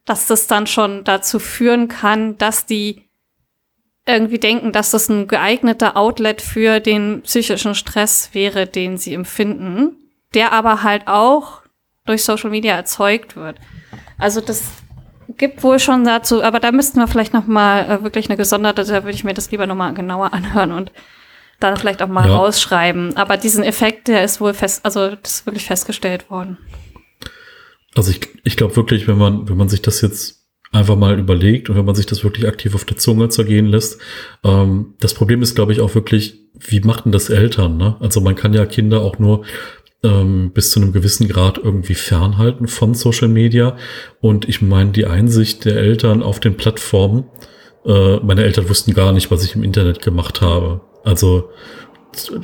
dass 0.04 0.26
das 0.26 0.48
dann 0.48 0.66
schon 0.66 1.04
dazu 1.04 1.38
führen 1.38 1.88
kann, 1.88 2.36
dass 2.38 2.66
die 2.66 3.08
irgendwie 4.04 4.38
denken, 4.38 4.72
dass 4.72 4.90
das 4.90 5.08
ein 5.08 5.28
geeigneter 5.28 5.96
Outlet 5.96 6.42
für 6.42 6.80
den 6.80 7.22
psychischen 7.22 7.76
Stress 7.76 8.30
wäre, 8.32 8.66
den 8.66 8.98
sie 8.98 9.14
empfinden, 9.14 9.96
der 10.34 10.52
aber 10.52 10.82
halt 10.82 11.06
auch 11.06 11.62
durch 12.04 12.24
Social 12.24 12.50
Media 12.50 12.74
erzeugt 12.74 13.36
wird. 13.36 13.58
Also 14.18 14.40
das 14.40 14.62
gibt 15.36 15.62
wohl 15.62 15.78
schon 15.78 16.04
dazu, 16.04 16.42
aber 16.42 16.60
da 16.60 16.72
müssten 16.72 16.98
wir 16.98 17.08
vielleicht 17.08 17.34
noch 17.34 17.46
mal 17.46 17.84
äh, 17.88 18.02
wirklich 18.02 18.28
eine 18.28 18.36
gesonderte, 18.36 18.84
da 18.84 19.04
würde 19.04 19.14
ich 19.14 19.24
mir 19.24 19.34
das 19.34 19.50
lieber 19.50 19.66
noch 19.66 19.74
mal 19.74 19.92
genauer 19.92 20.32
anhören 20.32 20.72
und 20.72 20.92
dann 21.60 21.76
vielleicht 21.76 22.02
auch 22.02 22.08
mal 22.08 22.28
ja. 22.28 22.36
rausschreiben. 22.36 23.16
Aber 23.16 23.36
diesen 23.36 23.62
Effekt, 23.62 24.08
der 24.08 24.24
ist 24.24 24.40
wohl 24.40 24.54
fest, 24.54 24.84
also 24.84 25.14
das 25.14 25.32
ist 25.32 25.46
wirklich 25.46 25.64
festgestellt 25.64 26.30
worden. 26.30 26.58
Also 27.94 28.10
ich, 28.10 28.20
ich 28.44 28.56
glaube 28.56 28.74
wirklich, 28.76 29.06
wenn 29.06 29.18
man, 29.18 29.48
wenn 29.48 29.56
man 29.56 29.68
sich 29.68 29.82
das 29.82 30.00
jetzt 30.00 30.42
einfach 30.72 30.96
mal 30.96 31.18
überlegt 31.18 31.68
und 31.68 31.76
wenn 31.76 31.84
man 31.84 31.94
sich 31.94 32.06
das 32.06 32.24
wirklich 32.24 32.48
aktiv 32.48 32.74
auf 32.74 32.84
der 32.84 32.96
Zunge 32.96 33.28
zergehen 33.28 33.66
lässt, 33.66 34.00
ähm, 34.42 34.94
das 35.00 35.14
Problem 35.14 35.42
ist, 35.42 35.54
glaube 35.54 35.72
ich, 35.72 35.80
auch 35.80 35.94
wirklich, 35.94 36.40
wie 36.58 36.80
machten 36.80 37.12
das 37.12 37.28
Eltern? 37.28 37.76
Ne? 37.76 37.96
Also 38.00 38.20
man 38.20 38.34
kann 38.34 38.54
ja 38.54 38.64
Kinder 38.64 39.02
auch 39.02 39.18
nur 39.18 39.44
ähm, 40.02 40.50
bis 40.52 40.70
zu 40.70 40.80
einem 40.80 40.92
gewissen 40.92 41.28
Grad 41.28 41.58
irgendwie 41.58 41.94
fernhalten 41.94 42.68
von 42.68 42.94
Social 42.94 43.28
Media. 43.28 43.76
Und 44.20 44.48
ich 44.48 44.62
meine, 44.62 44.90
die 44.90 45.06
Einsicht 45.06 45.64
der 45.64 45.76
Eltern 45.76 46.22
auf 46.22 46.40
den 46.40 46.56
Plattformen, 46.56 47.24
äh, 47.84 48.16
meine 48.16 48.44
Eltern 48.44 48.68
wussten 48.68 48.94
gar 48.94 49.12
nicht, 49.12 49.30
was 49.30 49.44
ich 49.44 49.54
im 49.54 49.62
Internet 49.62 50.02
gemacht 50.02 50.40
habe. 50.40 50.80
Also 51.04 51.50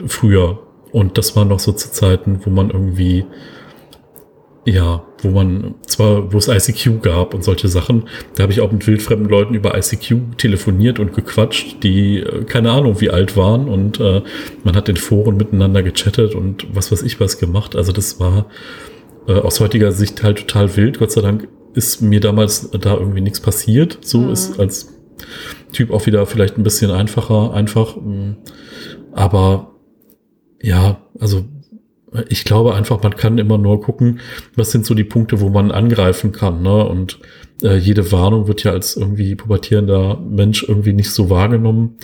früher. 0.07 0.61
Und 0.93 1.19
das 1.19 1.37
war 1.37 1.45
noch 1.45 1.59
so 1.59 1.73
zu 1.73 1.91
Zeiten, 1.91 2.41
wo 2.45 2.51
man 2.51 2.71
irgendwie 2.71 3.27
ja, 4.69 5.03
wo 5.23 5.31
man 5.31 5.75
zwar, 5.87 6.33
wo 6.33 6.39
es 6.39 6.49
ICQ 6.49 7.03
gab 7.03 7.35
und 7.35 7.43
solche 7.43 7.69
Sachen, 7.69 8.09
da 8.35 8.43
habe 8.43 8.53
ich 8.53 8.61
auch 8.61 8.71
mit 8.71 8.87
wildfremden 8.87 9.29
Leuten 9.29 9.55
über 9.55 9.77
ICQ 9.77 10.37
telefoniert 10.37 10.99
und 10.99 11.15
gequatscht, 11.15 11.83
die 11.83 12.19
äh, 12.19 12.45
keine 12.45 12.71
Ahnung 12.71 13.01
wie 13.01 13.11
alt 13.11 13.37
waren 13.37 13.69
und 13.69 13.99
äh, 13.99 14.23
man 14.65 14.77
hat 14.77 14.89
in 14.89 14.97
Foren 14.97 15.37
miteinander 15.37 15.83
gechattet 15.83 16.35
und 16.35 16.67
was 16.75 16.93
weiß 16.93 17.03
ich 17.03 17.19
was 17.19 17.39
gemacht. 17.39 17.77
Also 17.77 17.93
das 17.93 18.21
war 18.21 18.47
äh, 19.27 19.33
aus 19.33 19.61
heutiger 19.61 19.93
Sicht 19.93 20.23
halt 20.23 20.39
total 20.39 20.77
wild. 20.77 20.99
Gott 20.99 21.13
sei 21.13 21.23
Dank 21.23 21.49
ist 21.75 22.03
mir 22.03 22.21
damals 22.21 22.71
da 22.71 22.95
irgendwie 22.95 23.21
nichts 23.21 23.41
passiert. 23.41 23.99
So 24.03 24.19
mhm. 24.19 24.31
ist 24.33 24.61
als 24.61 24.95
Typ 25.73 25.91
auch 25.91 26.07
wieder 26.07 26.27
vielleicht 26.27 26.59
ein 26.59 26.63
bisschen 26.63 26.91
einfacher, 26.91 27.53
einfach. 27.53 27.97
Mm. 27.97 28.37
Aber 29.13 29.75
ja, 30.63 31.03
also 31.19 31.45
ich 32.29 32.45
glaube 32.45 32.75
einfach, 32.75 33.03
man 33.03 33.17
kann 33.17 33.39
immer 33.39 33.59
nur 33.59 33.81
gucken, 33.81 34.21
was 34.57 34.71
sind 34.71 34.87
so 34.87 34.95
die 34.95 35.05
Punkte, 35.05 35.41
wo 35.41 35.49
man 35.49 35.71
angreifen 35.71 36.33
kann. 36.33 36.63
Ne? 36.63 36.85
Und 36.85 37.19
äh, 37.63 37.77
jede 37.77 38.13
Warnung 38.13 38.49
wird 38.49 38.65
ja 38.65 38.73
als 38.73 38.97
irgendwie 38.97 39.35
pubertierender 39.35 40.19
Mensch 40.19 40.65
irgendwie 40.67 40.93
nicht 40.93 41.11
so 41.11 41.31
wahrgenommen. 41.31 41.99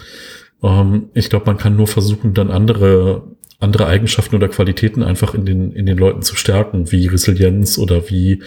Ähm, 0.62 1.10
ich 1.14 1.30
glaube, 1.30 1.46
man 1.46 1.58
kann 1.58 1.76
nur 1.76 1.86
versuchen, 1.86 2.34
dann 2.34 2.50
andere 2.50 3.22
andere 3.60 3.86
Eigenschaften 3.86 4.36
oder 4.36 4.48
Qualitäten 4.48 5.02
einfach 5.02 5.34
in 5.34 5.46
den, 5.46 5.72
in 5.72 5.86
den 5.86 5.96
Leuten 5.96 6.22
zu 6.22 6.36
stärken, 6.36 6.92
wie 6.92 7.06
Resilienz 7.06 7.78
oder 7.78 8.10
wie 8.10 8.42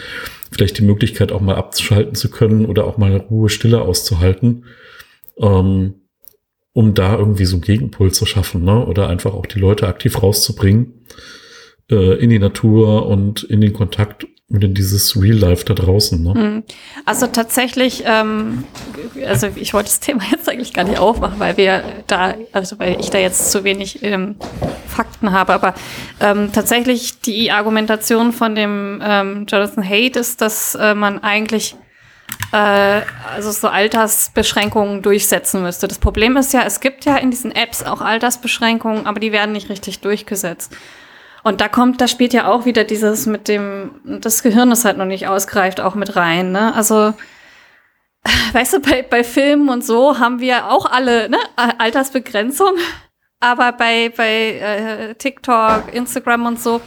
vielleicht 0.52 0.78
die 0.78 0.84
Möglichkeit 0.84 1.32
auch 1.32 1.42
mal 1.42 1.56
abzuschalten 1.56 2.14
zu 2.14 2.30
können 2.30 2.66
oder 2.66 2.86
auch 2.86 2.98
mal 2.98 3.18
Ruhe, 3.18 3.50
Stille 3.50 3.82
auszuhalten, 3.82 4.66
ähm, 5.40 5.96
um 6.74 6.94
da 6.94 7.18
irgendwie 7.18 7.46
so 7.46 7.56
einen 7.56 7.64
Gegenpol 7.64 8.12
zu 8.12 8.26
schaffen, 8.26 8.64
ne? 8.64 8.86
oder 8.86 9.10
einfach 9.10 9.34
auch 9.34 9.48
die 9.48 9.60
Leute 9.60 9.88
aktiv 9.88 10.22
rauszubringen 10.22 10.94
äh, 11.92 12.16
in 12.20 12.30
die 12.30 12.40
Natur 12.40 13.08
und 13.08 13.44
in 13.44 13.62
den 13.62 13.74
Kontakt 13.74 14.28
und 14.50 14.64
in 14.64 14.74
dieses 14.74 15.22
Real 15.22 15.36
Life 15.36 15.66
da 15.66 15.74
draußen. 15.74 16.24
Ne? 16.24 16.34
Mhm. 16.34 16.64
Also 17.06 17.28
tatsächlich, 17.28 18.04
ähm, 18.06 18.64
also 19.26 19.48
ich 19.56 19.74
wollte 19.74 19.90
das 19.90 20.00
Thema 20.02 20.24
jetzt 20.32 20.50
eigentlich 20.50 20.74
gar 20.74 20.86
nicht 20.86 21.00
aufmachen, 21.00 21.40
weil 21.40 21.58
wir 21.58 21.84
da, 22.08 22.36
also 22.54 22.80
weil 22.80 23.00
ich 23.00 23.10
da 23.10 23.18
jetzt 23.18 23.52
zu 23.52 23.64
wenig 23.64 24.04
ähm, 24.04 24.36
Fakten 24.88 25.34
habe, 25.34 25.54
aber 25.54 25.74
ähm, 26.22 26.52
tatsächlich 26.54 27.20
die 27.20 27.52
Argumentation 27.52 28.32
von 28.32 28.56
dem 28.56 29.02
ähm, 29.04 29.46
Jonathan 29.50 29.88
Haidt 29.88 30.16
ist, 30.16 30.40
dass 30.40 30.76
äh, 30.76 30.96
man 30.96 31.22
eigentlich 31.24 31.76
äh, 32.54 33.02
also 33.36 33.52
so 33.52 33.68
Altersbeschränkungen 33.68 35.02
durchsetzen 35.02 35.62
müsste. 35.62 35.90
Das 35.90 36.00
Problem 36.00 36.38
ist 36.38 36.54
ja, 36.54 36.64
es 36.64 36.80
gibt 36.80 37.04
ja 37.04 37.18
in 37.18 37.32
diesen 37.32 37.52
Apps 37.52 37.84
auch 37.84 38.00
Altersbeschränkungen, 38.00 39.08
aber 39.08 39.20
die 39.20 39.34
werden 39.34 39.52
nicht 39.52 39.70
richtig 39.70 40.00
durchgesetzt. 40.00 40.74
Und 41.44 41.62
da 41.62 41.68
kommt, 41.68 42.02
da 42.02 42.08
spielt 42.08 42.34
ja 42.34 42.48
auch 42.48 42.66
wieder 42.66 42.84
dieses 42.84 43.26
mit 43.26 43.48
dem, 43.48 44.20
das 44.22 44.44
Gehirn 44.44 44.72
ist 44.72 44.86
halt 44.86 44.98
noch 44.98 45.06
nicht 45.06 45.28
ausgereift, 45.28 45.80
auch 45.80 45.96
mit 45.96 46.16
rein. 46.16 46.52
Ne? 46.52 46.74
Also, 46.74 47.14
weißt 48.54 48.74
du, 48.74 48.80
bei, 48.82 49.02
bei 49.04 49.24
Filmen 49.24 49.70
und 49.70 49.86
so 49.86 50.20
haben 50.20 50.40
wir 50.40 50.70
auch 50.70 50.86
alle 50.86 51.30
ne, 51.30 51.38
Altersbegrenzung. 51.56 52.76
Aber 53.40 53.72
bei, 53.72 54.10
bei 54.10 54.58
äh, 54.58 55.16
TikTok, 55.16 55.94
Instagram 55.94 56.48
und 56.48 56.60
so 56.60 56.82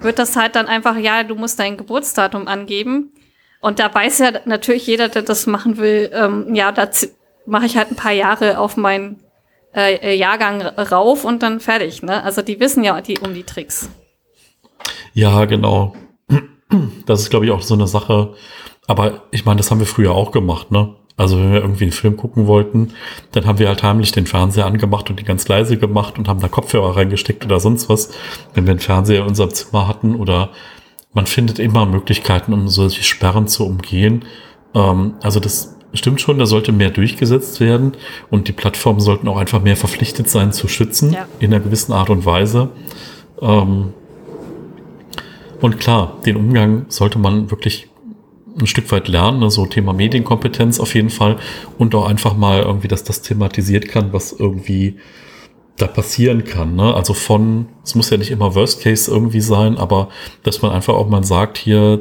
wird 0.00 0.18
das 0.18 0.36
halt 0.36 0.54
dann 0.54 0.66
einfach, 0.66 0.96
ja, 0.96 1.22
du 1.22 1.34
musst 1.34 1.58
dein 1.58 1.76
Geburtsdatum 1.76 2.46
angeben. 2.46 3.12
Und 3.60 3.78
da 3.78 3.92
weiß 3.92 4.18
ja 4.18 4.32
natürlich 4.44 4.86
jeder, 4.86 5.08
der 5.08 5.22
das 5.22 5.46
machen 5.46 5.78
will, 5.78 6.10
ähm, 6.12 6.54
ja, 6.54 6.70
da 6.70 6.88
mache 7.46 7.66
ich 7.66 7.78
halt 7.78 7.90
ein 7.90 7.96
paar 7.96 8.12
Jahre 8.12 8.58
auf 8.58 8.76
meinen 8.76 9.23
äh, 9.74 10.14
Jahrgang 10.14 10.62
rauf 10.62 11.24
und 11.24 11.42
dann 11.42 11.60
fertig. 11.60 12.02
Ne? 12.02 12.22
Also 12.22 12.42
die 12.42 12.60
wissen 12.60 12.84
ja 12.84 13.00
die 13.00 13.18
um 13.18 13.34
die 13.34 13.44
Tricks. 13.44 13.88
Ja, 15.12 15.44
genau. 15.44 15.94
Das 17.06 17.20
ist, 17.20 17.30
glaube 17.30 17.46
ich, 17.46 17.52
auch 17.52 17.62
so 17.62 17.74
eine 17.74 17.86
Sache. 17.86 18.34
Aber 18.86 19.22
ich 19.30 19.44
meine, 19.44 19.58
das 19.58 19.70
haben 19.70 19.78
wir 19.78 19.86
früher 19.86 20.12
auch 20.12 20.32
gemacht, 20.32 20.70
ne? 20.70 20.96
Also 21.16 21.38
wenn 21.38 21.52
wir 21.52 21.60
irgendwie 21.60 21.84
einen 21.84 21.92
Film 21.92 22.16
gucken 22.16 22.48
wollten, 22.48 22.92
dann 23.30 23.46
haben 23.46 23.60
wir 23.60 23.68
halt 23.68 23.84
heimlich 23.84 24.10
den 24.10 24.26
Fernseher 24.26 24.66
angemacht 24.66 25.10
und 25.10 25.20
die 25.20 25.24
ganz 25.24 25.46
leise 25.46 25.78
gemacht 25.78 26.18
und 26.18 26.26
haben 26.26 26.40
da 26.40 26.48
Kopfhörer 26.48 26.96
reingesteckt 26.96 27.44
oder 27.44 27.60
sonst 27.60 27.88
was, 27.88 28.10
wenn 28.52 28.66
wir 28.66 28.72
einen 28.72 28.80
Fernseher 28.80 29.20
in 29.20 29.28
unserem 29.28 29.54
Zimmer 29.54 29.86
hatten 29.86 30.16
oder 30.16 30.50
man 31.12 31.26
findet 31.26 31.60
immer 31.60 31.86
Möglichkeiten, 31.86 32.52
um 32.52 32.66
solche 32.68 33.04
Sperren 33.04 33.46
zu 33.46 33.64
umgehen. 33.64 34.24
Ähm, 34.74 35.14
also 35.22 35.38
das 35.38 35.76
stimmt 35.98 36.20
schon, 36.20 36.38
da 36.38 36.46
sollte 36.46 36.72
mehr 36.72 36.90
durchgesetzt 36.90 37.60
werden 37.60 37.92
und 38.30 38.48
die 38.48 38.52
Plattformen 38.52 39.00
sollten 39.00 39.28
auch 39.28 39.36
einfach 39.36 39.62
mehr 39.62 39.76
verpflichtet 39.76 40.28
sein 40.28 40.52
zu 40.52 40.68
schützen 40.68 41.12
ja. 41.12 41.26
in 41.38 41.52
einer 41.52 41.62
gewissen 41.62 41.92
Art 41.92 42.10
und 42.10 42.26
Weise. 42.26 42.70
Ähm, 43.40 43.92
und 45.60 45.78
klar, 45.80 46.18
den 46.26 46.36
Umgang 46.36 46.86
sollte 46.88 47.18
man 47.18 47.50
wirklich 47.50 47.88
ein 48.58 48.66
Stück 48.66 48.90
weit 48.92 49.08
lernen, 49.08 49.40
ne? 49.40 49.50
so 49.50 49.66
Thema 49.66 49.92
Medienkompetenz 49.92 50.78
auf 50.78 50.94
jeden 50.94 51.10
Fall 51.10 51.36
und 51.78 51.94
auch 51.94 52.06
einfach 52.06 52.36
mal 52.36 52.62
irgendwie, 52.62 52.88
dass 52.88 53.04
das 53.04 53.22
thematisiert 53.22 53.88
kann, 53.88 54.12
was 54.12 54.32
irgendwie 54.32 54.96
da 55.76 55.86
passieren 55.86 56.44
kann. 56.44 56.76
Ne? 56.76 56.94
Also 56.94 57.14
von, 57.14 57.66
es 57.82 57.94
muss 57.94 58.10
ja 58.10 58.16
nicht 58.16 58.30
immer 58.30 58.54
Worst 58.54 58.82
Case 58.82 59.10
irgendwie 59.10 59.40
sein, 59.40 59.76
aber 59.76 60.08
dass 60.44 60.62
man 60.62 60.70
einfach 60.70 60.94
auch 60.94 61.08
mal 61.08 61.24
sagt, 61.24 61.58
hier, 61.58 61.98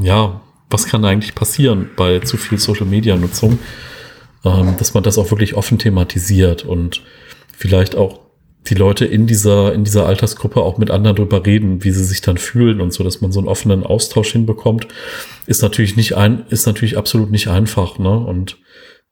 ja, 0.00 0.40
was 0.74 0.86
kann 0.86 1.04
eigentlich 1.04 1.34
passieren 1.34 1.90
bei 1.96 2.18
zu 2.18 2.36
viel 2.36 2.58
Social 2.58 2.86
Media 2.86 3.16
Nutzung, 3.16 3.58
ähm, 4.44 4.74
dass 4.78 4.92
man 4.92 5.04
das 5.04 5.18
auch 5.18 5.30
wirklich 5.30 5.54
offen 5.54 5.78
thematisiert 5.78 6.64
und 6.64 7.02
vielleicht 7.56 7.94
auch 7.96 8.20
die 8.66 8.74
Leute 8.74 9.04
in 9.04 9.26
dieser, 9.26 9.72
in 9.72 9.84
dieser 9.84 10.06
Altersgruppe 10.06 10.60
auch 10.60 10.78
mit 10.78 10.90
anderen 10.90 11.16
drüber 11.16 11.46
reden, 11.46 11.84
wie 11.84 11.90
sie 11.90 12.04
sich 12.04 12.22
dann 12.22 12.38
fühlen 12.38 12.80
und 12.80 12.92
so, 12.92 13.04
dass 13.04 13.20
man 13.20 13.30
so 13.30 13.38
einen 13.38 13.48
offenen 13.48 13.84
Austausch 13.84 14.32
hinbekommt, 14.32 14.88
ist 15.46 15.62
natürlich 15.62 15.96
nicht 15.96 16.16
ein, 16.16 16.44
ist 16.48 16.66
natürlich 16.66 16.96
absolut 16.96 17.30
nicht 17.30 17.48
einfach, 17.48 17.98
ne? 17.98 18.18
Und 18.18 18.58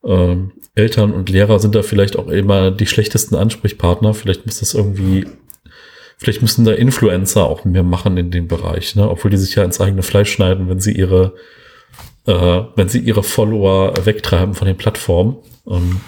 ähm, 0.05 0.53
Eltern 0.75 1.13
und 1.13 1.29
Lehrer 1.29 1.59
sind 1.59 1.75
da 1.75 1.83
vielleicht 1.83 2.19
auch 2.19 2.29
immer 2.29 2.71
die 2.71 2.87
schlechtesten 2.87 3.35
Ansprechpartner. 3.37 4.15
Vielleicht 4.15 4.47
muss 4.47 4.59
das 4.59 4.75
irgendwie, 4.75 5.27
vielleicht 6.23 6.43
müssen 6.43 6.65
da 6.65 6.73
Influencer 6.73 7.45
auch 7.45 7.65
mehr 7.65 7.83
machen 7.83 8.17
in 8.17 8.31
dem 8.31 8.49
Bereich, 8.49 8.95
ne? 8.95 9.09
Obwohl 9.11 9.31
die 9.31 9.37
sich 9.37 9.55
ja 9.55 9.65
ins 9.65 9.81
eigene 9.81 10.03
Fleisch 10.03 10.33
schneiden, 10.33 10.69
wenn 10.69 10.81
sie 10.81 10.93
ihre, 10.93 11.35
äh, 12.27 12.63
wenn 12.77 12.89
sie 12.89 13.01
ihre 13.01 13.23
Follower 13.23 13.95
wegtreiben 14.05 14.55
von 14.55 14.67
den 14.67 14.77
Plattformen. 14.77 15.37
Ähm, 15.67 16.01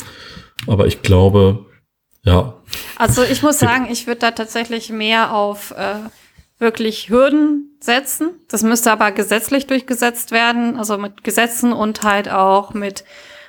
aber 0.66 0.86
ich 0.86 1.02
glaube, 1.02 1.66
ja. 2.22 2.54
Also 2.96 3.22
ich 3.24 3.42
muss 3.42 3.58
sagen, 3.60 3.88
ich 3.90 4.06
würde 4.06 4.20
da 4.20 4.30
tatsächlich 4.30 4.90
mehr 4.90 5.34
auf 5.34 5.72
äh, 5.72 5.96
wirklich 6.58 7.10
Hürden 7.10 7.76
setzen. 7.80 8.40
Das 8.48 8.62
müsste 8.62 8.92
aber 8.92 9.10
gesetzlich 9.12 9.66
durchgesetzt 9.66 10.30
werden, 10.30 10.78
also 10.78 10.96
mit 10.96 11.24
Gesetzen 11.24 11.72
und 11.72 12.02
halt 12.02 12.30
auch 12.30 12.72
mit, 12.72 13.04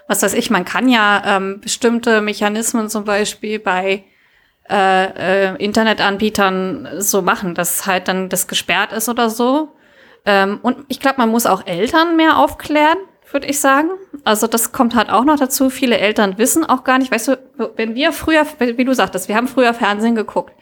was 0.07 0.23
weiß 0.23 0.33
ich, 0.33 0.49
man 0.49 0.65
kann 0.65 0.89
ja 0.89 1.37
ähm, 1.37 1.61
bestimmte 1.61 2.21
Mechanismen 2.21 2.89
zum 2.89 3.05
Beispiel 3.05 3.59
bei 3.59 4.03
äh, 4.69 5.53
äh, 5.53 5.63
Internetanbietern 5.63 6.89
so 6.97 7.21
machen, 7.21 7.55
dass 7.55 7.85
halt 7.85 8.07
dann 8.07 8.29
das 8.29 8.47
gesperrt 8.47 8.91
ist 8.93 9.09
oder 9.09 9.29
so. 9.29 9.69
Ähm, 10.25 10.59
und 10.61 10.85
ich 10.87 10.99
glaube, 10.99 11.17
man 11.17 11.29
muss 11.29 11.45
auch 11.45 11.65
Eltern 11.67 12.15
mehr 12.15 12.37
aufklären 12.37 12.97
würde 13.35 13.47
ich 13.47 13.59
sagen. 13.59 13.89
Also 14.23 14.47
das 14.47 14.71
kommt 14.71 14.95
halt 14.95 15.09
auch 15.09 15.25
noch 15.25 15.37
dazu. 15.37 15.69
Viele 15.69 15.97
Eltern 15.97 16.37
wissen 16.37 16.65
auch 16.65 16.83
gar 16.83 16.97
nicht, 16.97 17.11
weißt 17.11 17.27
du, 17.27 17.37
wenn 17.75 17.93
wir 17.93 18.13
früher, 18.13 18.45
wie 18.59 18.85
du 18.85 18.93
sagtest, 18.93 19.27
wir 19.27 19.35
haben 19.35 19.47
früher 19.47 19.73
Fernsehen 19.73 20.15
geguckt. 20.15 20.53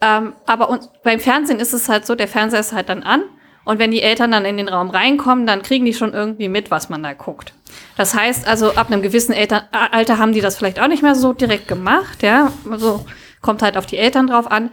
Ähm, 0.00 0.34
aber 0.46 0.68
uns, 0.68 0.88
beim 1.02 1.18
Fernsehen 1.18 1.58
ist 1.58 1.72
es 1.72 1.88
halt 1.88 2.06
so, 2.06 2.14
der 2.14 2.28
Fernseher 2.28 2.60
ist 2.60 2.72
halt 2.72 2.88
dann 2.88 3.02
an. 3.02 3.24
Und 3.64 3.80
wenn 3.80 3.90
die 3.90 4.02
Eltern 4.02 4.30
dann 4.30 4.44
in 4.44 4.56
den 4.56 4.68
Raum 4.68 4.90
reinkommen, 4.90 5.48
dann 5.48 5.62
kriegen 5.62 5.84
die 5.84 5.94
schon 5.94 6.14
irgendwie 6.14 6.48
mit, 6.48 6.70
was 6.70 6.88
man 6.88 7.02
da 7.02 7.12
guckt. 7.12 7.52
Das 7.96 8.14
heißt 8.14 8.46
also, 8.46 8.74
ab 8.74 8.86
einem 8.86 9.02
gewissen 9.02 9.32
Eltern 9.32 9.62
Alter 9.72 10.18
haben 10.18 10.32
die 10.32 10.40
das 10.40 10.56
vielleicht 10.56 10.78
auch 10.78 10.86
nicht 10.86 11.02
mehr 11.02 11.16
so 11.16 11.32
direkt 11.32 11.66
gemacht, 11.66 12.22
ja. 12.22 12.52
Also 12.70 13.04
kommt 13.40 13.62
halt 13.62 13.76
auf 13.76 13.86
die 13.86 13.98
Eltern 13.98 14.26
drauf 14.26 14.50
an. 14.50 14.70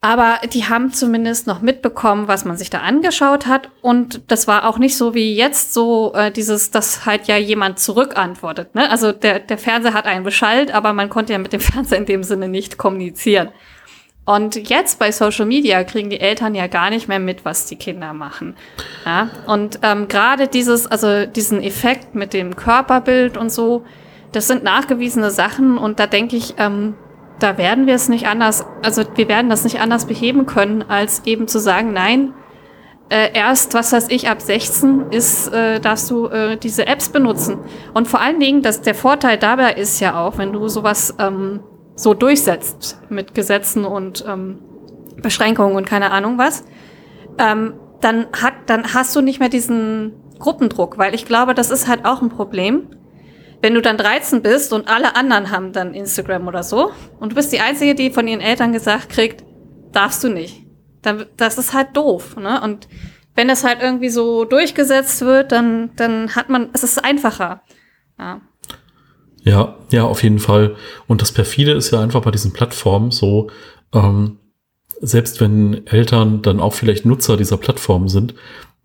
Aber 0.00 0.38
die 0.52 0.64
haben 0.64 0.92
zumindest 0.92 1.48
noch 1.48 1.60
mitbekommen, 1.60 2.28
was 2.28 2.44
man 2.44 2.56
sich 2.56 2.70
da 2.70 2.78
angeschaut 2.78 3.48
hat. 3.48 3.68
Und 3.82 4.30
das 4.30 4.46
war 4.46 4.68
auch 4.68 4.78
nicht 4.78 4.96
so 4.96 5.12
wie 5.12 5.34
jetzt 5.34 5.74
so 5.74 6.12
äh, 6.14 6.30
dieses, 6.30 6.70
dass 6.70 7.04
halt 7.04 7.26
ja 7.26 7.36
jemand 7.36 7.80
zurückantwortet. 7.80 8.76
Ne? 8.76 8.88
Also 8.90 9.10
der, 9.10 9.40
der 9.40 9.58
Fernseher 9.58 9.94
hat 9.94 10.06
einen 10.06 10.24
beschallt, 10.24 10.72
aber 10.72 10.92
man 10.92 11.08
konnte 11.08 11.32
ja 11.32 11.38
mit 11.40 11.52
dem 11.52 11.60
Fernseher 11.60 11.98
in 11.98 12.06
dem 12.06 12.22
Sinne 12.22 12.48
nicht 12.48 12.78
kommunizieren. 12.78 13.48
Und 14.24 14.68
jetzt 14.68 15.00
bei 15.00 15.10
Social 15.10 15.46
Media 15.46 15.82
kriegen 15.84 16.10
die 16.10 16.20
Eltern 16.20 16.54
ja 16.54 16.66
gar 16.68 16.90
nicht 16.90 17.08
mehr 17.08 17.18
mit, 17.18 17.44
was 17.44 17.66
die 17.66 17.76
Kinder 17.76 18.12
machen. 18.12 18.56
Ja? 19.04 19.30
Und 19.46 19.80
ähm, 19.82 20.06
gerade 20.06 20.46
dieses, 20.46 20.86
also 20.86 21.26
diesen 21.26 21.60
Effekt 21.60 22.14
mit 22.14 22.34
dem 22.34 22.54
Körperbild 22.54 23.36
und 23.36 23.50
so, 23.50 23.84
das 24.30 24.46
sind 24.46 24.62
nachgewiesene 24.62 25.30
Sachen. 25.30 25.76
Und 25.76 25.98
da 25.98 26.06
denke 26.06 26.36
ich, 26.36 26.54
ähm, 26.58 26.94
da 27.38 27.58
werden 27.58 27.86
wir 27.86 27.94
es 27.94 28.08
nicht 28.08 28.26
anders, 28.26 28.64
also 28.82 29.02
wir 29.14 29.28
werden 29.28 29.48
das 29.48 29.64
nicht 29.64 29.80
anders 29.80 30.06
beheben 30.06 30.46
können, 30.46 30.82
als 30.82 31.22
eben 31.24 31.48
zu 31.48 31.58
sagen, 31.58 31.92
nein, 31.92 32.34
äh, 33.10 33.32
erst, 33.32 33.74
was 33.74 33.92
weiß 33.92 34.08
ich, 34.10 34.28
ab 34.28 34.42
16 34.42 35.06
ist, 35.10 35.48
äh, 35.48 35.80
darfst 35.80 36.10
du 36.10 36.26
äh, 36.26 36.56
diese 36.56 36.86
Apps 36.86 37.08
benutzen. 37.08 37.58
Und 37.94 38.06
vor 38.06 38.20
allen 38.20 38.38
Dingen, 38.38 38.62
dass 38.62 38.82
der 38.82 38.94
Vorteil 38.94 39.38
dabei 39.38 39.72
ist 39.72 40.00
ja 40.00 40.20
auch, 40.20 40.36
wenn 40.36 40.52
du 40.52 40.68
sowas 40.68 41.14
ähm, 41.18 41.60
so 41.94 42.12
durchsetzt 42.12 43.00
mit 43.08 43.34
Gesetzen 43.34 43.84
und 43.84 44.24
ähm, 44.28 44.58
Beschränkungen 45.22 45.74
und 45.74 45.86
keine 45.86 46.10
Ahnung 46.10 46.38
was, 46.38 46.64
ähm, 47.38 47.74
dann 48.00 48.26
hat, 48.40 48.54
dann 48.66 48.94
hast 48.94 49.16
du 49.16 49.20
nicht 49.20 49.40
mehr 49.40 49.48
diesen 49.48 50.12
Gruppendruck, 50.38 50.98
weil 50.98 51.14
ich 51.14 51.24
glaube, 51.24 51.54
das 51.54 51.70
ist 51.70 51.88
halt 51.88 52.04
auch 52.04 52.22
ein 52.22 52.28
Problem 52.28 52.88
wenn 53.60 53.74
du 53.74 53.82
dann 53.82 53.96
13 53.96 54.42
bist 54.42 54.72
und 54.72 54.88
alle 54.88 55.16
anderen 55.16 55.50
haben 55.50 55.72
dann 55.72 55.94
Instagram 55.94 56.46
oder 56.46 56.62
so 56.62 56.92
und 57.18 57.32
du 57.32 57.36
bist 57.36 57.52
die 57.52 57.60
Einzige, 57.60 57.94
die 57.94 58.10
von 58.10 58.28
ihren 58.28 58.40
Eltern 58.40 58.72
gesagt 58.72 59.08
kriegt, 59.08 59.44
darfst 59.92 60.22
du 60.22 60.28
nicht. 60.28 60.64
Dann, 61.02 61.26
das 61.36 61.58
ist 61.58 61.72
halt 61.72 61.96
doof. 61.96 62.36
Ne? 62.36 62.60
Und 62.60 62.88
wenn 63.34 63.50
es 63.50 63.64
halt 63.64 63.78
irgendwie 63.82 64.10
so 64.10 64.44
durchgesetzt 64.44 65.22
wird, 65.22 65.52
dann, 65.52 65.90
dann 65.96 66.34
hat 66.34 66.48
man, 66.48 66.70
es 66.72 66.82
ist 66.82 67.04
einfacher. 67.04 67.62
Ja. 68.18 68.40
Ja, 69.42 69.76
ja, 69.90 70.04
auf 70.04 70.22
jeden 70.22 70.40
Fall. 70.40 70.76
Und 71.06 71.22
das 71.22 71.32
perfide 71.32 71.72
ist 71.72 71.90
ja 71.90 72.00
einfach 72.00 72.22
bei 72.22 72.30
diesen 72.30 72.52
Plattformen 72.52 73.10
so, 73.10 73.48
ähm, 73.94 74.38
selbst 75.00 75.40
wenn 75.40 75.86
Eltern 75.86 76.42
dann 76.42 76.60
auch 76.60 76.74
vielleicht 76.74 77.06
Nutzer 77.06 77.36
dieser 77.36 77.56
Plattformen 77.56 78.08
sind, 78.08 78.34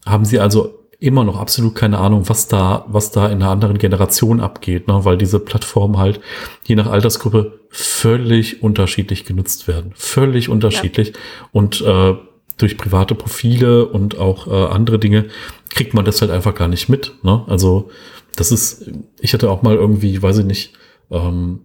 haben 0.05 0.26
sie 0.26 0.39
also 0.39 0.82
immer 1.03 1.25
noch 1.25 1.37
absolut 1.37 1.75
keine 1.75 1.97
Ahnung, 1.97 2.29
was 2.29 2.47
da, 2.47 2.85
was 2.87 3.11
da 3.11 3.27
in 3.27 3.41
einer 3.41 3.51
anderen 3.51 3.77
Generation 3.77 4.39
abgeht, 4.39 4.87
ne? 4.87 5.03
weil 5.03 5.17
diese 5.17 5.39
Plattformen 5.39 5.97
halt 5.97 6.21
je 6.63 6.75
nach 6.75 6.87
Altersgruppe 6.87 7.59
völlig 7.69 8.63
unterschiedlich 8.63 9.25
genutzt 9.25 9.67
werden. 9.67 9.91
Völlig 9.95 10.47
unterschiedlich. 10.47 11.09
Ja. 11.09 11.13
Und 11.51 11.81
äh, 11.81 12.13
durch 12.55 12.77
private 12.77 13.15
Profile 13.15 13.85
und 13.85 14.17
auch 14.17 14.47
äh, 14.47 14.73
andere 14.73 14.97
Dinge 14.97 15.25
kriegt 15.69 15.93
man 15.93 16.05
das 16.05 16.21
halt 16.21 16.31
einfach 16.31 16.55
gar 16.55 16.69
nicht 16.69 16.87
mit. 16.87 17.13
Ne? 17.21 17.43
Also 17.47 17.89
das 18.37 18.53
ist, 18.53 18.89
ich 19.19 19.33
hatte 19.33 19.51
auch 19.51 19.61
mal 19.61 19.75
irgendwie, 19.75 20.21
weiß 20.21 20.37
ich 20.37 20.45
nicht, 20.45 20.73
ähm, 21.11 21.59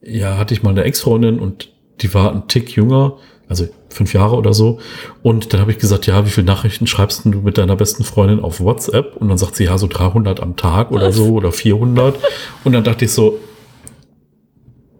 ja, 0.00 0.38
hatte 0.38 0.54
ich 0.54 0.62
mal 0.62 0.70
eine 0.70 0.84
Ex-Freundin 0.84 1.40
und 1.40 1.72
die 2.02 2.14
war 2.14 2.32
ein 2.32 2.46
Tick 2.46 2.76
jünger, 2.76 3.16
also 3.48 3.66
fünf 3.88 4.12
Jahre 4.12 4.36
oder 4.36 4.52
so. 4.52 4.78
Und 5.22 5.52
dann 5.52 5.60
habe 5.60 5.70
ich 5.70 5.78
gesagt, 5.78 6.06
ja, 6.06 6.24
wie 6.26 6.30
viele 6.30 6.46
Nachrichten 6.46 6.86
schreibst 6.86 7.24
du 7.24 7.28
mit 7.30 7.58
deiner 7.58 7.76
besten 7.76 8.04
Freundin 8.04 8.40
auf 8.40 8.60
WhatsApp? 8.60 9.16
Und 9.16 9.28
dann 9.28 9.38
sagt 9.38 9.56
sie, 9.56 9.64
ja, 9.64 9.78
so 9.78 9.86
300 9.86 10.40
am 10.40 10.56
Tag 10.56 10.90
oder 10.90 11.12
so 11.12 11.34
oder 11.34 11.52
400. 11.52 12.18
Und 12.64 12.72
dann 12.72 12.84
dachte 12.84 13.04
ich 13.04 13.12
so, 13.12 13.38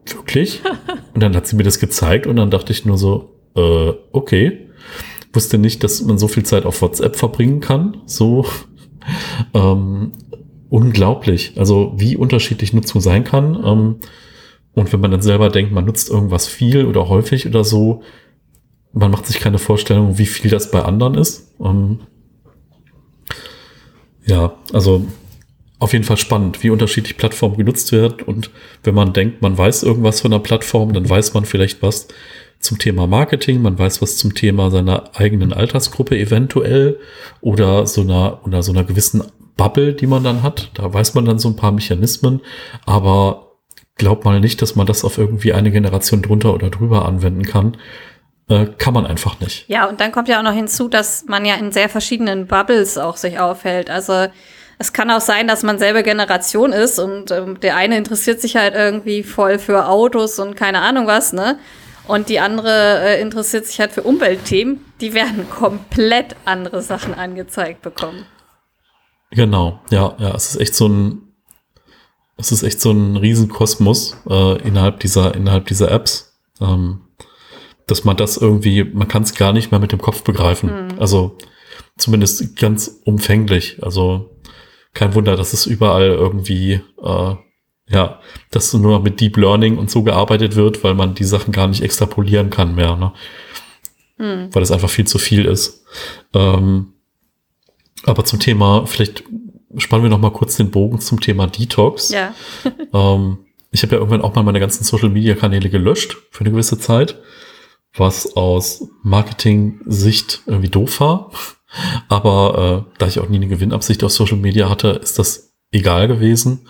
wirklich? 0.07 0.62
Und 1.14 1.22
dann 1.22 1.34
hat 1.34 1.47
sie 1.47 1.57
mir 1.57 1.62
das 1.62 1.78
gezeigt 1.78 2.26
und 2.26 2.37
dann 2.37 2.51
dachte 2.51 2.72
ich 2.72 2.84
nur 2.84 2.99
so, 2.99 3.34
äh, 3.55 3.93
okay. 4.12 4.68
Wusste 5.32 5.59
nicht, 5.59 5.84
dass 5.84 6.03
man 6.03 6.18
so 6.18 6.28
viel 6.28 6.45
Zeit 6.45 6.64
auf 6.64 6.80
WhatsApp 6.80 7.16
verbringen 7.16 7.61
kann. 7.61 7.99
So 8.07 8.47
ähm, 9.55 10.12
unglaublich. 10.68 11.55
Also 11.57 11.93
wie 11.97 12.16
unterschiedlich 12.16 12.72
Nutzung 12.72 13.01
sein 13.01 13.24
kann. 13.24 13.55
Ähm, 13.64 13.97
und 14.74 14.93
wenn 14.93 15.01
man 15.01 15.11
dann 15.11 15.22
selber 15.22 15.49
denkt, 15.49 15.72
man 15.72 15.87
nutzt 15.87 16.11
irgendwas 16.11 16.47
viel 16.47 16.84
oder 16.84 17.09
häufig 17.09 17.47
oder 17.47 17.64
so, 17.64 18.03
man 18.97 19.11
macht 19.11 19.27
sich 19.27 19.41
keine 19.41 19.59
Vorstellung, 19.59 20.19
wie 20.19 20.27
viel 20.27 20.51
das 20.51 20.71
bei 20.71 20.83
anderen 20.83 21.15
ist. 21.17 21.53
Ähm, 21.61 22.01
ja, 24.25 24.55
also 24.73 25.07
auf 25.79 25.93
jeden 25.93 26.05
Fall 26.05 26.17
spannend, 26.17 26.63
wie 26.63 26.71
unterschiedlich 26.71 27.19
Plattformen 27.19 27.59
genutzt 27.59 27.93
werden. 27.93 28.23
Und 28.25 28.51
wenn 28.83 28.95
man 28.95 29.13
denkt, 29.13 29.43
man 29.43 29.57
weiß 29.57 29.83
irgendwas 29.83 30.23
von 30.23 30.31
der 30.31 30.39
Plattform, 30.39 30.95
dann 30.95 31.09
weiß 31.09 31.35
man 31.35 31.45
vielleicht 31.45 31.83
was 31.83 32.09
zum 32.59 32.79
Thema 32.79 33.07
Marketing, 33.07 33.61
man 33.61 33.79
weiß 33.79 34.01
was 34.01 34.17
zum 34.17 34.35
Thema 34.35 34.71
seiner 34.71 35.15
eigenen 35.15 35.53
Altersgruppe 35.53 36.19
eventuell 36.19 36.99
oder 37.43 37.87
so 37.87 38.01
einer, 38.01 38.41
oder 38.47 38.63
so 38.63 38.73
einer 38.73 38.85
gewissen 38.85 39.23
Bubble, 39.59 39.93
die 39.93 40.07
man 40.07 40.25
dann 40.25 40.43
hat. 40.43 40.71
Da 40.73 40.93
weiß 40.93 41.13
man 41.15 41.27
dann 41.27 41.39
so 41.39 41.51
ein 41.51 41.57
paar 41.57 41.73
Mechanismen, 41.73 42.41
aber 42.87 43.53
glaub 43.97 44.25
mal 44.25 44.41
nicht, 44.41 44.63
dass 44.63 44.75
man 44.75 44.87
das 44.87 45.05
auf 45.05 45.19
irgendwie 45.19 45.53
eine 45.53 45.71
Generation 45.71 46.23
drunter 46.23 46.55
oder 46.55 46.71
drüber 46.71 47.05
anwenden 47.05 47.43
kann. 47.43 47.77
Äh, 48.49 48.67
kann 48.79 48.95
man 48.95 49.07
einfach 49.07 49.41
nicht. 49.41 49.69
Ja, 49.69 49.87
und 49.87 50.01
dann 50.01 50.13
kommt 50.13 50.29
ja 50.29 50.39
auch 50.39 50.45
noch 50.45 50.53
hinzu, 50.53 50.89
dass 50.89 51.25
man 51.27 51.45
ja 51.45 51.57
in 51.57 51.73
sehr 51.73 51.89
verschiedenen 51.89 52.47
Bubbles 52.47 52.97
auch 52.97 53.17
sich 53.17 53.39
aufhält. 53.39 53.91
Also 53.91 54.27
es 54.79 54.93
kann 54.93 55.11
auch 55.11 55.21
sein, 55.21 55.49
dass 55.49 55.63
man 55.63 55.79
selber 55.79 56.03
Generation 56.03 56.73
ist 56.73 56.99
und 56.99 57.31
ähm, 57.31 57.59
der 57.61 57.77
eine 57.77 57.97
interessiert 57.97 58.41
sich 58.41 58.57
halt 58.57 58.75
irgendwie 58.75 59.23
voll 59.23 59.59
für 59.59 59.89
Autos 59.89 60.39
und 60.39 60.55
keine 60.55 60.81
Ahnung 60.81 61.07
was, 61.07 61.33
ne? 61.33 61.59
Und 62.07 62.29
die 62.29 62.39
andere 62.39 63.01
äh, 63.01 63.21
interessiert 63.21 63.67
sich 63.67 63.81
halt 63.81 63.91
für 63.91 64.03
Umweltthemen. 64.03 64.85
Die 65.01 65.13
werden 65.13 65.51
komplett 65.59 66.37
andere 66.45 66.83
Sachen 66.83 67.15
angezeigt 67.15 67.83
bekommen. 67.83 68.27
Genau, 69.33 69.81
ja, 69.91 70.15
ja, 70.19 70.35
es 70.37 70.51
ist 70.51 70.61
echt 70.61 70.75
so 70.75 70.89
ein 70.89 71.23
es 72.37 72.53
ist 72.53 72.63
echt 72.63 72.81
so 72.81 72.91
ein 72.91 73.17
Riesenkosmos 73.17 74.17
äh, 74.29 74.61
innerhalb 74.63 75.01
dieser, 75.01 75.35
innerhalb 75.35 75.67
dieser 75.67 75.91
Apps. 75.91 76.37
Ähm, 76.61 77.01
dass 77.87 78.05
man 78.05 78.16
das 78.16 78.37
irgendwie, 78.37 78.84
man 78.84 79.09
kann 79.09 79.22
es 79.22 79.34
gar 79.34 79.53
nicht 79.53 79.70
mehr 79.70 79.80
mit 79.80 79.93
dem 79.93 80.01
Kopf 80.01 80.22
begreifen. 80.22 80.89
Mhm. 80.89 80.99
Also 80.99 81.39
zumindest 81.97 82.57
ganz 82.57 83.01
umfänglich. 83.05 83.82
Also 83.82 84.37
kein 84.93 85.14
Wunder, 85.14 85.37
dass 85.37 85.53
es 85.53 85.66
überall 85.66 86.09
irgendwie, 86.09 86.80
äh, 87.03 87.34
ja, 87.89 88.20
dass 88.51 88.74
nur 88.74 89.01
mit 89.01 89.20
Deep 89.20 89.37
Learning 89.37 89.78
und 89.78 89.91
so 89.91 90.03
gearbeitet 90.03 90.57
wird, 90.57 90.82
weil 90.82 90.95
man 90.95 91.14
die 91.14 91.24
Sachen 91.24 91.53
gar 91.53 91.68
nicht 91.68 91.82
extrapolieren 91.82 92.51
kann 92.51 92.74
mehr, 92.74 92.97
ne? 92.97 93.12
Mhm. 94.18 94.53
Weil 94.53 94.62
es 94.62 94.72
einfach 94.72 94.91
viel 94.91 95.07
zu 95.07 95.18
viel 95.18 95.45
ist. 95.45 95.84
Ähm, 96.34 96.95
aber 98.05 98.24
zum 98.24 98.41
Thema, 98.41 98.87
vielleicht 98.87 99.22
spannen 99.76 100.05
wir 100.05 100.11
noch 100.11 100.18
mal 100.18 100.32
kurz 100.32 100.57
den 100.57 100.70
Bogen 100.70 101.01
zum 101.01 101.20
Thema 101.20 101.47
Detox. 101.47 102.11
Ja. 102.11 102.34
ähm, 102.93 103.39
ich 103.70 103.82
habe 103.82 103.95
ja 103.95 103.99
irgendwann 103.99 104.22
auch 104.22 104.34
mal 104.34 104.43
meine 104.43 104.61
ganzen 104.61 104.84
Social-Media-Kanäle 104.84 105.68
gelöscht 105.68 106.16
für 106.30 106.41
eine 106.41 106.51
gewisse 106.51 106.78
Zeit, 106.78 107.20
was 107.97 108.37
aus 108.37 108.89
Marketing-Sicht 109.03 110.43
irgendwie 110.47 110.69
doof 110.69 111.01
war. 111.01 111.31
Aber 112.09 112.87
äh, 112.89 112.99
da 112.99 113.07
ich 113.07 113.19
auch 113.19 113.29
nie 113.29 113.37
eine 113.37 113.49
Gewinnabsicht 113.49 114.03
auf 114.05 114.13
Social 114.13 114.39
Media 114.39 114.69
hatte, 114.69 114.89
ist 114.89 115.19
das 115.19 115.55
egal 115.73 116.09
gewesen. 116.09 116.69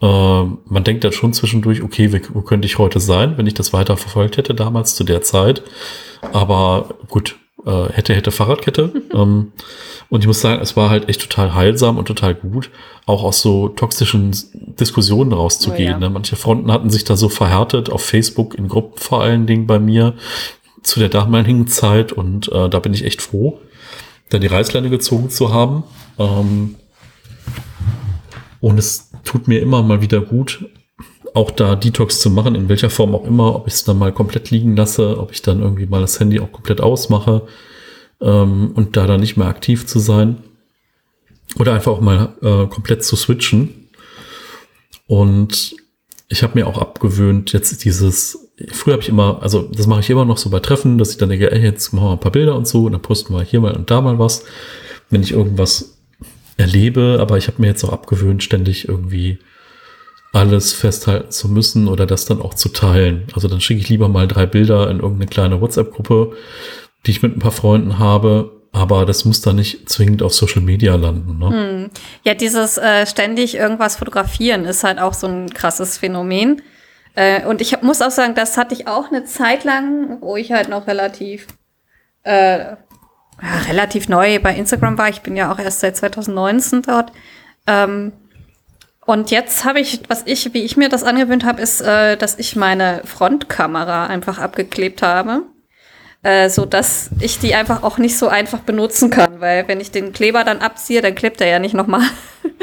Äh, 0.00 0.06
man 0.06 0.84
denkt 0.84 1.04
dann 1.04 1.12
schon 1.12 1.32
zwischendurch, 1.32 1.82
okay, 1.82 2.20
wo 2.32 2.42
könnte 2.42 2.66
ich 2.66 2.78
heute 2.78 3.00
sein, 3.00 3.36
wenn 3.36 3.46
ich 3.46 3.54
das 3.54 3.72
weiter 3.72 3.96
verfolgt 3.96 4.36
hätte 4.36 4.54
damals 4.54 4.94
zu 4.94 5.04
der 5.04 5.22
Zeit. 5.22 5.62
Aber 6.32 6.96
gut, 7.08 7.36
äh, 7.66 7.88
hätte, 7.92 8.14
hätte 8.14 8.30
Fahrradkette. 8.30 9.02
ähm, 9.12 9.52
und 10.10 10.20
ich 10.20 10.26
muss 10.26 10.40
sagen, 10.40 10.62
es 10.62 10.74
war 10.76 10.88
halt 10.88 11.08
echt 11.08 11.20
total 11.20 11.54
heilsam 11.54 11.98
und 11.98 12.06
total 12.06 12.34
gut, 12.34 12.70
auch 13.04 13.24
aus 13.24 13.42
so 13.42 13.68
toxischen 13.68 14.34
Diskussionen 14.54 15.32
rauszugehen. 15.32 15.90
Oh, 15.90 15.92
ja. 15.92 15.98
ne? 15.98 16.10
Manche 16.10 16.36
Fronten 16.36 16.72
hatten 16.72 16.88
sich 16.88 17.04
da 17.04 17.14
so 17.14 17.28
verhärtet, 17.28 17.90
auf 17.90 18.02
Facebook, 18.02 18.54
in 18.54 18.68
Gruppen 18.68 18.96
vor 18.96 19.22
allen 19.22 19.46
Dingen 19.46 19.66
bei 19.66 19.78
mir, 19.78 20.14
zu 20.82 21.00
der 21.00 21.08
damaligen 21.08 21.66
Zeit. 21.66 22.12
Und 22.12 22.50
äh, 22.52 22.68
da 22.68 22.78
bin 22.78 22.94
ich 22.94 23.04
echt 23.04 23.22
froh, 23.22 23.60
da 24.30 24.38
die 24.38 24.46
Reißleine 24.46 24.90
gezogen 24.90 25.30
zu 25.30 25.52
haben. 25.52 25.84
Ähm, 26.18 26.76
und 28.60 28.78
es 28.78 29.10
tut 29.24 29.48
mir 29.48 29.60
immer 29.60 29.82
mal 29.82 30.00
wieder 30.00 30.20
gut, 30.20 30.66
auch 31.34 31.50
da 31.50 31.76
Detox 31.76 32.20
zu 32.20 32.30
machen, 32.30 32.54
in 32.54 32.68
welcher 32.68 32.90
Form 32.90 33.14
auch 33.14 33.24
immer, 33.24 33.54
ob 33.54 33.68
ich 33.68 33.74
es 33.74 33.84
dann 33.84 33.98
mal 33.98 34.12
komplett 34.12 34.50
liegen 34.50 34.76
lasse, 34.76 35.18
ob 35.18 35.32
ich 35.32 35.42
dann 35.42 35.60
irgendwie 35.60 35.86
mal 35.86 36.00
das 36.00 36.18
Handy 36.18 36.40
auch 36.40 36.50
komplett 36.50 36.80
ausmache 36.80 37.46
ähm, 38.20 38.72
und 38.74 38.96
da 38.96 39.06
dann 39.06 39.20
nicht 39.20 39.36
mehr 39.36 39.46
aktiv 39.46 39.86
zu 39.86 39.98
sein. 39.98 40.38
Oder 41.58 41.74
einfach 41.74 41.92
auch 41.92 42.00
mal 42.00 42.34
äh, 42.42 42.66
komplett 42.66 43.04
zu 43.04 43.16
switchen. 43.16 43.88
Und 45.06 45.76
ich 46.28 46.42
habe 46.42 46.58
mir 46.58 46.66
auch 46.66 46.78
abgewöhnt, 46.78 47.52
jetzt 47.52 47.84
dieses, 47.84 48.50
früher 48.70 48.94
habe 48.94 49.02
ich 49.02 49.08
immer, 49.08 49.42
also 49.42 49.62
das 49.62 49.86
mache 49.86 50.00
ich 50.00 50.10
immer 50.10 50.26
noch 50.26 50.36
so 50.36 50.50
bei 50.50 50.60
Treffen, 50.60 50.98
dass 50.98 51.10
ich 51.10 51.16
dann 51.16 51.30
denke, 51.30 51.50
ey, 51.50 51.62
jetzt 51.62 51.92
machen 51.92 52.06
wir 52.06 52.12
ein 52.12 52.20
paar 52.20 52.32
Bilder 52.32 52.54
und 52.54 52.68
so, 52.68 52.84
und 52.84 52.92
dann 52.92 53.02
posten 53.02 53.34
wir 53.34 53.42
hier 53.42 53.60
mal 53.60 53.74
und 53.74 53.90
da 53.90 54.00
mal 54.00 54.18
was, 54.18 54.44
wenn 55.10 55.22
ich 55.22 55.32
irgendwas 55.32 55.98
erlebe, 56.58 57.18
aber 57.20 57.38
ich 57.38 57.46
habe 57.46 57.62
mir 57.62 57.68
jetzt 57.68 57.82
auch 57.84 57.92
abgewöhnt, 57.92 58.42
ständig 58.42 58.88
irgendwie 58.88 59.38
alles 60.32 60.72
festhalten 60.72 61.30
zu 61.30 61.48
müssen 61.48 61.88
oder 61.88 62.04
das 62.04 62.26
dann 62.26 62.42
auch 62.42 62.52
zu 62.52 62.68
teilen. 62.68 63.24
Also 63.32 63.48
dann 63.48 63.62
schicke 63.62 63.80
ich 63.80 63.88
lieber 63.88 64.08
mal 64.08 64.28
drei 64.28 64.44
Bilder 64.44 64.90
in 64.90 65.00
irgendeine 65.00 65.28
kleine 65.28 65.60
WhatsApp-Gruppe, 65.62 66.32
die 67.06 67.12
ich 67.12 67.22
mit 67.22 67.34
ein 67.34 67.40
paar 67.40 67.52
Freunden 67.52 67.98
habe, 67.98 68.57
aber 68.72 69.06
das 69.06 69.24
muss 69.24 69.40
dann 69.40 69.56
nicht 69.56 69.88
zwingend 69.88 70.22
auf 70.22 70.34
Social 70.34 70.60
Media 70.62 70.94
landen. 70.94 71.38
Ne? 71.38 71.50
Hm. 71.50 71.90
Ja, 72.24 72.34
dieses 72.34 72.78
äh, 72.78 73.06
ständig 73.06 73.54
irgendwas 73.54 73.96
fotografieren 73.96 74.64
ist 74.64 74.84
halt 74.84 74.98
auch 74.98 75.14
so 75.14 75.26
ein 75.26 75.52
krasses 75.52 75.98
Phänomen. 75.98 76.62
Äh, 77.14 77.46
und 77.46 77.60
ich 77.60 77.80
muss 77.82 78.02
auch 78.02 78.10
sagen, 78.10 78.34
das 78.34 78.56
hatte 78.56 78.74
ich 78.74 78.86
auch 78.86 79.10
eine 79.10 79.24
Zeit 79.24 79.64
lang, 79.64 80.18
wo 80.20 80.36
ich 80.36 80.52
halt 80.52 80.68
noch 80.68 80.86
relativ 80.86 81.46
äh, 82.24 82.58
ja, 83.42 83.58
relativ 83.68 84.08
neu 84.08 84.38
bei 84.40 84.54
Instagram 84.54 84.98
war. 84.98 85.08
Ich 85.08 85.20
bin 85.20 85.36
ja 85.36 85.52
auch 85.52 85.58
erst 85.58 85.80
seit 85.80 85.96
2019 85.96 86.82
dort. 86.82 87.12
Ähm, 87.66 88.12
und 89.06 89.30
jetzt 89.30 89.64
habe 89.64 89.80
ich, 89.80 90.02
was 90.08 90.22
ich, 90.26 90.52
wie 90.52 90.62
ich 90.64 90.76
mir 90.76 90.88
das 90.88 91.02
angewöhnt 91.02 91.44
habe, 91.44 91.62
ist, 91.62 91.80
äh, 91.80 92.16
dass 92.16 92.38
ich 92.38 92.56
meine 92.56 93.00
Frontkamera 93.04 94.06
einfach 94.06 94.38
abgeklebt 94.38 95.02
habe, 95.02 95.42
äh, 96.22 96.48
so 96.50 96.64
dass 96.64 97.10
ich 97.20 97.38
die 97.38 97.54
einfach 97.54 97.82
auch 97.82 97.98
nicht 97.98 98.18
so 98.18 98.28
einfach 98.28 98.60
benutzen 98.60 99.10
kann, 99.10 99.40
weil 99.40 99.68
wenn 99.68 99.80
ich 99.80 99.90
den 99.90 100.12
Kleber 100.12 100.44
dann 100.44 100.58
abziehe, 100.58 101.00
dann 101.00 101.14
klebt 101.14 101.40
er 101.40 101.48
ja 101.48 101.58
nicht 101.58 101.74
nochmal. 101.74 102.02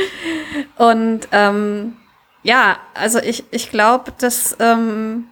Und 0.78 1.28
ähm, 1.32 1.96
ja, 2.44 2.78
also 2.94 3.20
ich, 3.20 3.46
ich 3.52 3.72
glaube, 3.72 4.14
dass 4.18 4.58
ähm, 4.60 5.26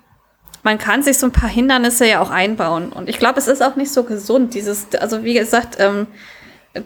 man 0.63 0.77
kann 0.77 1.03
sich 1.03 1.17
so 1.17 1.27
ein 1.27 1.31
paar 1.31 1.49
Hindernisse 1.49 2.07
ja 2.07 2.21
auch 2.21 2.31
einbauen. 2.31 2.91
Und 2.91 3.09
ich 3.09 3.19
glaube, 3.19 3.39
es 3.39 3.47
ist 3.47 3.61
auch 3.61 3.75
nicht 3.75 3.91
so 3.91 4.03
gesund, 4.03 4.53
dieses, 4.53 4.87
also 4.95 5.23
wie 5.23 5.33
gesagt, 5.33 5.75
ähm, 5.79 6.07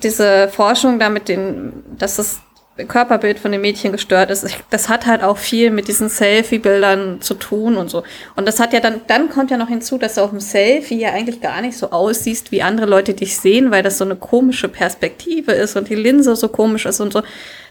diese 0.04 0.50
Forschung 0.50 1.00
da 1.00 1.10
mit 1.10 1.30
den, 1.30 1.84
dass 1.98 2.20
es 2.20 2.42
Körperbild 2.86 3.39
von 3.39 3.51
dem 3.51 3.61
Mädchen 3.61 3.91
gestört 3.91 4.30
ist. 4.30 4.45
das 4.69 4.89
hat 4.89 5.05
halt 5.05 5.23
auch 5.23 5.38
viel 5.38 5.71
mit 5.71 5.88
diesen 5.88 6.09
Selfie-Bildern 6.09 7.21
zu 7.21 7.34
tun 7.34 7.75
und 7.75 7.89
so. 7.89 8.03
Und 8.36 8.47
das 8.47 8.59
hat 8.59 8.73
ja 8.73 8.80
dann, 8.80 9.01
dann 9.07 9.30
kommt 9.30 9.51
ja 9.51 9.57
noch 9.57 9.69
hinzu, 9.69 9.97
dass 9.97 10.15
du 10.15 10.21
auf 10.21 10.30
dem 10.30 10.39
Selfie 10.39 10.99
ja 10.99 11.09
eigentlich 11.09 11.41
gar 11.41 11.61
nicht 11.61 11.78
so 11.78 11.91
aussiehst, 11.91 12.51
wie 12.51 12.61
andere 12.61 12.88
Leute 12.88 13.13
dich 13.13 13.38
sehen, 13.38 13.71
weil 13.71 13.84
das 13.84 13.97
so 13.97 14.05
eine 14.05 14.15
komische 14.15 14.69
Perspektive 14.69 15.51
ist 15.53 15.75
und 15.75 15.89
die 15.89 15.95
Linse 15.95 16.36
so 16.36 16.47
komisch 16.49 16.86
ist 16.86 16.99
und 16.99 17.13
so. 17.13 17.23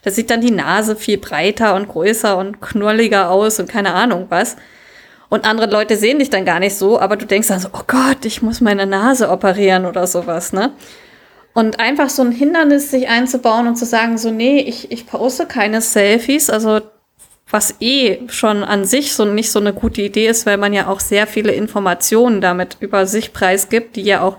Da 0.03 0.11
sieht 0.11 0.31
dann 0.31 0.41
die 0.41 0.51
Nase 0.51 0.97
viel 0.97 1.19
breiter 1.19 1.75
und 1.75 1.89
größer 1.89 2.37
und 2.37 2.61
knolliger 2.61 3.31
aus 3.31 3.59
und 3.61 3.69
keine 3.69 3.95
Ahnung 3.95 4.27
was. 4.29 4.57
Und 5.29 5.45
andere 5.45 5.69
Leute 5.69 5.97
sehen 5.97 6.21
dich 6.21 6.31
dann 6.31 6.45
gar 6.45 6.61
nicht 6.61 6.77
so, 6.77 7.01
aber 7.01 7.17
du 7.17 7.27
denkst 7.27 7.49
dann 7.49 7.59
so, 7.59 7.69
oh 7.73 7.83
Gott, 7.87 8.25
ich 8.25 8.43
muss 8.43 8.61
meine 8.61 8.87
Nase 8.87 9.29
operieren 9.29 9.85
oder 9.85 10.07
sowas, 10.07 10.53
ne? 10.53 10.73
Und 11.57 11.81
einfach 11.81 12.11
so 12.11 12.21
ein 12.21 12.33
Hindernis 12.33 12.91
sich 12.91 13.09
einzubauen 13.09 13.67
und 13.67 13.77
zu 13.77 13.87
sagen, 13.87 14.19
so, 14.19 14.31
nee, 14.31 14.61
ich, 14.61 14.93
ich 14.93 15.07
poste 15.07 15.47
keine 15.47 15.81
Selfies, 15.81 16.51
also 16.51 16.83
was 17.51 17.77
eh 17.81 18.29
schon 18.29 18.63
an 18.63 18.85
sich 18.85 19.15
so 19.15 19.25
nicht 19.25 19.51
so 19.51 19.59
eine 19.59 19.73
gute 19.73 20.03
Idee 20.03 20.27
ist, 20.27 20.45
weil 20.45 20.59
man 20.59 20.75
ja 20.75 20.87
auch 20.89 21.01
sehr 21.01 21.27
viele 21.27 21.53
Informationen 21.53 22.43
damit 22.43 22.77
über 22.81 23.07
sich 23.07 23.33
preisgibt, 23.33 23.97
die 23.97 24.03
ja 24.03 24.21
auch 24.21 24.37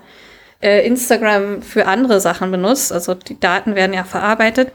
äh, 0.62 0.86
Instagram 0.86 1.64
für 1.64 1.88
andere 1.88 2.22
Sachen 2.22 2.52
benutzt. 2.52 2.94
Also 2.94 3.16
die 3.16 3.40
Daten 3.40 3.74
werden 3.74 3.96
ja 3.96 4.04
verarbeitet. 4.04 4.72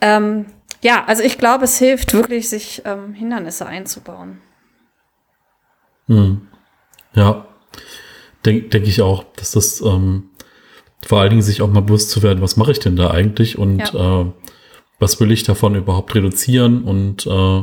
Ähm, 0.00 0.46
ja, 0.82 1.04
also 1.04 1.22
ich 1.22 1.38
glaube, 1.38 1.66
es 1.66 1.78
hilft 1.78 2.14
wirklich, 2.14 2.48
sich 2.48 2.82
ähm, 2.84 3.14
Hindernisse 3.14 3.64
einzubauen. 3.64 4.40
Hm. 6.08 6.48
Ja, 7.14 7.46
denke 8.44 8.70
denk 8.70 8.88
ich 8.88 9.02
auch, 9.02 9.22
dass 9.36 9.52
das 9.52 9.80
ähm, 9.82 10.30
vor 11.06 11.20
allen 11.20 11.30
Dingen 11.30 11.42
sich 11.42 11.62
auch 11.62 11.70
mal 11.70 11.82
bewusst 11.82 12.10
zu 12.10 12.22
werden, 12.22 12.42
was 12.42 12.56
mache 12.56 12.72
ich 12.72 12.80
denn 12.80 12.96
da 12.96 13.10
eigentlich 13.10 13.58
und 13.58 13.92
ja. 13.92 14.22
äh, 14.22 14.26
was 14.98 15.20
will 15.20 15.30
ich 15.30 15.44
davon 15.44 15.74
überhaupt 15.74 16.14
reduzieren 16.14 16.82
und 16.82 17.26
äh, 17.26 17.62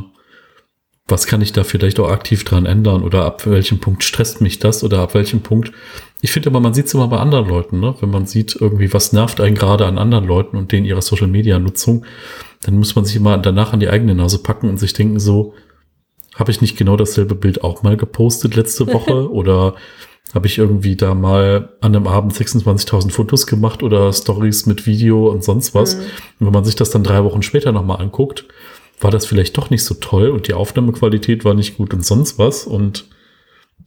was 1.08 1.26
kann 1.26 1.40
ich 1.40 1.52
da 1.52 1.62
vielleicht 1.62 2.00
auch 2.00 2.08
aktiv 2.08 2.42
dran 2.44 2.66
ändern 2.66 3.02
oder 3.04 3.24
ab 3.24 3.46
welchem 3.46 3.78
Punkt 3.78 4.02
stresst 4.02 4.40
mich 4.40 4.58
das 4.58 4.82
oder 4.82 5.00
ab 5.00 5.14
welchem 5.14 5.40
Punkt. 5.40 5.70
Ich 6.20 6.32
finde 6.32 6.48
aber, 6.48 6.60
man 6.60 6.74
sieht 6.74 6.86
es 6.86 6.94
immer 6.94 7.06
bei 7.08 7.18
anderen 7.18 7.46
Leuten, 7.46 7.78
ne? 7.78 7.94
wenn 8.00 8.10
man 8.10 8.26
sieht 8.26 8.56
irgendwie, 8.56 8.92
was 8.92 9.12
nervt 9.12 9.40
einen 9.40 9.54
gerade 9.54 9.86
an 9.86 9.98
anderen 9.98 10.26
Leuten 10.26 10.56
und 10.56 10.72
denen 10.72 10.86
ihrer 10.86 11.02
Social 11.02 11.28
Media 11.28 11.58
Nutzung, 11.58 12.04
dann 12.62 12.76
muss 12.76 12.96
man 12.96 13.04
sich 13.04 13.14
immer 13.14 13.38
danach 13.38 13.72
an 13.72 13.80
die 13.80 13.88
eigene 13.88 14.14
Nase 14.14 14.42
packen 14.42 14.68
und 14.68 14.78
sich 14.78 14.94
denken 14.94 15.20
so, 15.20 15.54
habe 16.34 16.50
ich 16.50 16.60
nicht 16.60 16.76
genau 16.76 16.96
dasselbe 16.96 17.34
Bild 17.34 17.62
auch 17.62 17.82
mal 17.82 17.96
gepostet 17.96 18.56
letzte 18.56 18.92
Woche 18.92 19.30
oder 19.30 19.74
habe 20.34 20.46
ich 20.46 20.58
irgendwie 20.58 20.96
da 20.96 21.14
mal 21.14 21.70
an 21.80 21.94
einem 21.94 22.06
Abend 22.06 22.32
26.000 22.34 23.10
Fotos 23.10 23.46
gemacht 23.46 23.82
oder 23.82 24.12
Stories 24.12 24.66
mit 24.66 24.86
Video 24.86 25.30
und 25.30 25.44
sonst 25.44 25.74
was. 25.74 25.96
Mhm. 25.96 26.02
Und 26.40 26.46
wenn 26.46 26.52
man 26.52 26.64
sich 26.64 26.74
das 26.74 26.90
dann 26.90 27.04
drei 27.04 27.24
Wochen 27.24 27.42
später 27.42 27.72
nochmal 27.72 28.00
anguckt, 28.00 28.44
war 29.00 29.10
das 29.10 29.26
vielleicht 29.26 29.56
doch 29.56 29.70
nicht 29.70 29.84
so 29.84 29.94
toll 29.94 30.30
und 30.30 30.48
die 30.48 30.54
Aufnahmequalität 30.54 31.44
war 31.44 31.54
nicht 31.54 31.76
gut 31.76 31.92
und 31.94 32.04
sonst 32.04 32.38
was. 32.38 32.66
Und 32.66 33.06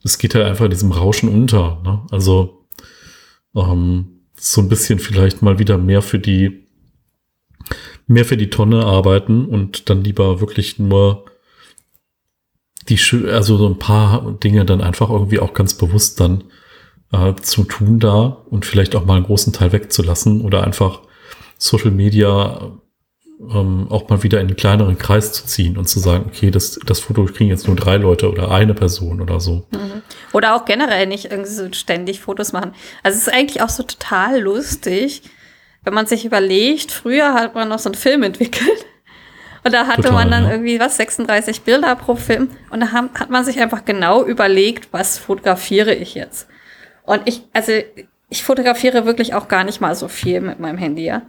es 0.04 0.18
geht 0.18 0.34
halt 0.34 0.46
einfach 0.46 0.64
in 0.64 0.70
diesem 0.70 0.92
Rauschen 0.92 1.28
unter. 1.28 1.80
Ne? 1.84 2.02
Also 2.10 2.64
ähm, 3.54 4.20
so 4.36 4.60
ein 4.60 4.68
bisschen 4.68 4.98
vielleicht 4.98 5.42
mal 5.42 5.58
wieder 5.58 5.78
mehr 5.78 6.02
für 6.02 6.18
die 6.18 6.66
mehr 8.06 8.24
für 8.24 8.36
die 8.36 8.50
Tonne 8.50 8.84
arbeiten 8.84 9.44
und 9.44 9.88
dann 9.88 10.02
lieber 10.02 10.40
wirklich 10.40 10.80
nur 10.80 11.26
die 12.88 12.98
also 13.28 13.56
so 13.56 13.66
ein 13.66 13.78
paar 13.78 14.32
Dinge 14.42 14.64
dann 14.64 14.80
einfach 14.80 15.10
irgendwie 15.10 15.38
auch 15.38 15.54
ganz 15.54 15.74
bewusst 15.74 16.20
dann 16.20 16.44
äh, 17.12 17.34
zu 17.34 17.64
tun 17.64 18.00
da 18.00 18.38
und 18.50 18.64
vielleicht 18.64 18.94
auch 18.96 19.04
mal 19.04 19.16
einen 19.16 19.26
großen 19.26 19.52
Teil 19.52 19.72
wegzulassen 19.72 20.42
oder 20.42 20.64
einfach 20.64 21.02
Social 21.58 21.90
Media 21.90 22.72
ähm, 23.40 23.86
auch 23.90 24.08
mal 24.08 24.22
wieder 24.22 24.40
in 24.40 24.48
einen 24.48 24.56
kleineren 24.56 24.98
Kreis 24.98 25.32
zu 25.32 25.46
ziehen 25.46 25.78
und 25.78 25.88
zu 25.88 25.98
sagen, 25.98 26.26
okay, 26.28 26.50
das, 26.50 26.78
das 26.84 27.00
Foto 27.00 27.24
kriegen 27.24 27.48
jetzt 27.48 27.66
nur 27.66 27.76
drei 27.76 27.96
Leute 27.96 28.30
oder 28.30 28.50
eine 28.50 28.74
Person 28.74 29.20
oder 29.20 29.40
so. 29.40 29.66
Mhm. 29.70 30.02
Oder 30.32 30.54
auch 30.54 30.64
generell 30.64 31.06
nicht 31.06 31.26
irgendwie 31.26 31.50
so 31.50 31.72
ständig 31.72 32.20
Fotos 32.20 32.52
machen. 32.52 32.72
Also 33.02 33.16
es 33.16 33.26
ist 33.26 33.32
eigentlich 33.32 33.62
auch 33.62 33.70
so 33.70 33.82
total 33.82 34.40
lustig, 34.40 35.22
wenn 35.84 35.94
man 35.94 36.06
sich 36.06 36.26
überlegt, 36.26 36.92
früher 36.92 37.32
hat 37.32 37.54
man 37.54 37.68
noch 37.68 37.78
so 37.78 37.88
einen 37.88 37.94
Film 37.94 38.22
entwickelt. 38.22 38.86
Und 39.62 39.74
da 39.74 39.86
hatte 39.86 40.02
Total, 40.02 40.12
man 40.12 40.30
dann 40.30 40.44
ja. 40.44 40.52
irgendwie 40.52 40.80
was, 40.80 40.96
36 40.96 41.62
Bilder 41.62 41.94
pro 41.96 42.14
Film. 42.16 42.50
Und 42.70 42.80
da 42.80 42.92
haben, 42.92 43.10
hat 43.14 43.30
man 43.30 43.44
sich 43.44 43.60
einfach 43.60 43.84
genau 43.84 44.24
überlegt, 44.24 44.88
was 44.92 45.18
fotografiere 45.18 45.94
ich 45.94 46.14
jetzt. 46.14 46.48
Und 47.04 47.22
ich, 47.26 47.42
also 47.52 47.72
ich 48.30 48.44
fotografiere 48.44 49.04
wirklich 49.04 49.34
auch 49.34 49.48
gar 49.48 49.64
nicht 49.64 49.80
mal 49.80 49.94
so 49.94 50.08
viel 50.08 50.40
mit 50.40 50.60
meinem 50.60 50.78
Handy, 50.78 51.04
ja. 51.04 51.22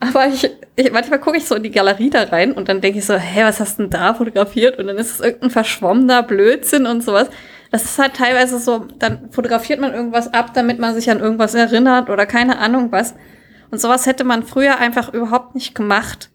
Aber 0.00 0.26
ich, 0.26 0.50
ich 0.76 0.92
manchmal 0.92 1.20
gucke 1.20 1.38
ich 1.38 1.46
so 1.46 1.54
in 1.54 1.62
die 1.62 1.70
Galerie 1.70 2.10
da 2.10 2.24
rein 2.24 2.52
und 2.52 2.68
dann 2.68 2.80
denke 2.80 2.98
ich 2.98 3.06
so, 3.06 3.14
hä, 3.14 3.44
was 3.44 3.60
hast 3.60 3.78
du 3.78 3.84
denn 3.84 3.90
da 3.90 4.14
fotografiert? 4.14 4.78
Und 4.78 4.88
dann 4.88 4.96
ist 4.96 5.12
es 5.12 5.20
irgendein 5.20 5.50
verschwommener 5.50 6.22
Blödsinn 6.22 6.86
und 6.86 7.02
sowas. 7.02 7.30
Das 7.70 7.84
ist 7.84 7.98
halt 7.98 8.14
teilweise 8.14 8.58
so, 8.58 8.86
dann 8.98 9.30
fotografiert 9.30 9.80
man 9.80 9.94
irgendwas 9.94 10.32
ab, 10.32 10.52
damit 10.54 10.78
man 10.78 10.94
sich 10.94 11.10
an 11.10 11.20
irgendwas 11.20 11.54
erinnert 11.54 12.10
oder 12.10 12.26
keine 12.26 12.58
Ahnung 12.58 12.92
was. 12.92 13.14
Und 13.70 13.80
sowas 13.80 14.06
hätte 14.06 14.24
man 14.24 14.42
früher 14.42 14.78
einfach 14.78 15.12
überhaupt 15.12 15.54
nicht 15.54 15.74
gemacht. 15.74 16.30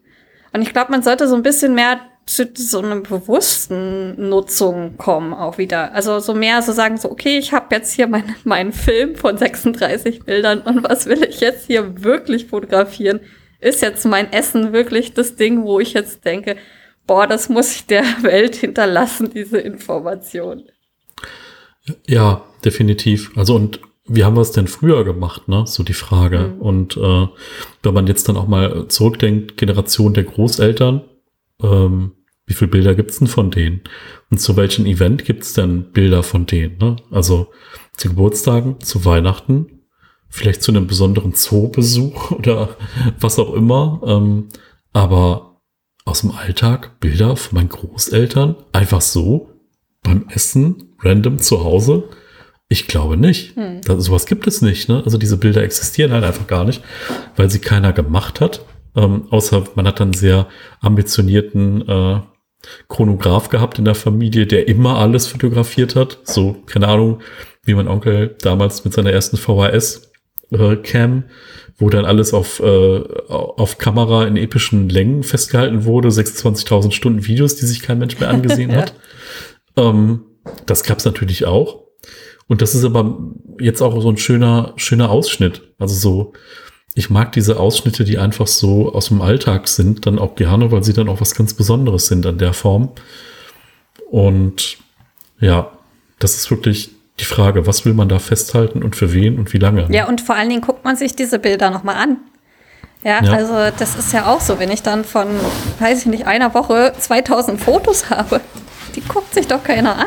Und 0.52 0.62
ich 0.62 0.72
glaube, 0.72 0.90
man 0.90 1.02
sollte 1.02 1.28
so 1.28 1.34
ein 1.34 1.42
bisschen 1.42 1.74
mehr 1.74 2.00
zu 2.26 2.48
so 2.54 2.78
einer 2.78 3.00
bewussten 3.00 4.28
Nutzung 4.28 4.96
kommen 4.96 5.34
auch 5.34 5.58
wieder. 5.58 5.92
Also 5.92 6.20
so 6.20 6.34
mehr 6.34 6.62
so 6.62 6.72
sagen, 6.72 6.96
so, 6.96 7.10
okay, 7.10 7.38
ich 7.38 7.52
habe 7.52 7.74
jetzt 7.74 7.92
hier 7.92 8.06
meinen 8.08 8.36
mein 8.44 8.72
Film 8.72 9.16
von 9.16 9.36
36 9.36 10.24
Bildern 10.24 10.60
und 10.60 10.84
was 10.84 11.06
will 11.06 11.24
ich 11.24 11.40
jetzt 11.40 11.66
hier 11.66 12.02
wirklich 12.02 12.46
fotografieren? 12.46 13.20
ist 13.62 13.80
jetzt 13.80 14.04
mein 14.04 14.32
Essen 14.32 14.72
wirklich 14.72 15.14
das 15.14 15.36
Ding, 15.36 15.62
wo 15.62 15.80
ich 15.80 15.94
jetzt 15.94 16.24
denke, 16.24 16.56
boah, 17.06 17.26
das 17.26 17.48
muss 17.48 17.74
ich 17.74 17.86
der 17.86 18.02
Welt 18.22 18.56
hinterlassen, 18.56 19.30
diese 19.32 19.58
Information. 19.58 20.64
Ja, 22.06 22.44
definitiv. 22.64 23.30
Also 23.36 23.54
und 23.54 23.80
wie 24.04 24.24
haben 24.24 24.36
wir 24.36 24.40
es 24.40 24.52
denn 24.52 24.66
früher 24.66 25.04
gemacht, 25.04 25.48
ne? 25.48 25.64
So 25.66 25.82
die 25.82 25.92
Frage. 25.92 26.54
Mhm. 26.54 26.60
Und 26.60 26.96
äh, 26.96 27.28
wenn 27.82 27.94
man 27.94 28.06
jetzt 28.06 28.28
dann 28.28 28.36
auch 28.36 28.48
mal 28.48 28.88
zurückdenkt, 28.88 29.56
Generation 29.56 30.14
der 30.14 30.24
Großeltern, 30.24 31.02
ähm, 31.62 32.12
wie 32.46 32.54
viele 32.54 32.70
Bilder 32.70 32.94
gibt's 32.94 33.18
denn 33.18 33.28
von 33.28 33.50
denen? 33.50 33.82
Und 34.30 34.38
zu 34.38 34.56
welchem 34.56 34.86
Event 34.86 35.24
gibt's 35.24 35.52
denn 35.52 35.92
Bilder 35.92 36.22
von 36.22 36.46
denen? 36.46 36.78
Ne? 36.78 36.96
Also 37.10 37.48
zu 37.96 38.08
Geburtstagen, 38.08 38.80
zu 38.80 39.04
Weihnachten, 39.04 39.82
vielleicht 40.28 40.62
zu 40.62 40.72
einem 40.72 40.86
besonderen 40.86 41.34
Zoobesuch 41.34 42.30
oder 42.32 42.76
was 43.20 43.38
auch 43.38 43.54
immer. 43.54 44.00
Ähm, 44.04 44.48
aber 44.92 45.60
aus 46.04 46.22
dem 46.22 46.32
Alltag 46.32 46.98
Bilder 46.98 47.36
von 47.36 47.56
meinen 47.56 47.68
Großeltern 47.68 48.56
einfach 48.72 49.00
so 49.00 49.50
beim 50.02 50.26
Essen, 50.28 50.96
random 50.98 51.38
zu 51.38 51.62
Hause. 51.62 52.08
Ich 52.72 52.88
glaube 52.88 53.18
nicht. 53.18 53.54
Hm. 53.54 53.82
Das, 53.84 54.02
sowas 54.02 54.24
gibt 54.24 54.46
es 54.46 54.62
nicht. 54.62 54.88
Ne? 54.88 55.02
Also 55.04 55.18
diese 55.18 55.36
Bilder 55.36 55.62
existieren 55.62 56.10
halt 56.10 56.24
einfach 56.24 56.46
gar 56.46 56.64
nicht, 56.64 56.82
weil 57.36 57.50
sie 57.50 57.58
keiner 57.58 57.92
gemacht 57.92 58.40
hat. 58.40 58.64
Ähm, 58.96 59.26
außer 59.28 59.64
man 59.74 59.86
hat 59.86 60.00
dann 60.00 60.14
sehr 60.14 60.48
ambitionierten 60.80 61.86
äh, 61.86 62.20
Chronograph 62.88 63.50
gehabt 63.50 63.78
in 63.78 63.84
der 63.84 63.94
Familie, 63.94 64.46
der 64.46 64.68
immer 64.68 64.96
alles 64.96 65.26
fotografiert 65.26 65.96
hat. 65.96 66.20
So, 66.24 66.62
keine 66.64 66.88
Ahnung, 66.88 67.20
wie 67.62 67.74
mein 67.74 67.88
Onkel 67.88 68.36
damals 68.40 68.86
mit 68.86 68.94
seiner 68.94 69.12
ersten 69.12 69.36
VHS 69.36 70.10
äh, 70.50 71.22
wo 71.76 71.90
dann 71.90 72.06
alles 72.06 72.32
auf, 72.32 72.58
äh, 72.60 73.02
auf 73.28 73.76
Kamera 73.76 74.24
in 74.24 74.38
epischen 74.38 74.88
Längen 74.88 75.24
festgehalten 75.24 75.84
wurde, 75.84 76.08
26.000 76.08 76.92
Stunden 76.92 77.26
Videos, 77.26 77.56
die 77.56 77.66
sich 77.66 77.82
kein 77.82 77.98
Mensch 77.98 78.18
mehr 78.18 78.30
angesehen 78.30 78.74
hat. 78.76 78.94
Ähm, 79.76 80.22
das 80.64 80.84
gab's 80.84 81.04
natürlich 81.04 81.44
auch. 81.44 81.81
Und 82.48 82.62
das 82.62 82.74
ist 82.74 82.84
aber 82.84 83.18
jetzt 83.58 83.80
auch 83.80 84.00
so 84.00 84.10
ein 84.10 84.16
schöner, 84.16 84.72
schöner 84.76 85.10
Ausschnitt. 85.10 85.62
Also 85.78 85.94
so, 85.94 86.32
ich 86.94 87.10
mag 87.10 87.32
diese 87.32 87.58
Ausschnitte, 87.58 88.04
die 88.04 88.18
einfach 88.18 88.46
so 88.46 88.92
aus 88.92 89.08
dem 89.08 89.22
Alltag 89.22 89.68
sind, 89.68 90.06
dann 90.06 90.18
auch 90.18 90.34
gerne, 90.34 90.70
weil 90.70 90.84
sie 90.84 90.92
dann 90.92 91.08
auch 91.08 91.20
was 91.20 91.34
ganz 91.34 91.54
Besonderes 91.54 92.06
sind 92.06 92.26
an 92.26 92.38
der 92.38 92.52
Form. 92.52 92.90
Und 94.10 94.78
ja, 95.40 95.70
das 96.18 96.36
ist 96.36 96.50
wirklich 96.50 96.90
die 97.18 97.24
Frage, 97.24 97.66
was 97.66 97.84
will 97.84 97.94
man 97.94 98.08
da 98.08 98.18
festhalten 98.18 98.82
und 98.82 98.96
für 98.96 99.12
wen 99.12 99.38
und 99.38 99.52
wie 99.52 99.58
lange? 99.58 99.86
Ja, 99.90 100.08
und 100.08 100.20
vor 100.20 100.34
allen 100.34 100.48
Dingen 100.48 100.60
guckt 100.62 100.84
man 100.84 100.96
sich 100.96 101.16
diese 101.16 101.38
Bilder 101.38 101.70
nochmal 101.70 101.96
an. 101.96 102.18
Ja, 103.04 103.22
ja, 103.22 103.32
also 103.32 103.54
das 103.78 103.96
ist 103.96 104.12
ja 104.12 104.26
auch 104.26 104.40
so, 104.40 104.58
wenn 104.58 104.70
ich 104.70 104.82
dann 104.82 105.04
von, 105.04 105.26
weiß 105.80 106.00
ich 106.00 106.06
nicht, 106.06 106.26
einer 106.26 106.54
Woche 106.54 106.92
2000 106.96 107.60
Fotos 107.60 108.10
habe, 108.10 108.40
die 108.94 109.00
guckt 109.00 109.34
sich 109.34 109.48
doch 109.48 109.64
keiner 109.64 109.98
an. 109.98 110.06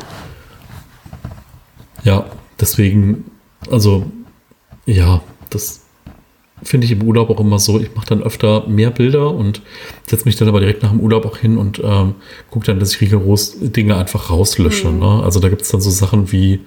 Ja, 2.06 2.26
deswegen, 2.60 3.26
also 3.70 4.06
ja, 4.86 5.22
das 5.50 5.82
finde 6.64 6.86
ich 6.86 6.92
im 6.92 7.04
Urlaub 7.04 7.30
auch 7.30 7.40
immer 7.40 7.60
so. 7.60 7.80
Ich 7.80 7.94
mache 7.96 8.08
dann 8.08 8.24
öfter 8.24 8.66
mehr 8.68 8.92
Bilder 8.92 9.32
und 9.32 9.62
setze 10.08 10.26
mich 10.26 10.38
dann 10.38 10.48
aber 10.48 10.62
direkt 10.62 10.84
nach 10.84 10.92
dem 10.92 11.02
Urlaub 11.02 11.26
auch 11.26 11.38
hin 11.38 11.58
und 11.58 11.82
ähm, 11.84 12.16
gucke 12.50 12.68
dann, 12.68 12.80
dass 12.80 12.94
ich 12.94 13.02
rigoros 13.02 13.58
Dinge 13.60 13.98
einfach 13.98 14.30
rauslösche. 14.30 14.88
Mhm. 14.88 15.00
Ne? 15.00 15.24
Also 15.24 15.40
da 15.40 15.50
gibt 15.50 15.64
es 15.64 15.70
dann 15.70 15.82
so 15.82 15.90
Sachen 15.90 16.32
wie 16.32 16.62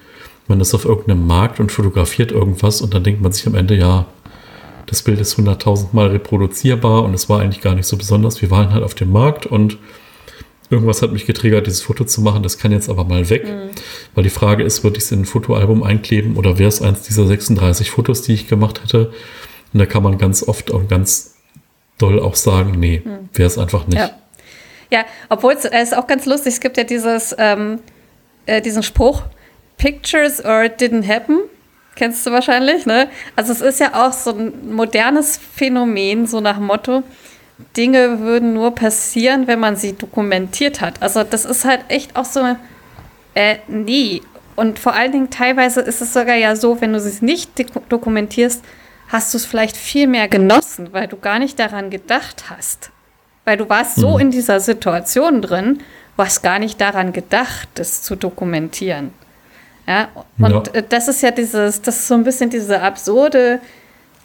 man 0.47 0.59
ist 0.59 0.73
auf 0.73 0.83
irgendeinem 0.83 1.27
Markt 1.27 1.59
und 1.59 1.71
fotografiert 1.71 2.31
irgendwas 2.31 2.81
und 2.81 2.93
dann 2.93 3.03
denkt 3.03 3.21
man 3.21 3.31
sich 3.31 3.45
am 3.45 3.53
Ende, 3.53 3.75
ja, 3.75 4.07
das 4.87 5.03
Bild 5.03 5.19
ist 5.19 5.37
100.000 5.37 5.89
Mal 5.91 6.07
reproduzierbar 6.07 7.03
und 7.03 7.13
es 7.13 7.29
war 7.29 7.39
eigentlich 7.39 7.61
gar 7.61 7.75
nicht 7.75 7.85
so 7.85 7.95
besonders. 7.95 8.41
Wir 8.41 8.49
waren 8.49 8.73
halt 8.73 8.83
auf 8.83 8.95
dem 8.95 9.11
Markt 9.11 9.45
und 9.45 9.77
irgendwas 10.69 11.01
hat 11.01 11.11
mich 11.11 11.25
getriggert, 11.25 11.67
dieses 11.67 11.81
Foto 11.81 12.03
zu 12.03 12.21
machen. 12.21 12.43
Das 12.43 12.57
kann 12.57 12.71
jetzt 12.71 12.89
aber 12.89 13.03
mal 13.03 13.29
weg, 13.29 13.45
mhm. 13.45 13.69
weil 14.15 14.23
die 14.23 14.29
Frage 14.29 14.63
ist, 14.63 14.83
würde 14.83 14.97
ich 14.97 15.03
es 15.03 15.11
in 15.11 15.21
ein 15.21 15.25
Fotoalbum 15.25 15.83
einkleben 15.83 16.37
oder 16.37 16.59
wäre 16.59 16.69
es 16.69 16.81
eins 16.81 17.01
dieser 17.03 17.25
36 17.25 17.91
Fotos, 17.91 18.21
die 18.21 18.33
ich 18.33 18.47
gemacht 18.47 18.81
hätte? 18.83 19.11
Und 19.73 19.79
da 19.79 19.85
kann 19.85 20.03
man 20.03 20.17
ganz 20.17 20.43
oft 20.43 20.71
und 20.71 20.89
ganz 20.89 21.35
doll 21.97 22.19
auch 22.19 22.35
sagen, 22.35 22.79
nee, 22.79 23.01
mhm. 23.03 23.29
wäre 23.33 23.47
es 23.47 23.57
einfach 23.57 23.87
nicht. 23.87 23.99
Ja, 23.99 24.11
ja 24.91 25.05
obwohl 25.29 25.53
es 25.53 25.65
ist 25.65 25.95
auch 25.95 26.07
ganz 26.07 26.25
lustig, 26.25 26.53
es 26.53 26.59
gibt 26.59 26.77
ja 26.77 26.83
dieses, 26.83 27.35
ähm, 27.37 27.79
äh, 28.45 28.61
diesen 28.61 28.83
Spruch, 28.83 29.23
Pictures 29.77 30.43
or 30.43 30.65
It 30.65 30.79
Didn't 30.79 31.07
Happen. 31.07 31.41
Kennst 31.95 32.25
du 32.25 32.31
wahrscheinlich, 32.31 32.85
ne? 32.85 33.09
Also 33.35 33.51
es 33.51 33.61
ist 33.61 33.79
ja 33.79 34.05
auch 34.05 34.13
so 34.13 34.31
ein 34.31 34.73
modernes 34.73 35.37
Phänomen, 35.37 36.27
so 36.27 36.39
nach 36.39 36.59
Motto, 36.59 37.03
Dinge 37.75 38.19
würden 38.19 38.53
nur 38.53 38.75
passieren, 38.75 39.47
wenn 39.47 39.59
man 39.59 39.75
sie 39.75 39.93
dokumentiert 39.93 40.81
hat. 40.81 41.01
Also 41.01 41.23
das 41.23 41.45
ist 41.45 41.65
halt 41.65 41.81
echt 41.89 42.15
auch 42.15 42.25
so 42.25 42.41
äh, 43.35 43.57
nee. 43.67 44.21
Und 44.55 44.79
vor 44.79 44.93
allen 44.93 45.11
Dingen 45.11 45.29
teilweise 45.29 45.81
ist 45.81 46.01
es 46.01 46.13
sogar 46.13 46.35
ja 46.35 46.55
so, 46.55 46.81
wenn 46.81 46.93
du 46.93 46.99
sie 46.99 47.23
nicht 47.23 47.51
dokumentierst, 47.89 48.63
hast 49.07 49.33
du 49.33 49.37
es 49.37 49.45
vielleicht 49.45 49.77
viel 49.77 50.07
mehr 50.07 50.27
genossen, 50.27 50.89
weil 50.91 51.07
du 51.07 51.17
gar 51.17 51.39
nicht 51.39 51.59
daran 51.59 51.89
gedacht 51.89 52.45
hast. 52.49 52.91
Weil 53.45 53.57
du 53.57 53.69
warst 53.69 53.97
mhm. 53.97 54.01
so 54.01 54.17
in 54.17 54.31
dieser 54.31 54.59
Situation 54.59 55.41
drin, 55.41 55.79
du 56.17 56.23
hast 56.23 56.43
gar 56.43 56.59
nicht 56.59 56.81
daran 56.81 57.13
gedacht, 57.13 57.69
das 57.75 58.03
zu 58.03 58.15
dokumentieren. 58.15 59.13
Ja, 59.87 60.09
und 60.37 60.67
Ja. 60.67 60.73
äh, 60.73 60.83
das 60.87 61.07
ist 61.07 61.21
ja 61.21 61.31
dieses, 61.31 61.81
das 61.81 61.97
ist 61.97 62.07
so 62.07 62.13
ein 62.13 62.23
bisschen 62.23 62.49
diese 62.49 62.81
absurde 62.81 63.59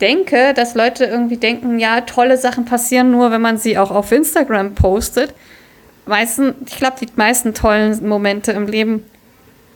Denke, 0.01 0.55
dass 0.55 0.75
Leute 0.75 1.05
irgendwie 1.05 1.37
denken, 1.37 1.79
ja, 1.79 2.01
tolle 2.01 2.37
Sachen 2.37 2.65
passieren 2.65 3.11
nur, 3.11 3.31
wenn 3.31 3.41
man 3.41 3.59
sie 3.59 3.79
auch 3.79 3.91
auf 3.91 4.11
Instagram 4.13 4.75
postet. 4.75 5.35
Meisten, 6.07 6.55
ich 6.67 6.77
glaube, 6.77 6.97
die 7.01 7.09
meisten 7.17 7.55
tollen 7.55 8.07
Momente 8.07 8.53
im 8.53 8.67
Leben 8.67 9.05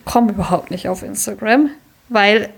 kommen 0.05 0.31
überhaupt 0.31 0.71
nicht 0.71 0.89
auf 0.89 1.03
Instagram, 1.03 1.71
weil 2.09 2.51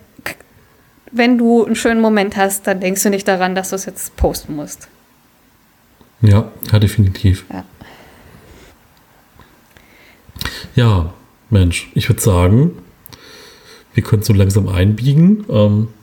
wenn 1.13 1.39
du 1.39 1.65
einen 1.65 1.77
schönen 1.77 2.01
Moment 2.01 2.37
hast, 2.37 2.67
dann 2.67 2.81
denkst 2.81 3.03
du 3.03 3.11
nicht 3.11 3.27
daran, 3.27 3.55
dass 3.55 3.71
du 3.71 3.77
es 3.77 3.85
jetzt 3.85 4.17
posten 4.17 4.57
musst. 4.57 4.89
Ja, 6.23 6.51
ja, 6.71 6.79
definitiv. 6.79 7.45
Ja. 7.53 7.65
Ja, 10.77 11.13
Mensch, 11.51 11.91
ich 11.95 12.09
würde 12.09 12.21
sagen, 12.21 12.79
wir 13.95 14.03
können 14.03 14.23
so 14.23 14.33
langsam 14.33 14.69
einbiegen. 14.69 15.45
Ähm, 15.51 15.89
äh, 15.89 15.99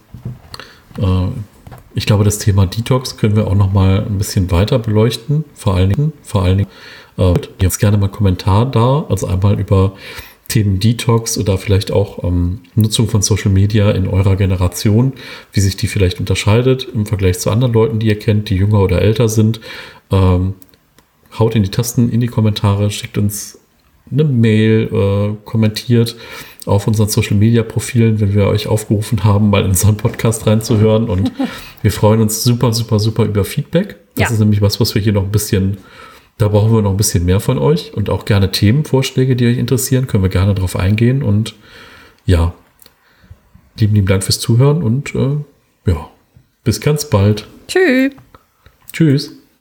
ich 1.94 2.06
glaube, 2.06 2.24
das 2.24 2.38
Thema 2.38 2.66
Detox 2.66 3.18
können 3.18 3.36
wir 3.36 3.48
auch 3.48 3.56
noch 3.56 3.74
mal 3.74 4.06
ein 4.06 4.18
bisschen 4.18 4.52
weiter 4.52 4.80
beleuchten. 4.80 5.46
Vor 5.54 5.76
allen 5.76 5.90
Dingen, 5.90 6.14
vor 6.22 6.44
allen 6.44 6.60
Dingen, 6.60 6.70
äh, 7.18 7.34
jetzt 7.62 7.80
gerne 7.80 7.98
mal 7.98 8.06
einen 8.06 8.14
Kommentar 8.14 8.70
da, 8.70 9.06
also 9.10 9.28
einmal 9.28 9.60
über 9.60 9.94
Themen 10.48 10.80
Detox 10.80 11.38
oder 11.38 11.58
vielleicht 11.58 11.92
auch 11.92 12.24
ähm, 12.24 12.62
Nutzung 12.76 13.10
von 13.10 13.22
Social 13.22 13.52
Media 13.52 13.92
in 13.92 14.08
eurer 14.08 14.36
Generation, 14.36 15.14
wie 15.52 15.60
sich 15.60 15.76
die 15.76 15.88
vielleicht 15.88 16.20
unterscheidet 16.20 16.88
im 16.94 17.06
Vergleich 17.06 17.40
zu 17.40 17.50
anderen 17.50 17.74
Leuten, 17.74 18.00
die 18.00 18.08
ihr 18.08 18.20
kennt, 18.20 18.50
die 18.50 18.56
jünger 18.56 18.80
oder 18.82 19.02
älter 19.02 19.28
sind. 19.28 19.60
Ähm, 20.12 20.54
haut 21.38 21.56
in 21.56 21.64
die 21.64 21.72
Tasten, 21.72 22.10
in 22.10 22.22
die 22.22 22.28
Kommentare, 22.28 22.92
schickt 22.92 23.18
uns 23.18 23.60
eine 24.12 24.24
Mail, 24.24 24.90
äh, 24.92 25.36
kommentiert 25.46 26.16
auf 26.66 26.86
unseren 26.88 27.08
Social 27.08 27.38
Media 27.38 27.64
Profilen, 27.64 28.20
wenn 28.20 28.34
wir 28.34 28.48
euch 28.48 28.68
aufgerufen 28.68 29.24
haben, 29.24 29.50
mal 29.50 29.62
in 29.64 29.70
unseren 29.70 29.96
Podcast 29.98 30.46
reinzuhören. 30.48 31.10
Und 31.10 31.32
wir 31.82 31.92
freuen 31.92 32.20
uns 32.22 32.44
super, 32.44 32.74
super, 32.74 33.00
super 33.00 33.24
über 33.26 33.46
Feedback. 33.46 33.96
Das 34.16 34.30
Ja. 34.30 34.34
ist 34.34 34.40
nämlich 34.40 34.62
was, 34.62 34.80
was 34.80 34.94
wir 34.96 35.02
hier 35.02 35.14
noch 35.14 35.24
ein 35.24 35.32
bisschen, 35.32 35.78
da 36.38 36.50
brauchen 36.50 36.74
wir 36.74 36.82
noch 36.82 36.92
ein 36.92 36.98
bisschen 36.98 37.26
mehr 37.26 37.40
von 37.40 37.58
euch 37.58 37.94
und 37.94 38.10
auch 38.10 38.26
gerne 38.26 38.52
Themenvorschläge, 38.52 39.36
die 39.36 39.46
euch 39.48 39.58
interessieren, 39.58 40.08
können 40.08 40.24
wir 40.24 40.30
gerne 40.30 40.56
drauf 40.56 40.76
eingehen. 40.76 41.24
Und 41.24 41.56
ja, 42.26 42.54
lieben, 43.80 43.96
lieben 43.96 44.08
Dank 44.08 44.24
fürs 44.24 44.40
Zuhören 44.40 44.84
und 44.84 45.16
äh, 45.16 45.38
ja, 45.86 46.10
bis 46.66 46.82
ganz 46.82 47.10
bald. 47.10 47.48
Tschüss. 47.68 48.12
Tschüss. 48.92 49.37